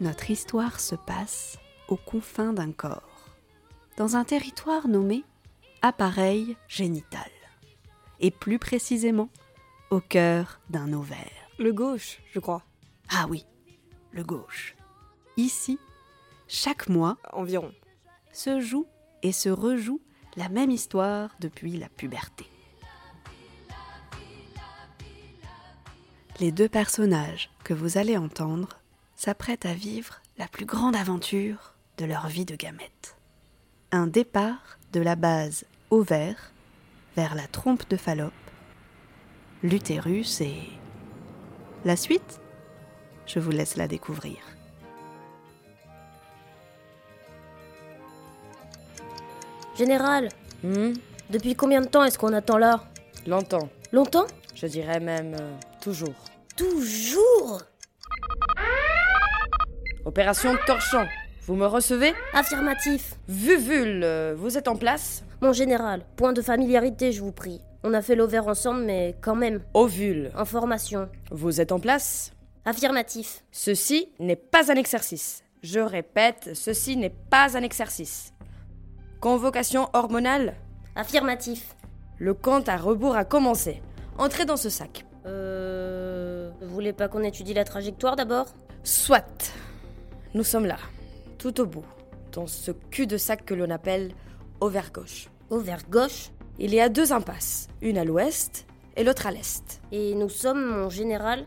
Notre 0.00 0.30
histoire 0.30 0.78
se 0.78 0.94
passe 0.94 1.58
aux 1.88 1.96
confins 1.96 2.52
d'un 2.52 2.70
corps, 2.70 3.30
dans 3.96 4.14
un 4.14 4.22
territoire 4.22 4.86
nommé 4.86 5.24
appareil 5.82 6.56
génital, 6.68 7.30
et 8.20 8.30
plus 8.30 8.60
précisément 8.60 9.28
au 9.90 10.00
cœur 10.00 10.60
d'un 10.70 10.92
ovaire. 10.92 11.50
Le 11.58 11.72
gauche, 11.72 12.20
je 12.32 12.38
crois. 12.38 12.62
Ah 13.10 13.26
oui, 13.28 13.44
le 14.12 14.22
gauche. 14.22 14.76
Ici, 15.36 15.80
chaque 16.46 16.88
mois, 16.88 17.16
environ, 17.32 17.72
se 18.32 18.60
joue 18.60 18.86
et 19.24 19.32
se 19.32 19.48
rejoue 19.48 20.00
la 20.36 20.48
même 20.48 20.70
histoire 20.70 21.34
depuis 21.40 21.76
la 21.76 21.88
puberté. 21.88 22.46
Les 26.38 26.52
deux 26.52 26.68
personnages 26.68 27.50
que 27.64 27.74
vous 27.74 27.98
allez 27.98 28.16
entendre 28.16 28.77
s'apprêtent 29.18 29.66
à 29.66 29.74
vivre 29.74 30.22
la 30.38 30.46
plus 30.46 30.64
grande 30.64 30.94
aventure 30.94 31.74
de 31.98 32.04
leur 32.04 32.28
vie 32.28 32.44
de 32.44 32.54
gamètes. 32.54 33.16
Un 33.90 34.06
départ 34.06 34.78
de 34.92 35.00
la 35.00 35.16
base 35.16 35.64
ovaire 35.90 36.52
vers 37.16 37.34
la 37.34 37.48
trompe 37.48 37.90
de 37.90 37.96
Fallope, 37.96 38.32
l'utérus 39.64 40.40
et... 40.40 40.62
La 41.84 41.96
suite? 41.96 42.40
Je 43.26 43.40
vous 43.40 43.50
laisse 43.50 43.76
la 43.76 43.88
découvrir. 43.88 44.36
Général, 49.76 50.28
depuis 50.62 51.56
combien 51.56 51.80
de 51.80 51.88
temps 51.88 52.04
est-ce 52.04 52.18
qu'on 52.18 52.32
attend 52.32 52.58
là? 52.58 52.84
Longtemps. 53.26 53.68
Longtemps? 53.90 54.26
Je 54.54 54.66
dirais 54.66 55.00
même 55.00 55.34
euh, 55.34 55.56
toujours. 55.80 56.14
Toujours? 56.56 57.62
Opération 60.08 60.56
Torchon. 60.66 61.06
Vous 61.42 61.54
me 61.54 61.66
recevez? 61.66 62.14
Affirmatif. 62.32 63.16
Vuvule, 63.28 64.00
euh, 64.02 64.34
vous 64.34 64.56
êtes 64.56 64.66
en 64.66 64.74
place? 64.74 65.22
Mon 65.42 65.52
général, 65.52 66.00
point 66.16 66.32
de 66.32 66.40
familiarité, 66.40 67.12
je 67.12 67.20
vous 67.20 67.30
prie. 67.30 67.60
On 67.84 67.92
a 67.92 68.00
fait 68.00 68.14
l'ovaire 68.14 68.48
ensemble, 68.48 68.84
mais 68.84 69.16
quand 69.20 69.34
même. 69.34 69.60
Ovule. 69.74 70.30
Information. 70.34 71.10
Vous 71.30 71.60
êtes 71.60 71.72
en 71.72 71.78
place? 71.78 72.32
Affirmatif. 72.64 73.44
Ceci 73.52 74.08
n'est 74.18 74.34
pas 74.34 74.72
un 74.72 74.76
exercice. 74.76 75.44
Je 75.62 75.80
répète, 75.80 76.52
ceci 76.54 76.96
n'est 76.96 77.14
pas 77.28 77.58
un 77.58 77.62
exercice. 77.62 78.32
Convocation 79.20 79.90
hormonale? 79.92 80.54
Affirmatif. 80.96 81.76
Le 82.16 82.32
compte 82.32 82.70
à 82.70 82.78
rebours 82.78 83.14
a 83.14 83.26
commencé. 83.26 83.82
Entrez 84.16 84.46
dans 84.46 84.56
ce 84.56 84.70
sac. 84.70 85.04
Euh. 85.26 86.50
Vous 86.62 86.70
voulez 86.70 86.94
pas 86.94 87.08
qu'on 87.08 87.22
étudie 87.22 87.52
la 87.52 87.64
trajectoire 87.64 88.16
d'abord? 88.16 88.46
Soit. 88.84 89.52
Nous 90.34 90.44
sommes 90.44 90.66
là, 90.66 90.76
tout 91.38 91.60
au 91.60 91.66
bout, 91.66 91.86
dans 92.32 92.46
ce 92.46 92.70
cul 92.70 93.06
de 93.06 93.16
sac 93.16 93.44
que 93.44 93.54
l'on 93.54 93.70
appelle 93.70 94.12
ovaire 94.60 94.90
gauche. 94.92 95.28
Il 96.58 96.74
y 96.74 96.80
a 96.80 96.88
deux 96.88 97.12
impasses, 97.12 97.68
une 97.80 97.96
à 97.96 98.04
l'ouest 98.04 98.66
et 98.96 99.04
l'autre 99.04 99.26
à 99.26 99.30
l'est. 99.30 99.80
Et 99.90 100.14
nous 100.14 100.28
sommes, 100.28 100.64
mon 100.64 100.90
général, 100.90 101.46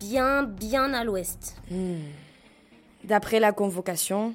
bien, 0.00 0.42
bien 0.42 0.92
à 0.94 1.04
l'ouest. 1.04 1.56
Hmm. 1.70 2.00
D'après 3.04 3.38
la 3.38 3.52
convocation, 3.52 4.34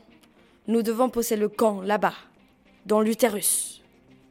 nous 0.67 0.81
devons 0.81 1.09
poser 1.09 1.35
le 1.35 1.49
camp 1.49 1.81
là-bas, 1.81 2.13
dans 2.85 3.01
l'utérus. 3.01 3.83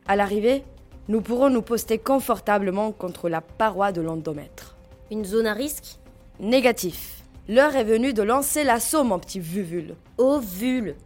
À 0.06 0.16
l'arrivée, 0.16 0.64
nous 1.08 1.20
pourrons 1.20 1.50
nous 1.50 1.62
poster 1.62 1.98
confortablement 1.98 2.92
contre 2.92 3.28
la 3.28 3.40
paroi 3.40 3.92
de 3.92 4.00
l'endomètre. 4.00 4.76
Une 5.10 5.24
zone 5.24 5.46
à 5.46 5.52
risque? 5.52 5.98
Négatif. 6.40 7.15
L'heure 7.48 7.76
est 7.76 7.84
venue 7.84 8.12
de 8.12 8.22
lancer 8.22 8.64
l'assaut, 8.64 9.04
mon 9.04 9.20
petit 9.20 9.38
vuvule. 9.38 9.94
Ovule. 10.18 10.96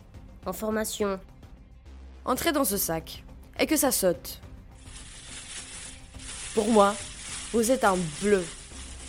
Information. 0.46 1.20
Entrez 2.24 2.52
dans 2.52 2.64
ce 2.64 2.78
sac 2.78 3.22
et 3.58 3.66
que 3.66 3.76
ça 3.76 3.92
saute. 3.92 4.40
Pour 6.54 6.68
moi, 6.68 6.94
vous 7.52 7.70
êtes 7.70 7.84
un 7.84 7.98
bleu, 8.22 8.42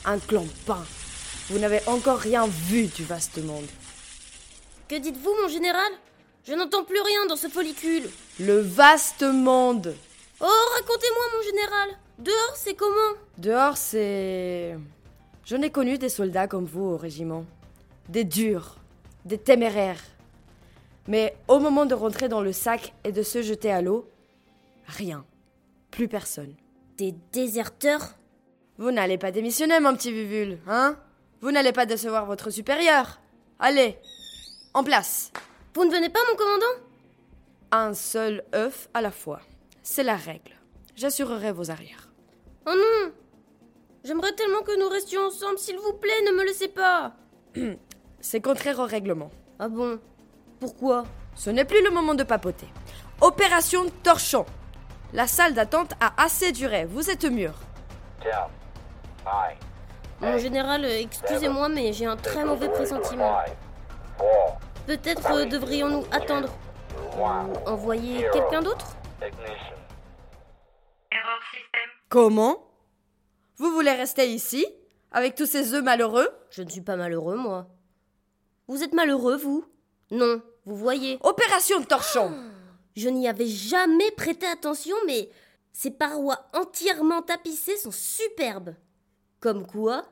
un 0.03 0.19
clampin. 0.19 0.83
Vous 1.49 1.59
n'avez 1.59 1.79
encore 1.87 2.19
rien 2.19 2.47
vu 2.47 2.87
du 2.87 3.05
vaste 3.05 3.37
monde. 3.43 3.67
Que 4.89 4.95
dites-vous, 4.95 5.33
mon 5.41 5.47
général? 5.47 5.91
Je 6.45 6.53
n'entends 6.53 6.83
plus 6.83 6.99
rien 6.99 7.25
dans 7.27 7.37
ce 7.37 7.47
follicule. 7.47 8.09
Le 8.39 8.59
vaste 8.59 9.23
monde. 9.23 9.95
Oh, 10.41 10.69
racontez-moi, 10.75 11.23
mon 11.35 11.43
général. 11.43 11.89
Dehors, 12.19 12.55
c'est 12.55 12.73
comment? 12.73 13.15
Dehors, 13.37 13.77
c'est... 13.77 14.77
Je 15.51 15.57
n'ai 15.57 15.69
connu 15.69 15.97
des 15.97 16.07
soldats 16.07 16.47
comme 16.47 16.63
vous 16.63 16.91
au 16.91 16.95
régiment. 16.95 17.43
Des 18.07 18.23
durs, 18.23 18.77
des 19.25 19.37
téméraires. 19.37 20.01
Mais 21.09 21.35
au 21.49 21.59
moment 21.59 21.85
de 21.85 21.93
rentrer 21.93 22.29
dans 22.29 22.39
le 22.39 22.53
sac 22.53 22.93
et 23.03 23.11
de 23.11 23.21
se 23.21 23.41
jeter 23.41 23.69
à 23.69 23.81
l'eau, 23.81 24.09
rien. 24.85 25.25
Plus 25.89 26.07
personne. 26.07 26.55
Des 26.97 27.13
déserteurs? 27.33 28.15
Vous 28.77 28.91
n'allez 28.91 29.17
pas 29.17 29.31
démissionner, 29.31 29.81
mon 29.81 29.93
petit 29.93 30.13
Vuvule, 30.13 30.57
hein? 30.67 30.95
Vous 31.41 31.51
n'allez 31.51 31.73
pas 31.73 31.85
décevoir 31.85 32.25
votre 32.25 32.49
supérieur. 32.49 33.19
Allez, 33.59 33.97
en 34.73 34.85
place. 34.85 35.33
Vous 35.75 35.83
ne 35.83 35.91
venez 35.91 36.07
pas, 36.07 36.21
mon 36.29 36.37
commandant? 36.37 36.81
Un 37.71 37.93
seul 37.93 38.45
œuf 38.55 38.87
à 38.93 39.01
la 39.01 39.11
fois. 39.11 39.41
C'est 39.83 40.03
la 40.03 40.15
règle. 40.15 40.53
J'assurerai 40.95 41.51
vos 41.51 41.71
arrières. 41.71 42.09
Oh 42.65 42.73
non 42.73 43.11
J'aimerais 44.03 44.33
tellement 44.33 44.61
que 44.61 44.77
nous 44.79 44.89
restions 44.89 45.21
ensemble, 45.21 45.59
s'il 45.59 45.77
vous 45.77 45.93
plaît, 45.93 46.21
ne 46.25 46.31
me 46.31 46.43
laissez 46.43 46.67
pas 46.67 47.13
C'est 48.19 48.41
contraire 48.41 48.79
au 48.79 48.85
règlement. 48.85 49.29
Ah 49.59 49.67
bon? 49.67 49.99
Pourquoi? 50.59 51.03
Ce 51.35 51.49
n'est 51.49 51.65
plus 51.65 51.83
le 51.83 51.91
moment 51.91 52.13
de 52.13 52.23
papoter. 52.23 52.67
Opération 53.19 53.85
torchon. 54.03 54.45
La 55.13 55.27
salle 55.27 55.53
d'attente 55.53 55.93
a 55.99 56.13
assez 56.21 56.51
duré. 56.51 56.85
Vous 56.85 57.09
êtes 57.09 57.25
mûrs. 57.25 57.59
Mon 60.19 60.37
général, 60.37 60.85
excusez-moi, 60.85 61.69
mais 61.69 61.93
j'ai 61.93 62.05
un 62.05 62.15
très 62.17 62.45
mauvais 62.45 62.69
pressentiment. 62.69 63.37
Peut-être 64.87 65.31
euh, 65.31 65.45
devrions-nous 65.45 66.05
attendre 66.11 66.49
ou 67.17 67.23
envoyer 67.69 68.25
quelqu'un 68.33 68.61
d'autre? 68.61 68.95
Comment? 72.09 72.70
Vous 73.61 73.69
voulez 73.69 73.91
rester 73.91 74.27
ici 74.27 74.65
Avec 75.11 75.35
tous 75.35 75.45
ces 75.45 75.75
œufs 75.75 75.83
malheureux? 75.83 76.27
Je 76.49 76.63
ne 76.63 76.69
suis 76.71 76.81
pas 76.81 76.95
malheureux, 76.95 77.35
moi. 77.35 77.67
Vous 78.67 78.81
êtes 78.81 78.93
malheureux, 78.93 79.37
vous? 79.37 79.63
Non, 80.09 80.41
vous 80.65 80.75
voyez. 80.75 81.19
Opération 81.21 81.83
torchon 81.83 82.33
Je 82.95 83.07
n'y 83.07 83.27
avais 83.27 83.45
jamais 83.45 84.09
prêté 84.17 84.47
attention, 84.47 84.95
mais 85.05 85.29
ces 85.73 85.91
parois 85.91 86.43
entièrement 86.55 87.21
tapissées 87.21 87.77
sont 87.77 87.91
superbes. 87.91 88.73
Comme 89.39 89.67
quoi, 89.67 90.05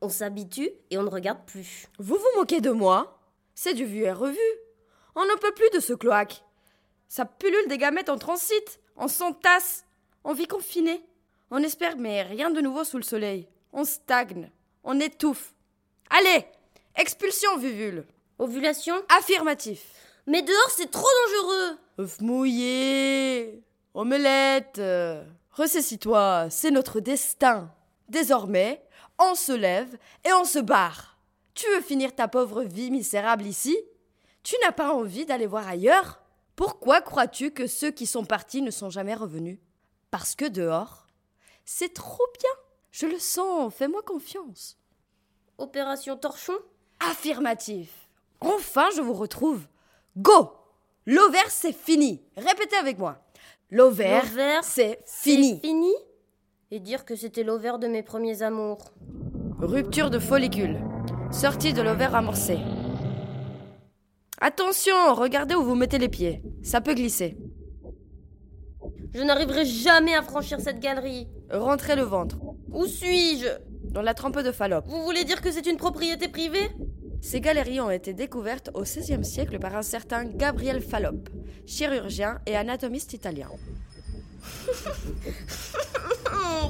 on 0.00 0.08
s'habitue 0.08 0.72
et 0.90 0.98
on 0.98 1.04
ne 1.04 1.08
regarde 1.08 1.46
plus. 1.46 1.86
Vous 2.00 2.16
vous 2.16 2.40
moquez 2.40 2.60
de 2.60 2.72
moi? 2.72 3.20
C'est 3.54 3.74
du 3.74 3.84
vu 3.84 4.02
et 4.02 4.10
revu. 4.10 4.36
On 5.14 5.24
ne 5.24 5.38
peut 5.38 5.54
plus 5.54 5.70
de 5.72 5.78
ce 5.78 5.92
cloaque. 5.92 6.42
Ça 7.06 7.24
pullule 7.24 7.68
des 7.68 7.78
gamètes 7.78 8.08
en 8.08 8.18
transit, 8.18 8.80
on 8.96 9.06
s'entasse, 9.06 9.84
on 10.24 10.32
vit 10.32 10.48
confiné. 10.48 11.06
On 11.50 11.62
espère, 11.62 11.96
mais 11.96 12.22
rien 12.22 12.50
de 12.50 12.60
nouveau 12.60 12.84
sous 12.84 12.96
le 12.96 13.02
soleil. 13.02 13.48
On 13.72 13.84
stagne, 13.84 14.50
on 14.84 14.98
étouffe. 14.98 15.54
Allez 16.10 16.44
Expulsion, 16.96 17.56
Vuvule 17.58 18.06
Ovulation 18.38 18.94
Affirmatif. 19.16 19.84
Mais 20.26 20.42
dehors, 20.42 20.70
c'est 20.70 20.90
trop 20.90 21.06
dangereux 21.26 21.78
œuf 21.98 22.20
mouillé, 22.20 23.62
omelette. 23.94 24.80
Ressaisis-toi, 25.52 26.48
c'est 26.50 26.70
notre 26.70 27.00
destin. 27.00 27.70
Désormais, 28.08 28.82
on 29.18 29.34
se 29.34 29.52
lève 29.52 29.96
et 30.24 30.32
on 30.32 30.44
se 30.44 30.58
barre. 30.58 31.18
Tu 31.54 31.66
veux 31.70 31.80
finir 31.80 32.14
ta 32.14 32.28
pauvre 32.28 32.62
vie 32.64 32.90
misérable 32.90 33.46
ici? 33.46 33.76
Tu 34.42 34.54
n'as 34.62 34.72
pas 34.72 34.92
envie 34.92 35.26
d'aller 35.26 35.46
voir 35.46 35.66
ailleurs? 35.66 36.20
Pourquoi 36.54 37.00
crois-tu 37.00 37.50
que 37.50 37.66
ceux 37.66 37.90
qui 37.90 38.06
sont 38.06 38.24
partis 38.24 38.62
ne 38.62 38.70
sont 38.70 38.90
jamais 38.90 39.14
revenus? 39.14 39.58
Parce 40.10 40.34
que 40.34 40.44
dehors, 40.44 41.05
c'est 41.66 41.92
trop 41.92 42.24
bien. 42.40 42.50
Je 42.92 43.06
le 43.06 43.18
sens, 43.18 43.74
fais-moi 43.74 44.00
confiance. 44.02 44.78
Opération 45.58 46.16
torchon 46.16 46.54
Affirmatif. 47.00 48.08
Enfin, 48.40 48.88
je 48.96 49.02
vous 49.02 49.12
retrouve. 49.12 49.66
Go 50.16 50.52
L'ovaire, 51.04 51.50
c'est 51.50 51.74
fini. 51.74 52.22
Répétez 52.36 52.76
avec 52.76 52.98
moi. 52.98 53.18
L'ovaire, 53.70 54.24
c'est 54.62 55.00
fini. 55.04 55.60
Fini 55.60 55.92
Et 56.70 56.80
dire 56.80 57.04
que 57.04 57.16
c'était 57.16 57.42
l'ovaire 57.42 57.78
de 57.78 57.88
mes 57.88 58.02
premiers 58.02 58.42
amours. 58.42 58.92
Rupture 59.60 60.10
de 60.10 60.18
follicule. 60.18 60.80
Sortie 61.30 61.72
de 61.72 61.82
l'ovaire 61.82 62.14
amorcé. 62.14 62.58
Attention, 64.40 65.14
regardez 65.14 65.54
où 65.54 65.64
vous 65.64 65.74
mettez 65.74 65.98
les 65.98 66.08
pieds. 66.08 66.42
Ça 66.62 66.80
peut 66.80 66.94
glisser. 66.94 67.36
Je 69.14 69.22
n'arriverai 69.22 69.64
jamais 69.64 70.14
à 70.14 70.22
franchir 70.22 70.60
cette 70.60 70.80
galerie. 70.80 71.28
Rentrez 71.50 71.96
le 71.96 72.02
ventre. 72.02 72.36
Où 72.68 72.86
suis-je? 72.86 73.48
Dans 73.84 74.02
la 74.02 74.14
trempe 74.14 74.38
de 74.40 74.52
Fallope. 74.52 74.86
Vous 74.86 75.02
voulez 75.04 75.24
dire 75.24 75.40
que 75.40 75.50
c'est 75.50 75.66
une 75.66 75.76
propriété 75.76 76.28
privée? 76.28 76.70
Ces 77.22 77.40
galeries 77.40 77.80
ont 77.80 77.90
été 77.90 78.12
découvertes 78.12 78.70
au 78.74 78.82
XVIe 78.82 79.24
siècle 79.24 79.58
par 79.58 79.74
un 79.74 79.82
certain 79.82 80.24
Gabriel 80.24 80.82
Fallope, 80.82 81.28
chirurgien 81.66 82.40
et 82.46 82.56
anatomiste 82.56 83.14
italien. 83.14 83.48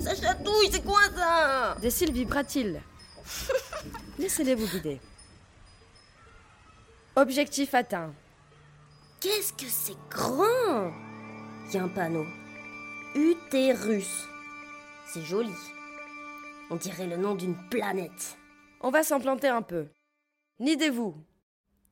Ça 0.01 0.14
chatouille, 0.14 0.68
c'est 0.70 0.84
quoi 0.84 1.01
ça? 1.14 1.76
Des 1.80 1.91
cils. 1.91 2.80
Laissez-les 4.18 4.55
vous 4.55 4.68
guider. 4.68 5.01
Objectif 7.16 7.74
atteint. 7.74 8.12
Qu'est-ce 9.20 9.53
que 9.53 9.68
c'est 9.68 9.97
grand? 10.11 10.93
Il 11.68 11.74
y 11.74 11.78
a 11.78 11.82
un 11.82 11.88
panneau. 11.88 12.24
Utérus. 13.16 14.28
C'est 15.06 15.22
joli. 15.22 15.50
On 16.70 16.76
dirait 16.76 17.08
le 17.08 17.16
nom 17.16 17.34
d'une 17.34 17.56
planète. 17.70 18.38
On 18.80 18.90
va 18.90 19.02
s'en 19.02 19.18
planter 19.18 19.48
un 19.48 19.62
peu. 19.62 19.88
Nidez-vous. 20.60 21.16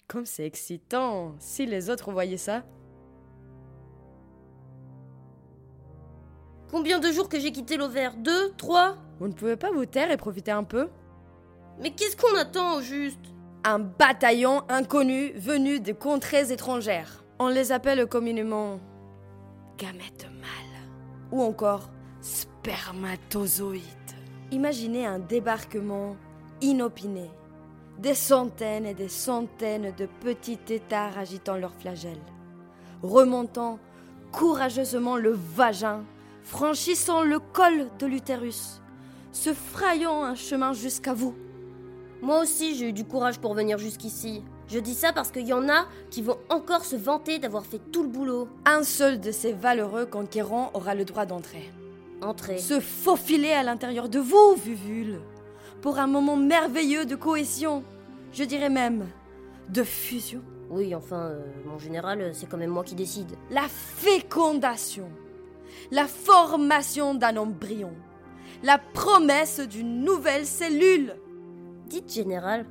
Comme 0.07 0.27
c'est 0.27 0.47
excitant, 0.47 1.35
si 1.41 1.67
les 1.67 1.91
autres 1.91 2.13
voyaient 2.13 2.37
ça. 2.37 2.63
Combien 6.71 7.01
de 7.01 7.11
jours 7.11 7.29
que 7.29 7.41
j'ai 7.41 7.51
quitté 7.51 7.77
l'ovaire 7.77 8.15
Deux? 8.17 8.53
Trois? 8.57 8.97
Vous 9.19 9.27
ne 9.27 9.33
pouvez 9.33 9.57
pas 9.57 9.73
vous 9.73 9.87
taire 9.87 10.11
et 10.13 10.17
profiter 10.17 10.53
un 10.53 10.65
peu 10.65 10.89
Mais 11.81 11.91
qu'est-ce 11.91 12.17
qu'on 12.17 12.37
attend 12.37 12.77
au 12.77 12.81
juste? 12.81 13.21
Un 13.65 13.81
bataillon 13.81 14.63
inconnu 14.69 15.33
venu 15.33 15.81
de 15.81 15.93
contrées 15.93 16.53
étrangères. 16.53 17.25
On 17.41 17.49
les 17.49 17.73
appelle 17.73 18.07
communément 18.07 18.79
gamètes 19.79 20.27
mâles 20.41 20.83
ou 21.33 21.43
encore 21.43 21.91
spermatozoïdes. 22.21 23.83
Imaginez 24.51 25.07
un 25.07 25.19
débarquement 25.19 26.17
inopiné. 26.61 27.31
Des 27.99 28.15
centaines 28.15 28.87
et 28.87 28.95
des 28.95 29.09
centaines 29.09 29.95
de 29.97 30.07
petits 30.21 30.59
têtards 30.59 31.17
agitant 31.17 31.57
leurs 31.57 31.75
flagelles, 31.75 32.19
remontant 33.03 33.79
courageusement 34.33 35.17
le 35.17 35.31
vagin, 35.31 36.05
franchissant 36.43 37.23
le 37.23 37.39
col 37.39 37.89
de 38.01 38.07
l'utérus, 38.07 38.83
se 39.31 39.55
frayant 39.55 40.25
un 40.25 40.35
chemin 40.35 40.73
jusqu'à 40.73 41.15
vous. 41.15 41.37
Moi 42.21 42.41
aussi, 42.41 42.75
j'ai 42.75 42.89
eu 42.89 42.93
du 42.93 43.05
courage 43.05 43.39
pour 43.39 43.55
venir 43.55 43.79
jusqu'ici. 43.79 44.43
Je 44.69 44.79
dis 44.79 44.95
ça 44.95 45.13
parce 45.13 45.31
qu'il 45.31 45.47
y 45.47 45.53
en 45.53 45.69
a 45.69 45.87
qui 46.11 46.23
vont 46.23 46.39
encore 46.49 46.85
se 46.85 46.97
vanter 46.97 47.39
d'avoir 47.39 47.67
fait 47.67 47.81
tout 47.93 48.03
le 48.03 48.09
boulot. 48.09 48.49
Un 48.65 48.83
seul 48.83 49.21
de 49.21 49.31
ces 49.31 49.53
valeureux 49.53 50.07
conquérants 50.07 50.71
aura 50.75 50.95
le 50.95 51.05
droit 51.05 51.27
d'entrer. 51.27 51.71
Entrer. 52.23 52.59
Se 52.59 52.81
faufiler 52.81 53.53
à 53.53 53.63
l'intérieur 53.63 54.09
de 54.09 54.19
vous, 54.19 54.55
Vuvule, 54.55 55.21
pour 55.83 55.99
un 55.99 56.07
moment 56.07 56.37
merveilleux 56.37 57.05
de 57.05 57.15
cohésion, 57.15 57.85
je 58.33 58.45
dirais 58.45 58.71
même 58.71 59.07
de 59.69 59.83
fusion. 59.83 60.41
Oui, 60.71 60.95
enfin, 60.95 61.27
euh, 61.27 61.43
mon 61.67 61.79
général, 61.79 62.31
c'est 62.35 62.49
quand 62.49 62.57
même 62.57 62.71
moi 62.71 62.85
qui 62.85 62.95
décide. 62.95 63.37
La 63.51 63.69
fécondation, 63.69 65.11
la 65.91 66.07
formation 66.07 67.15
d'un 67.15 67.37
embryon, 67.37 67.93
la 68.63 68.79
promesse 68.79 69.61
d'une 69.61 70.03
nouvelle 70.03 70.47
cellule. 70.47 71.17
Dites, 71.87 72.13
général, 72.13 72.65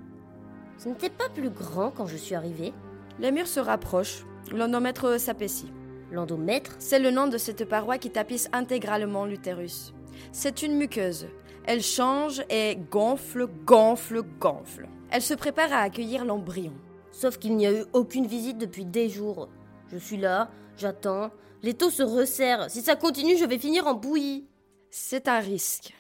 ce 0.77 0.89
n'était 0.89 1.09
pas 1.09 1.29
plus 1.29 1.49
grand 1.49 1.91
quand 1.91 2.05
je 2.05 2.17
suis 2.17 2.35
arrivée 2.35 2.73
Les 3.19 3.31
murs 3.31 3.47
se 3.47 3.59
rapprochent, 3.59 4.25
l'endomètre 4.51 5.19
s'apaissit. 5.19 5.71
L'endomètre 6.11 6.75
C'est 6.79 6.99
le 6.99 7.11
nom 7.11 7.27
de 7.27 7.37
cette 7.37 7.65
paroi 7.65 7.97
qui 7.97 8.09
tapisse 8.09 8.49
intégralement 8.53 9.25
l'utérus. 9.25 9.93
C'est 10.31 10.61
une 10.61 10.75
muqueuse. 10.75 11.27
Elle 11.65 11.81
change 11.81 12.43
et 12.49 12.77
gonfle, 12.91 13.47
gonfle, 13.65 14.21
gonfle. 14.39 14.87
Elle 15.09 15.21
se 15.21 15.33
prépare 15.33 15.71
à 15.71 15.79
accueillir 15.79 16.25
l'embryon. 16.25 16.73
Sauf 17.11 17.37
qu'il 17.37 17.55
n'y 17.55 17.67
a 17.67 17.71
eu 17.71 17.85
aucune 17.93 18.27
visite 18.27 18.57
depuis 18.57 18.85
des 18.85 19.09
jours. 19.09 19.47
Je 19.91 19.97
suis 19.97 20.17
là, 20.17 20.49
j'attends, 20.77 21.31
les 21.61 21.73
taux 21.73 21.91
se 21.91 22.03
resserrent. 22.03 22.69
Si 22.69 22.81
ça 22.81 22.95
continue, 22.95 23.37
je 23.37 23.45
vais 23.45 23.57
finir 23.57 23.87
en 23.87 23.93
bouillie. 23.93 24.47
C'est 24.91 25.27
un 25.27 25.39
risque. 25.39 25.93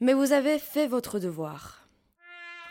Mais 0.00 0.12
vous 0.12 0.32
avez 0.32 0.58
fait 0.58 0.86
votre 0.86 1.18
devoir. 1.18 1.79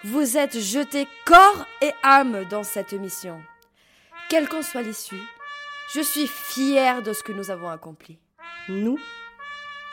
Vous 0.06 0.38
êtes 0.38 0.58
jeté 0.58 1.08
corps 1.26 1.66
et 1.82 1.92
âme 2.04 2.46
dans 2.46 2.64
cette 2.64 2.94
mission. 2.94 3.42
Quelle 4.30 4.48
qu'en 4.48 4.62
soit 4.62 4.82
l'issue, 4.82 5.22
je 5.94 6.00
suis 6.00 6.28
fière 6.28 7.02
de 7.02 7.12
ce 7.12 7.22
que 7.22 7.34
nous 7.34 7.52
avons 7.52 7.70
accompli. 7.70 8.18
Nous 8.70 8.98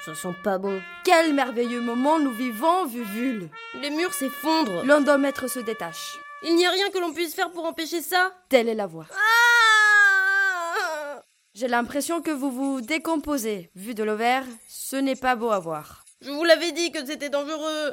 Ça 0.05 0.15
sent 0.15 0.35
pas 0.45 0.59
bon. 0.59 0.81
Quel 1.05 1.35
merveilleux 1.35 1.81
moment 1.81 2.21
nous 2.21 2.31
vivons, 2.31 2.87
Vuvule 2.87 3.51
Les 3.81 3.91
murs 3.91 4.15
s'effondrent. 4.15 4.85
L'endomètre 4.85 5.51
se 5.51 5.59
détache. 5.59 6.17
Il 6.45 6.55
n'y 6.55 6.67
a 6.67 6.71
rien 6.71 6.89
que 6.91 6.99
l'on 6.99 7.13
puisse 7.13 7.35
faire 7.35 7.51
pour 7.51 7.65
empêcher 7.65 8.01
ça 8.01 8.33
Telle 8.49 8.69
est 8.69 8.75
la 8.75 8.87
voie. 8.87 9.07
Ah 9.11 11.21
J'ai 11.55 11.67
l'impression 11.67 12.23
que 12.23 12.31
vous 12.31 12.53
vous 12.53 12.81
décomposez. 12.81 13.71
Vu 13.75 13.95
de 13.95 14.05
l'ovaire, 14.05 14.45
ce 14.69 14.95
n'est 14.95 15.17
pas 15.17 15.35
beau 15.35 15.51
à 15.51 15.59
voir. 15.59 16.05
Je 16.21 16.31
vous 16.31 16.45
l'avais 16.45 16.71
dit 16.71 16.93
que 16.93 17.05
c'était 17.05 17.31
dangereux. 17.31 17.93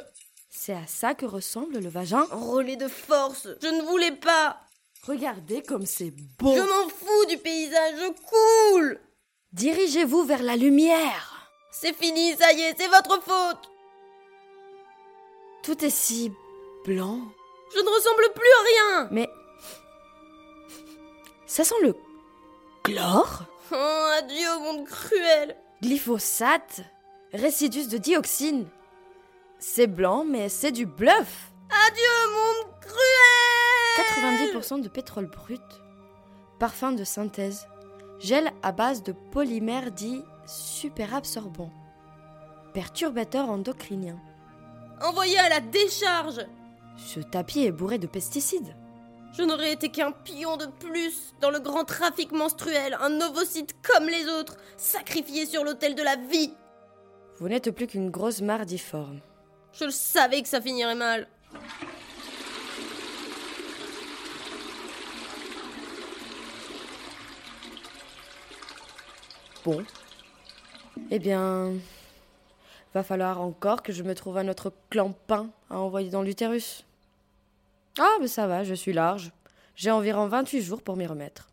C'est 0.56 0.72
à 0.72 0.86
ça 0.86 1.14
que 1.14 1.26
ressemble 1.26 1.78
le 1.78 1.88
vagin 1.88 2.26
Relais 2.30 2.76
de 2.76 2.86
force. 2.86 3.48
Je 3.60 3.66
ne 3.66 3.82
voulais 3.82 4.12
pas. 4.12 4.60
Regardez 5.02 5.62
comme 5.62 5.84
c'est 5.84 6.12
beau. 6.38 6.54
Je 6.54 6.60
m'en 6.60 6.88
fous 6.88 7.26
du 7.28 7.36
paysage, 7.38 7.94
je 7.98 8.72
coule 8.72 9.00
Dirigez-vous 9.52 10.22
vers 10.22 10.42
la 10.42 10.56
lumière. 10.56 11.50
C'est 11.72 11.94
fini, 11.94 12.34
ça 12.36 12.52
y 12.52 12.60
est, 12.60 12.74
c'est 12.78 12.86
votre 12.86 13.20
faute 13.20 13.68
Tout 15.64 15.84
est 15.84 15.90
si 15.90 16.32
blanc. 16.84 17.20
Je 17.74 17.80
ne 17.80 17.88
ressemble 17.88 18.32
plus 18.34 18.48
à 18.48 18.62
rien 18.62 19.08
Mais. 19.10 19.28
Ça 21.46 21.64
sent 21.64 21.74
le 21.82 21.94
chlore? 22.84 23.42
Oh, 23.72 24.08
adieu 24.18 24.48
au 24.56 24.60
monde 24.60 24.86
cruel 24.86 25.56
Glyphosate 25.82 26.80
Résidus 27.32 27.88
de 27.88 27.98
dioxine 27.98 28.68
C'est 29.58 29.86
blanc, 29.86 30.24
mais 30.24 30.48
c'est 30.48 30.72
du 30.72 30.86
bluff 30.86 31.52
Adieu 31.88 32.32
monde 32.32 32.74
cruel 32.80 34.54
90% 34.54 34.82
de 34.82 34.88
pétrole 34.88 35.26
brut, 35.26 35.62
parfum 36.58 36.92
de 36.92 37.04
synthèse, 37.04 37.66
gel 38.18 38.50
à 38.62 38.72
base 38.72 39.02
de 39.02 39.12
polymères 39.32 39.90
dits 39.90 40.22
superabsorbants, 40.46 41.72
perturbateurs 42.72 43.48
endocriniens. 43.48 44.20
Envoyé 45.02 45.38
à 45.38 45.48
la 45.48 45.60
décharge 45.60 46.46
Ce 46.96 47.20
tapis 47.20 47.64
est 47.64 47.72
bourré 47.72 47.98
de 47.98 48.06
pesticides. 48.06 48.74
Je 49.36 49.42
n'aurais 49.42 49.72
été 49.72 49.88
qu'un 49.88 50.12
pion 50.12 50.56
de 50.56 50.66
plus 50.66 51.34
dans 51.40 51.50
le 51.50 51.58
grand 51.58 51.84
trafic 51.84 52.30
menstruel, 52.30 52.96
un 53.00 53.20
ovocyte 53.20 53.74
comme 53.82 54.08
les 54.08 54.28
autres, 54.28 54.56
sacrifié 54.76 55.44
sur 55.46 55.64
l'autel 55.64 55.96
de 55.96 56.02
la 56.02 56.14
vie. 56.16 56.54
Vous 57.38 57.48
n'êtes 57.48 57.72
plus 57.72 57.88
qu'une 57.88 58.10
grosse 58.10 58.42
mardiforme. 58.42 59.20
Je 59.78 59.84
le 59.84 59.90
savais 59.90 60.42
que 60.42 60.48
ça 60.48 60.60
finirait 60.60 60.94
mal. 60.94 61.26
Bon. 69.64 69.84
Eh 71.10 71.18
bien. 71.18 71.72
Va 72.92 73.02
falloir 73.02 73.40
encore 73.40 73.82
que 73.82 73.92
je 73.92 74.02
me 74.02 74.14
trouve 74.14 74.38
un 74.38 74.48
autre 74.48 74.72
clampin 74.90 75.50
à 75.70 75.78
envoyer 75.78 76.10
dans 76.10 76.22
l'utérus. 76.22 76.84
Ah, 77.98 78.16
mais 78.20 78.28
ça 78.28 78.46
va, 78.46 78.62
je 78.62 78.74
suis 78.74 78.92
large. 78.92 79.32
J'ai 79.74 79.90
environ 79.90 80.26
28 80.28 80.62
jours 80.62 80.82
pour 80.82 80.96
m'y 80.96 81.06
remettre. 81.06 81.48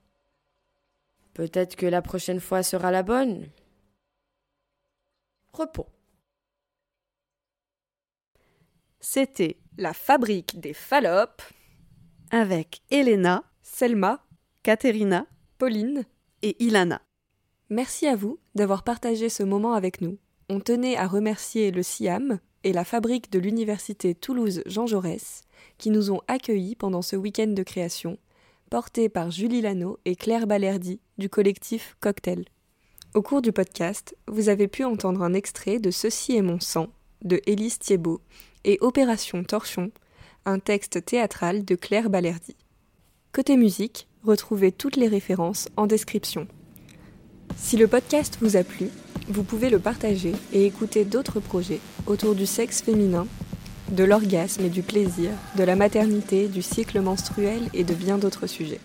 Peut-être 1.34 1.76
que 1.76 1.86
la 1.86 2.02
prochaine 2.02 2.40
fois 2.40 2.62
sera 2.62 2.92
la 2.92 3.02
bonne. 3.02 3.48
Repos. 5.54 5.88
C'était 9.04 9.58
La 9.80 9.94
fabrique 9.94 10.60
des 10.60 10.74
phallopes 10.74 11.42
avec 12.30 12.82
Elena, 12.92 13.44
Selma, 13.64 14.24
Katerina 14.62 15.26
Pauline 15.58 16.06
et 16.44 16.64
Ilana. 16.64 17.02
Merci 17.72 18.06
à 18.06 18.16
vous 18.16 18.38
d'avoir 18.54 18.84
partagé 18.84 19.28
ce 19.30 19.42
moment 19.42 19.74
avec 19.74 20.02
nous. 20.02 20.20
On 20.50 20.60
tenait 20.60 20.98
à 20.98 21.08
remercier 21.08 21.72
le 21.72 21.82
SIAM 21.82 22.40
et 22.64 22.74
la 22.74 22.86
fabrique 22.86 23.32
de 23.32 23.40
l'Université 23.40 24.14
Toulouse 24.14 24.62
Jean 24.68 24.86
Jaurès 24.86 25.42
qui 25.80 25.90
nous 25.90 26.12
ont 26.12 26.22
accueillis 26.28 26.76
pendant 26.76 27.02
ce 27.02 27.16
week-end 27.16 27.48
de 27.48 27.64
création, 27.64 28.20
porté 28.70 29.10
par 29.10 29.32
Julie 29.32 29.62
Lano 29.62 29.98
et 30.06 30.16
Claire 30.16 30.46
Balerdi 30.46 31.00
du 31.18 31.28
collectif 31.28 31.98
Cocktail. 32.02 32.46
Au 33.16 33.24
cours 33.24 33.42
du 33.42 33.52
podcast, 33.52 34.16
vous 34.28 34.50
avez 34.50 34.68
pu 34.68 34.84
entendre 34.84 35.24
un 35.24 35.34
extrait 35.34 35.80
de 35.80 35.90
Ceci 35.90 36.36
est 36.38 36.44
mon 36.44 36.60
sang 36.60 36.90
de 37.24 37.42
Élise 37.48 37.80
Thiebaud 37.80 38.22
et 38.64 38.78
Opération 38.82 39.44
Torchon, 39.44 39.92
un 40.46 40.60
texte 40.60 41.04
théâtral 41.06 41.66
de 41.66 41.76
Claire 41.76 42.10
Balerdi. 42.10 42.56
Côté 43.32 43.58
musique, 43.58 44.08
retrouvez 44.24 44.72
toutes 44.72 44.98
les 44.98 45.08
références 45.08 45.70
en 45.78 45.88
description. 45.88 46.48
Si 47.58 47.78
le 47.78 47.88
podcast 47.88 48.38
vous 48.42 48.58
a 48.58 48.64
plu, 48.64 48.90
vous 49.28 49.44
pouvez 49.44 49.70
le 49.70 49.80
partager 49.80 50.34
et 50.54 50.66
écouter 50.66 51.06
d'autres 51.06 51.40
projets 51.40 51.80
autour 52.08 52.36
du 52.36 52.46
sexe 52.46 52.82
féminin, 52.82 53.28
de 53.92 54.04
l'orgasme 54.04 54.66
et 54.66 54.70
du 54.70 54.84
plaisir, 54.84 55.32
de 55.58 55.64
la 55.64 55.76
maternité, 55.76 56.48
du 56.48 56.62
cycle 56.62 57.02
menstruel 57.02 57.62
et 57.74 57.84
de 57.84 57.94
bien 57.94 58.18
d'autres 58.18 58.48
sujets. 58.48 58.80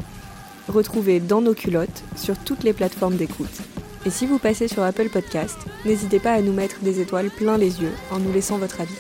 Retrouvez 0.68 1.20
Dans 1.20 1.40
nos 1.40 1.54
culottes 1.54 2.02
sur 2.16 2.36
toutes 2.38 2.64
les 2.64 2.72
plateformes 2.72 3.16
d'écoute. 3.16 3.62
Et 4.04 4.10
si 4.10 4.26
vous 4.26 4.38
passez 4.38 4.68
sur 4.68 4.82
Apple 4.82 5.08
Podcast, 5.08 5.58
n'hésitez 5.84 6.18
pas 6.18 6.32
à 6.32 6.40
nous 6.40 6.52
mettre 6.52 6.80
des 6.80 7.00
étoiles 7.00 7.30
plein 7.30 7.56
les 7.56 7.80
yeux 7.80 7.92
en 8.10 8.18
nous 8.18 8.32
laissant 8.32 8.58
votre 8.58 8.80
avis. 8.80 8.94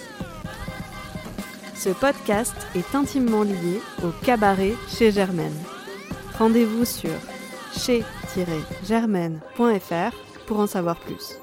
Ce 1.78 1.90
podcast 1.90 2.54
est 2.74 2.94
intimement 2.94 3.42
lié 3.42 3.82
au 4.02 4.08
cabaret 4.24 4.72
chez 4.88 5.12
Germaine. 5.12 5.52
Rendez-vous 6.38 6.86
sur 6.86 7.10
chez-germaine.fr 7.76 10.16
pour 10.46 10.60
en 10.60 10.66
savoir 10.66 10.98
plus. 10.98 11.36